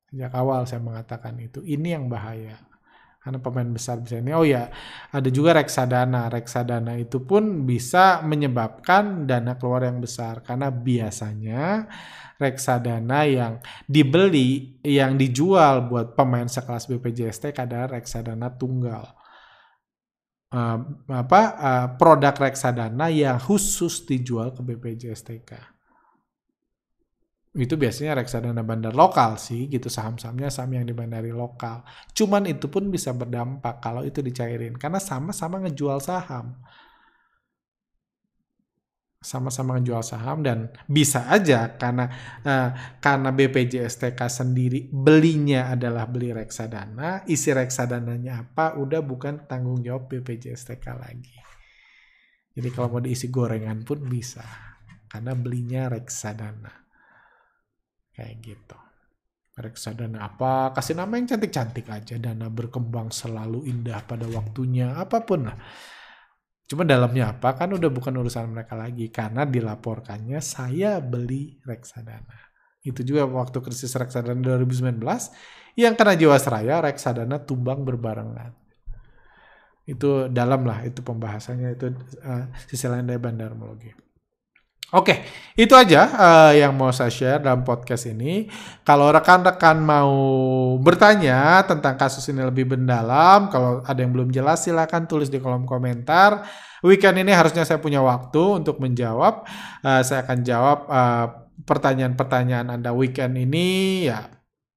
Sejak 0.09 0.33
awal 0.33 0.65
saya 0.65 0.81
mengatakan 0.81 1.37
itu 1.37 1.61
ini 1.69 1.93
yang 1.93 2.09
bahaya 2.09 2.57
karena 3.27 3.43
pemain 3.43 3.71
besar 3.75 3.99
bisa 3.99 4.23
ini. 4.23 4.31
Oh 4.31 4.47
ya, 4.47 4.71
ada 5.11 5.27
juga 5.35 5.59
reksadana. 5.59 6.31
Reksadana 6.31 6.95
itu 6.95 7.27
pun 7.27 7.67
bisa 7.67 8.23
menyebabkan 8.23 9.27
dana 9.27 9.59
keluar 9.59 9.83
yang 9.83 9.99
besar 9.99 10.47
karena 10.47 10.71
biasanya 10.71 11.91
reksadana 12.37 13.25
yang 13.29 13.53
dibeli, 13.89 14.81
yang 14.85 15.17
dijual 15.17 15.89
buat 15.89 16.17
pemain 16.17 16.47
sekelas 16.47 16.89
BPJSTK 16.89 17.57
adalah 17.65 17.97
reksadana 17.97 18.53
tunggal. 18.55 19.17
Uh, 20.47 20.79
apa 21.11 21.43
uh, 21.59 21.87
produk 21.99 22.33
reksadana 22.33 23.11
yang 23.11 23.37
khusus 23.43 24.07
dijual 24.07 24.55
ke 24.55 24.63
BPJSTK 24.63 25.77
itu 27.57 27.75
biasanya 27.81 28.21
reksadana 28.21 28.61
bandar 28.61 28.93
lokal 28.93 29.41
sih 29.41 29.65
gitu 29.73 29.89
saham-sahamnya 29.89 30.53
saham 30.53 30.77
yang 30.77 30.85
di 30.85 30.93
bandari 30.93 31.33
lokal. 31.33 31.81
Cuman 32.13 32.45
itu 32.45 32.69
pun 32.69 32.93
bisa 32.93 33.17
berdampak 33.17 33.81
kalau 33.81 34.05
itu 34.05 34.21
dicairin 34.21 34.77
karena 34.77 35.01
sama-sama 35.01 35.65
ngejual 35.65 35.99
saham. 36.05 36.61
Sama-sama 39.27 39.75
ngejual 39.75 40.07
saham 40.07 40.47
dan 40.47 40.71
bisa 40.87 41.27
aja 41.27 41.75
karena 41.75 42.07
uh, 42.47 42.71
karena 43.03 43.35
BPJSTK 43.35 44.21
sendiri 44.31 44.87
belinya 44.87 45.75
adalah 45.75 46.07
beli 46.07 46.31
reksadana, 46.31 47.27
isi 47.27 47.51
reksadananya 47.51 48.47
apa 48.47 48.79
udah 48.79 49.03
bukan 49.03 49.51
tanggung 49.51 49.83
jawab 49.83 50.07
BPJSTK 50.07 50.87
lagi. 50.95 51.35
Jadi 52.55 52.69
kalau 52.71 52.95
mau 52.95 53.03
diisi 53.03 53.27
gorengan 53.27 53.83
pun 53.83 54.07
bisa 54.07 54.47
karena 55.11 55.35
belinya 55.35 55.91
reksadana. 55.91 56.73
Kayak 58.15 58.35
gitu. 58.47 58.79
Reksadana 59.57 60.23
apa? 60.23 60.71
Kasih 60.71 60.97
nama 60.97 61.19
yang 61.19 61.29
cantik-cantik 61.29 61.89
aja. 61.91 62.17
Dana 62.17 62.47
berkembang 62.47 63.13
selalu 63.13 63.69
indah 63.69 64.01
pada 64.07 64.25
waktunya. 64.31 64.97
Apa 64.97 65.25
pun 65.25 65.49
lah. 65.49 65.57
Cuma 66.67 66.83
dalamnya 66.83 67.31
apa 67.31 67.55
kan 67.55 67.71
udah 67.71 67.91
bukan 67.91 68.15
urusan 68.19 68.51
mereka 68.51 68.75
lagi. 68.75 69.07
Karena 69.11 69.47
dilaporkannya 69.47 70.43
saya 70.43 70.99
beli 70.99 71.63
reksadana. 71.63 72.51
Itu 72.83 73.07
juga 73.07 73.27
waktu 73.27 73.63
krisis 73.63 73.95
reksadana 73.95 74.59
2019. 74.63 74.99
Yang 75.79 75.95
kena 75.95 76.15
Jiwasraya 76.19 76.83
reksadana 76.83 77.43
tumbang 77.43 77.87
berbarengan. 77.87 78.51
Itu 79.87 80.27
dalam 80.27 80.67
lah 80.67 80.83
itu 80.83 81.03
pembahasannya. 81.07 81.69
Itu 81.79 81.95
uh, 82.27 82.51
sisi 82.67 82.91
lain 82.91 83.07
dari 83.07 83.23
bandarmologi. 83.23 84.06
Oke, 84.95 85.27
itu 85.59 85.75
aja 85.75 86.07
uh, 86.15 86.53
yang 86.55 86.71
mau 86.71 86.95
saya 86.95 87.11
share 87.11 87.43
dalam 87.43 87.67
podcast 87.67 88.07
ini. 88.07 88.47
Kalau 88.87 89.11
rekan-rekan 89.11 89.83
mau 89.83 90.15
bertanya 90.79 91.67
tentang 91.67 91.99
kasus 91.99 92.23
ini 92.31 92.47
lebih 92.47 92.71
mendalam, 92.71 93.51
kalau 93.51 93.83
ada 93.83 93.99
yang 93.99 94.15
belum 94.15 94.31
jelas 94.31 94.63
silakan 94.63 95.11
tulis 95.11 95.27
di 95.27 95.43
kolom 95.43 95.67
komentar. 95.67 96.47
Weekend 96.87 97.19
ini 97.19 97.35
harusnya 97.35 97.67
saya 97.67 97.83
punya 97.83 97.99
waktu 97.99 98.63
untuk 98.63 98.79
menjawab. 98.79 99.43
Uh, 99.83 100.07
saya 100.07 100.23
akan 100.23 100.39
jawab 100.47 100.79
eh, 100.87 101.27
pertanyaan-pertanyaan 101.67 102.79
Anda 102.79 102.95
weekend 102.95 103.35
ini 103.35 104.07
ya. 104.07 104.23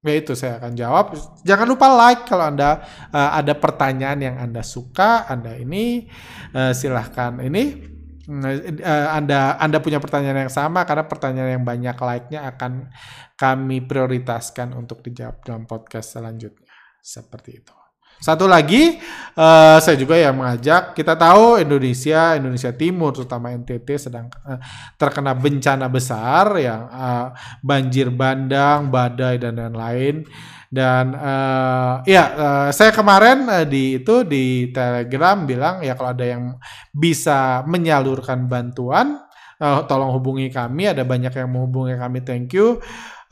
Ya 0.02 0.14
itu 0.16 0.34
saya 0.34 0.58
akan 0.58 0.74
jawab. 0.74 1.06
Jangan 1.46 1.70
lupa 1.70 1.86
like 1.86 2.26
kalau 2.26 2.50
Anda 2.50 2.82
uh, 3.14 3.38
ada 3.38 3.54
pertanyaan 3.54 4.26
yang 4.26 4.36
Anda 4.42 4.66
suka, 4.66 5.30
Anda 5.30 5.54
ini 5.54 6.10
uh, 6.58 6.74
silahkan 6.74 7.38
ini 7.46 7.99
Anda 8.30 9.58
Anda 9.58 9.78
punya 9.82 9.98
pertanyaan 9.98 10.46
yang 10.46 10.54
sama 10.54 10.86
karena 10.86 11.10
pertanyaan 11.10 11.60
yang 11.60 11.66
banyak 11.66 11.98
like-nya 11.98 12.46
akan 12.56 12.94
kami 13.34 13.82
prioritaskan 13.90 14.78
untuk 14.78 15.02
dijawab 15.02 15.42
dalam 15.42 15.66
podcast 15.66 16.14
selanjutnya. 16.14 16.70
Seperti 17.02 17.58
itu. 17.58 17.74
Satu 18.20 18.52
lagi, 18.52 19.00
uh, 19.40 19.80
saya 19.80 19.96
juga 19.96 20.20
yang 20.20 20.36
mengajak, 20.36 20.92
kita 20.92 21.16
tahu 21.16 21.64
Indonesia, 21.64 22.36
Indonesia 22.36 22.76
Timur, 22.76 23.16
terutama 23.16 23.56
NTT 23.56 23.96
sedang 23.96 24.28
uh, 24.44 24.60
terkena 25.00 25.32
bencana 25.32 25.88
besar, 25.88 26.52
yang 26.60 26.92
uh, 26.92 27.32
banjir 27.64 28.12
bandang, 28.12 28.92
badai 28.92 29.40
dan 29.40 29.56
lain-lain. 29.56 30.28
Dan 30.70 31.18
uh, 31.18 32.06
ya, 32.06 32.24
uh, 32.38 32.70
saya 32.70 32.94
kemarin 32.94 33.50
uh, 33.50 33.66
di 33.66 33.98
itu 33.98 34.22
di 34.22 34.70
Telegram 34.70 35.42
bilang 35.42 35.82
ya 35.82 35.98
kalau 35.98 36.14
ada 36.14 36.26
yang 36.30 36.62
bisa 36.94 37.66
menyalurkan 37.66 38.46
bantuan, 38.46 39.18
uh, 39.58 39.82
tolong 39.90 40.14
hubungi 40.14 40.54
kami. 40.54 40.94
Ada 40.94 41.02
banyak 41.02 41.34
yang 41.34 41.50
menghubungi 41.50 41.98
kami, 41.98 42.22
thank 42.22 42.54
you. 42.54 42.78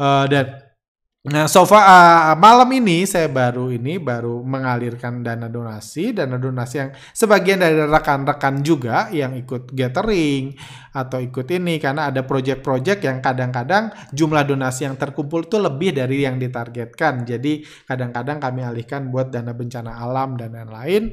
Uh, 0.01 0.25
dan 0.25 0.66
Nah, 1.27 1.43
so 1.51 1.67
far 1.67 1.83
uh, 1.83 2.39
malam 2.39 2.71
ini 2.71 3.03
saya 3.03 3.27
baru 3.27 3.67
ini 3.67 3.99
baru 3.99 4.47
mengalirkan 4.47 5.19
dana 5.19 5.51
donasi, 5.51 6.15
dana 6.15 6.39
donasi 6.39 6.75
yang 6.79 6.95
sebagian 7.11 7.59
dari 7.59 7.83
rekan-rekan 7.83 8.63
juga 8.63 9.11
yang 9.11 9.35
ikut 9.35 9.75
gathering 9.75 10.55
atau 10.95 11.19
ikut 11.19 11.43
ini 11.51 11.83
karena 11.83 12.07
ada 12.07 12.23
project-project 12.23 13.03
yang 13.03 13.19
kadang-kadang 13.19 13.91
jumlah 14.15 14.47
donasi 14.47 14.87
yang 14.87 14.95
terkumpul 14.95 15.43
itu 15.43 15.59
lebih 15.59 15.99
dari 15.99 16.23
yang 16.23 16.39
ditargetkan. 16.39 17.27
Jadi 17.27 17.59
kadang-kadang 17.83 18.39
kami 18.39 18.63
alihkan 18.63 19.11
buat 19.11 19.27
dana 19.27 19.51
bencana 19.51 19.99
alam 19.99 20.39
dan 20.39 20.55
lain-lain 20.55 21.11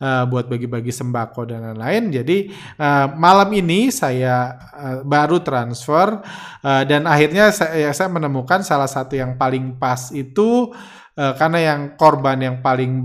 uh, 0.00 0.24
buat 0.26 0.48
bagi-bagi 0.48 0.90
sembako 0.90 1.46
dan 1.46 1.62
lain-lain. 1.70 2.10
Jadi 2.10 2.50
uh, 2.80 3.12
malam 3.14 3.52
ini 3.52 3.92
saya 3.92 4.56
uh, 4.72 4.98
baru 5.04 5.44
transfer 5.44 6.24
uh, 6.64 6.82
dan 6.88 7.04
akhirnya 7.04 7.52
saya, 7.52 7.92
saya 7.92 8.08
menemukan 8.08 8.64
salah 8.64 8.88
satu 8.88 9.14
yang 9.14 9.36
paling 9.36 9.76
pas 9.76 10.10
itu 10.10 10.72
karena 11.20 11.60
yang 11.60 11.80
korban 12.00 12.40
yang 12.40 12.56
paling 12.64 13.04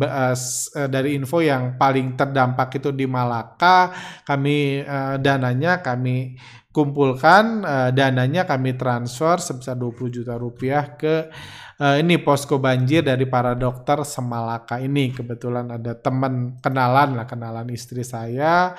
dari 0.88 1.20
info 1.20 1.44
yang 1.44 1.76
paling 1.76 2.16
terdampak 2.16 2.80
itu 2.80 2.96
di 2.96 3.04
Malaka, 3.04 3.92
kami 4.24 4.88
dananya 5.20 5.84
kami 5.84 6.40
kumpulkan 6.76 7.64
uh, 7.64 7.90
dananya 7.96 8.44
kami 8.44 8.76
transfer 8.76 9.40
sebesar 9.40 9.80
20 9.80 10.12
juta 10.12 10.36
rupiah 10.36 11.00
ke 11.00 11.32
uh, 11.80 11.96
ini 11.96 12.20
posko 12.20 12.60
banjir 12.60 13.00
dari 13.00 13.24
para 13.32 13.56
dokter 13.56 14.04
Semalaka 14.04 14.84
ini. 14.84 15.16
Kebetulan 15.16 15.72
ada 15.72 15.96
teman 15.96 16.60
kenalan 16.60 17.16
lah 17.16 17.24
kenalan 17.24 17.72
istri 17.72 18.04
saya 18.04 18.76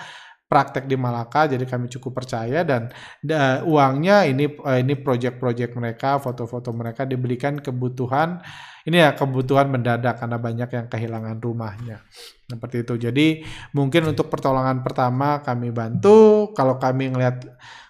praktek 0.46 0.86
di 0.86 0.94
Malaka 0.94 1.50
jadi 1.50 1.66
kami 1.66 1.90
cukup 1.90 2.22
percaya 2.22 2.62
dan 2.62 2.86
uh, 3.26 3.66
uangnya 3.66 4.30
ini 4.30 4.46
uh, 4.46 4.78
ini 4.78 4.94
project-project 4.94 5.74
mereka 5.74 6.22
foto-foto 6.22 6.70
mereka 6.70 7.02
dibelikan 7.02 7.58
kebutuhan 7.58 8.38
ini 8.86 9.02
ya 9.02 9.18
kebutuhan 9.18 9.66
mendadak 9.66 10.22
karena 10.22 10.38
banyak 10.38 10.70
yang 10.70 10.86
kehilangan 10.86 11.42
rumahnya. 11.42 12.06
Seperti 12.46 12.86
itu. 12.86 12.94
Jadi 13.10 13.26
mungkin 13.74 14.14
untuk 14.14 14.30
pertolongan 14.30 14.86
pertama 14.86 15.42
kami 15.42 15.74
bantu. 15.74 16.54
Kalau 16.54 16.78
kami 16.78 17.10
ngelihat 17.10 17.42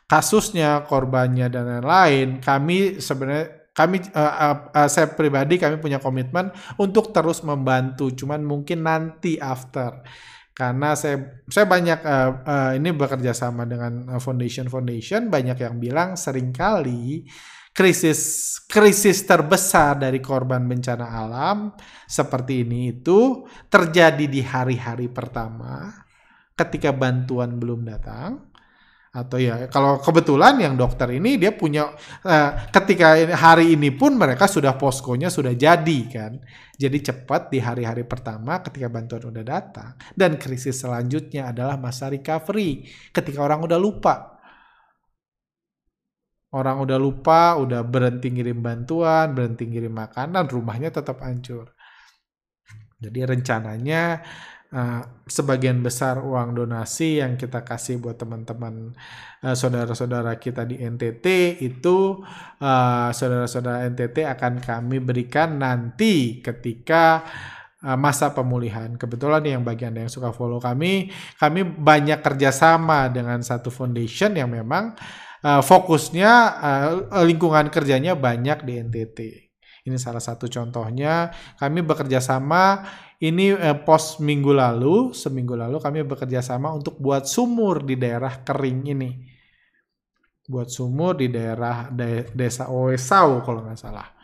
kasusnya 0.07 0.87
korbannya 0.87 1.51
dan 1.51 1.83
lain-lain 1.83 2.39
kami 2.39 3.03
sebenarnya 3.03 3.67
kami 3.77 4.01
uh, 4.17 4.17
uh, 4.17 4.57
uh, 4.73 4.89
saya 4.89 5.13
pribadi 5.13 5.61
kami 5.61 5.77
punya 5.77 6.01
komitmen 6.01 6.49
untuk 6.81 7.13
terus 7.13 7.45
membantu 7.45 8.09
cuman 8.09 8.41
mungkin 8.41 8.89
nanti 8.89 9.37
after. 9.37 10.01
Karena 10.57 10.97
saya 10.97 11.45
saya 11.53 11.69
banyak 11.69 12.01
uh, 12.01 12.31
uh, 12.41 12.71
ini 12.73 12.89
bekerja 12.97 13.37
sama 13.37 13.69
dengan 13.69 14.17
foundation 14.17 14.73
foundation 14.73 15.29
banyak 15.29 15.61
yang 15.61 15.77
bilang 15.77 16.17
sering 16.17 16.49
kali 16.49 17.29
krisis 17.77 18.57
krisis 18.65 19.29
terbesar 19.29 20.01
dari 20.01 20.17
korban 20.25 20.65
bencana 20.65 21.13
alam 21.13 21.77
seperti 22.09 22.65
ini 22.65 22.97
itu 22.97 23.45
terjadi 23.69 24.25
di 24.25 24.41
hari-hari 24.41 25.13
pertama 25.13 25.93
ketika 26.57 26.89
bantuan 26.97 27.61
belum 27.61 27.85
datang 27.85 28.56
atau 29.17 29.41
ya 29.41 29.73
kalau 29.73 29.97
kebetulan 29.97 30.61
yang 30.61 30.77
dokter 30.77 31.09
ini 31.09 31.41
dia 31.41 31.57
punya 31.57 31.89
uh, 32.21 32.51
ketika 32.69 33.17
hari 33.33 33.73
ini 33.73 33.89
pun 33.97 34.13
mereka 34.13 34.45
sudah 34.45 34.77
poskonya 34.77 35.33
sudah 35.33 35.57
jadi 35.57 36.01
kan. 36.13 36.37
Jadi 36.77 37.01
cepat 37.01 37.49
di 37.49 37.57
hari-hari 37.57 38.05
pertama 38.05 38.61
ketika 38.61 38.93
bantuan 38.93 39.33
udah 39.33 39.41
datang. 39.41 39.97
Dan 40.13 40.37
krisis 40.37 40.77
selanjutnya 40.77 41.49
adalah 41.49 41.81
masa 41.81 42.13
recovery. 42.13 42.85
Ketika 43.17 43.41
orang 43.41 43.65
udah 43.65 43.81
lupa. 43.81 44.37
Orang 46.53 46.85
udah 46.85 47.01
lupa 47.01 47.57
udah 47.57 47.81
berhenti 47.81 48.29
ngirim 48.29 48.61
bantuan 48.61 49.33
berhenti 49.33 49.65
ngirim 49.65 49.93
makanan 49.93 50.45
rumahnya 50.53 50.93
tetap 50.93 51.25
hancur. 51.25 51.73
Jadi 52.97 53.21
rencananya 53.29 54.25
uh, 54.73 55.03
sebagian 55.27 55.83
besar 55.83 56.19
uang 56.19 56.57
donasi 56.59 57.23
yang 57.23 57.39
kita 57.39 57.63
kasih 57.63 58.03
buat 58.03 58.19
teman-teman 58.19 58.95
uh, 59.45 59.55
saudara-saudara 59.55 60.39
kita 60.41 60.67
di 60.67 60.81
NTT 60.81 61.59
itu 61.63 62.23
uh, 62.63 63.11
saudara-saudara 63.13 63.87
NTT 63.93 64.27
akan 64.27 64.59
kami 64.63 64.99
berikan 64.99 65.61
nanti 65.61 66.41
ketika 66.43 67.23
masa 67.87 68.35
pemulihan. 68.35 68.99
Kebetulan 68.99 69.47
yang 69.47 69.63
bagi 69.63 69.87
Anda 69.87 70.03
yang 70.03 70.11
suka 70.11 70.35
follow 70.35 70.59
kami, 70.59 71.13
kami 71.39 71.63
banyak 71.63 72.19
kerjasama 72.19 73.07
dengan 73.15 73.39
satu 73.47 73.71
foundation 73.71 74.35
yang 74.35 74.51
memang 74.51 74.99
fokusnya 75.45 76.33
lingkungan 77.23 77.71
kerjanya 77.71 78.19
banyak 78.19 78.67
di 78.67 78.83
NTT. 78.83 79.46
Ini 79.87 79.97
salah 79.97 80.21
satu 80.21 80.51
contohnya. 80.51 81.31
Kami 81.57 81.81
bekerja 81.87 82.19
sama 82.19 82.83
ini 83.23 83.55
uh, 83.55 83.79
pos 83.87 84.19
minggu 84.19 84.51
lalu, 84.51 85.15
seminggu 85.15 85.55
lalu 85.55 85.79
kami 85.79 86.03
bekerja 86.03 86.43
sama 86.43 86.75
untuk 86.75 86.99
buat 86.99 87.25
sumur 87.31 87.87
di 87.87 87.95
daerah 87.95 88.43
kering 88.43 88.81
ini. 88.91 89.11
Buat 90.47 90.69
sumur 90.75 91.15
di 91.15 91.31
daerah 91.31 91.91
de 91.91 92.27
desa 92.35 92.71
Oesau 92.71 93.43
kalau 93.47 93.63
nggak 93.67 93.79
salah 93.79 94.17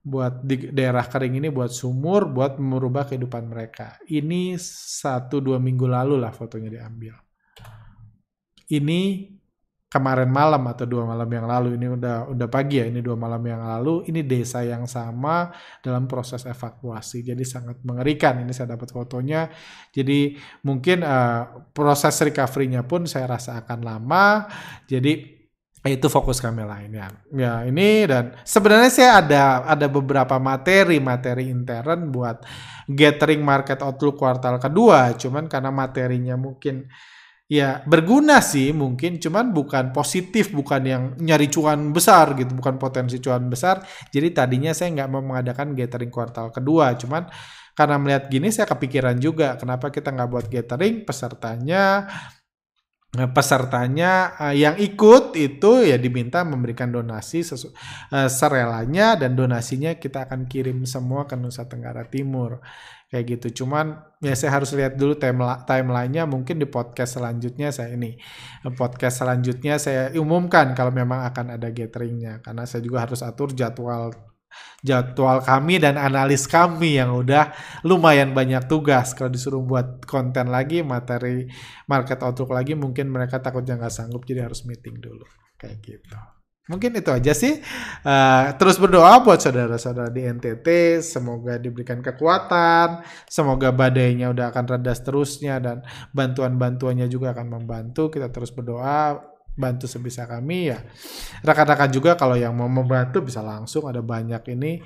buat 0.00 0.40
di 0.40 0.72
daerah 0.72 1.04
kering 1.04 1.44
ini 1.44 1.48
buat 1.52 1.68
sumur 1.68 2.24
buat 2.32 2.56
merubah 2.56 3.04
kehidupan 3.04 3.44
mereka. 3.52 4.00
Ini 4.08 4.56
satu 4.56 5.44
dua 5.44 5.60
minggu 5.60 5.84
lalu 5.84 6.16
lah 6.16 6.32
fotonya 6.32 6.72
diambil. 6.72 7.14
Ini 8.70 9.00
kemarin 9.90 10.30
malam 10.30 10.62
atau 10.70 10.86
dua 10.86 11.02
malam 11.02 11.26
yang 11.26 11.50
lalu 11.50 11.74
ini 11.74 11.90
udah 11.90 12.30
udah 12.30 12.46
pagi 12.46 12.78
ya 12.78 12.86
ini 12.86 13.02
dua 13.02 13.18
malam 13.18 13.42
yang 13.42 13.58
lalu 13.58 14.06
ini 14.06 14.22
desa 14.22 14.62
yang 14.62 14.86
sama 14.86 15.50
dalam 15.82 16.06
proses 16.06 16.46
evakuasi 16.46 17.26
jadi 17.26 17.42
sangat 17.42 17.82
mengerikan 17.82 18.38
ini 18.38 18.54
saya 18.54 18.78
dapat 18.78 18.94
fotonya 18.94 19.50
jadi 19.90 20.38
mungkin 20.62 21.02
uh, 21.02 21.66
proses 21.74 22.14
recovery-nya 22.22 22.86
pun 22.86 23.10
saya 23.10 23.34
rasa 23.34 23.58
akan 23.66 23.82
lama 23.82 24.46
jadi 24.86 25.40
itu 25.80 26.12
fokus 26.12 26.44
kami 26.44 26.60
lainnya. 26.60 27.08
Ya 27.32 27.64
ini 27.64 28.04
dan 28.04 28.36
sebenarnya 28.44 28.92
saya 28.92 29.10
ada 29.24 29.64
ada 29.64 29.88
beberapa 29.88 30.36
materi 30.36 31.00
materi 31.00 31.48
intern 31.48 32.12
buat 32.12 32.44
gathering 32.84 33.40
market 33.40 33.80
outlook 33.80 34.20
kuartal 34.20 34.60
kedua. 34.60 35.16
Cuman 35.16 35.48
karena 35.48 35.72
materinya 35.72 36.36
mungkin 36.36 36.84
ya 37.50 37.82
berguna 37.82 38.38
sih 38.38 38.70
mungkin 38.70 39.18
cuman 39.18 39.50
bukan 39.50 39.90
positif 39.90 40.54
bukan 40.54 40.82
yang 40.86 41.02
nyari 41.18 41.50
cuan 41.50 41.90
besar 41.90 42.38
gitu 42.38 42.54
bukan 42.54 42.78
potensi 42.78 43.18
cuan 43.18 43.50
besar. 43.50 43.82
Jadi 44.14 44.30
tadinya 44.30 44.70
saya 44.70 44.94
nggak 44.94 45.10
mau 45.10 45.20
mengadakan 45.20 45.74
gathering 45.74 46.14
kuartal 46.14 46.54
kedua 46.54 46.94
cuman 46.94 47.26
karena 47.74 47.96
melihat 47.98 48.24
gini 48.30 48.48
saya 48.54 48.70
kepikiran 48.70 49.18
juga 49.18 49.58
kenapa 49.58 49.90
kita 49.90 50.14
nggak 50.14 50.30
buat 50.30 50.46
gathering 50.46 51.02
pesertanya 51.02 52.06
Nah, 53.10 53.26
pesertanya 53.34 54.38
uh, 54.38 54.54
yang 54.54 54.78
ikut 54.78 55.34
itu 55.34 55.82
ya 55.82 55.98
diminta 55.98 56.46
memberikan 56.46 56.94
donasi 56.94 57.42
sesu, 57.42 57.74
uh, 58.14 58.30
serelanya 58.30 59.18
dan 59.18 59.34
donasinya 59.34 59.98
kita 59.98 60.30
akan 60.30 60.46
kirim 60.46 60.86
semua 60.86 61.26
ke 61.26 61.34
Nusa 61.34 61.66
Tenggara 61.66 62.06
Timur 62.06 62.62
kayak 63.10 63.24
gitu. 63.36 63.62
Cuman 63.62 63.98
ya 64.22 64.32
saya 64.38 64.56
harus 64.56 64.70
lihat 64.72 64.94
dulu 64.94 65.18
timelinenya 65.18 66.24
mungkin 66.30 66.62
di 66.62 66.66
podcast 66.70 67.18
selanjutnya 67.18 67.74
saya 67.74 67.92
ini. 67.98 68.16
Podcast 68.78 69.20
selanjutnya 69.20 69.76
saya 69.82 70.14
umumkan 70.14 70.72
kalau 70.78 70.94
memang 70.94 71.26
akan 71.26 71.58
ada 71.58 71.68
gatheringnya. 71.74 72.38
Karena 72.40 72.64
saya 72.64 72.80
juga 72.86 73.04
harus 73.04 73.20
atur 73.20 73.52
jadwal 73.52 74.14
jadwal 74.82 75.38
kami 75.46 75.78
dan 75.78 75.94
analis 75.94 76.50
kami 76.50 76.98
yang 76.98 77.14
udah 77.14 77.50
lumayan 77.82 78.30
banyak 78.30 78.66
tugas. 78.70 79.12
Kalau 79.12 79.30
disuruh 79.30 79.62
buat 79.62 80.06
konten 80.06 80.48
lagi 80.48 80.86
materi 80.86 81.50
market 81.90 82.22
outlook 82.22 82.54
lagi 82.54 82.78
mungkin 82.78 83.10
mereka 83.10 83.42
takutnya 83.42 83.78
nggak 83.78 83.94
sanggup 83.94 84.22
jadi 84.22 84.46
harus 84.46 84.62
meeting 84.66 85.02
dulu. 85.02 85.26
Kayak 85.58 85.78
gitu 85.82 86.39
mungkin 86.70 86.94
itu 86.94 87.10
aja 87.10 87.34
sih. 87.34 87.58
Uh, 88.06 88.54
terus 88.54 88.78
berdoa 88.78 89.18
buat 89.26 89.42
saudara-saudara 89.42 90.14
di 90.14 90.22
NTT 90.22 91.00
semoga 91.02 91.58
diberikan 91.58 91.98
kekuatan 91.98 93.02
semoga 93.26 93.74
badainya 93.74 94.30
udah 94.30 94.54
akan 94.54 94.78
reda 94.78 94.94
seterusnya 94.94 95.58
dan 95.58 95.82
bantuan-bantuannya 96.14 97.10
juga 97.10 97.34
akan 97.34 97.60
membantu. 97.60 98.14
Kita 98.14 98.30
terus 98.30 98.54
berdoa 98.54 99.29
bantu 99.60 99.84
sebisa 99.84 100.24
kami 100.24 100.72
ya 100.72 100.80
rekan-rekan 101.44 101.92
juga 101.92 102.16
kalau 102.16 102.34
yang 102.34 102.56
mau 102.56 102.72
membantu 102.72 103.20
bisa 103.20 103.44
langsung 103.44 103.84
ada 103.84 104.00
banyak 104.00 104.40
ini 104.56 104.80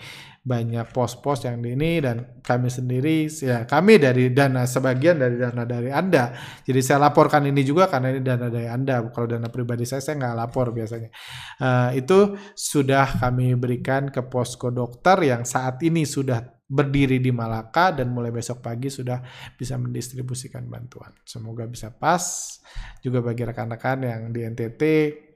banyak 0.44 0.92
pos-pos 0.92 1.48
yang 1.48 1.64
di 1.64 1.72
ini 1.72 2.04
dan 2.04 2.36
kami 2.44 2.68
sendiri 2.68 3.32
ya 3.32 3.64
kami 3.64 3.96
dari 3.96 4.28
dana 4.28 4.68
sebagian 4.68 5.16
dari 5.16 5.40
dana 5.40 5.64
dari 5.64 5.88
anda. 5.88 6.36
Jadi 6.60 6.84
saya 6.84 7.08
laporkan 7.08 7.48
ini 7.48 7.64
juga 7.64 7.88
karena 7.88 8.12
ini 8.12 8.20
dana 8.20 8.52
dari 8.52 8.68
anda 8.68 9.00
kalau 9.08 9.24
dana 9.24 9.48
pribadi 9.48 9.88
saya 9.88 10.04
saya 10.04 10.20
nggak 10.20 10.36
lapor 10.36 10.76
biasanya. 10.76 11.08
Uh, 11.56 11.96
itu 11.96 12.36
sudah 12.52 13.24
kami 13.24 13.56
berikan 13.56 14.12
ke 14.12 14.20
posko 14.20 14.68
dokter 14.68 15.16
yang 15.24 15.48
saat 15.48 15.80
ini 15.80 16.04
sudah 16.04 16.44
berdiri 16.64 17.20
di 17.20 17.28
Malaka 17.28 17.92
dan 17.92 18.08
mulai 18.08 18.32
besok 18.32 18.64
pagi 18.64 18.88
sudah 18.88 19.20
bisa 19.54 19.76
mendistribusikan 19.76 20.64
bantuan. 20.64 21.12
Semoga 21.28 21.68
bisa 21.68 21.92
pas 21.92 22.56
juga 23.04 23.20
bagi 23.20 23.44
rekan-rekan 23.44 24.00
yang 24.00 24.22
di 24.32 24.40
NTT 24.48 24.82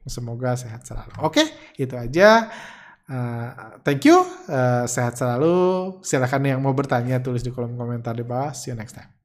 semoga 0.09 0.57
sehat 0.57 0.89
selalu. 0.89 1.21
Oke, 1.21 1.45
itu 1.77 1.95
aja. 1.95 2.49
Uh, 3.09 3.81
thank 3.85 4.05
you, 4.05 4.21
uh, 4.53 4.85
sehat 4.85 5.17
selalu. 5.17 5.97
Silakan 6.05 6.45
yang 6.45 6.61
mau 6.61 6.77
bertanya 6.77 7.21
tulis 7.21 7.45
di 7.45 7.53
kolom 7.53 7.77
komentar 7.77 8.17
di 8.17 8.25
bawah. 8.25 8.53
See 8.53 8.73
you 8.73 8.77
next 8.77 8.97
time. 8.97 9.18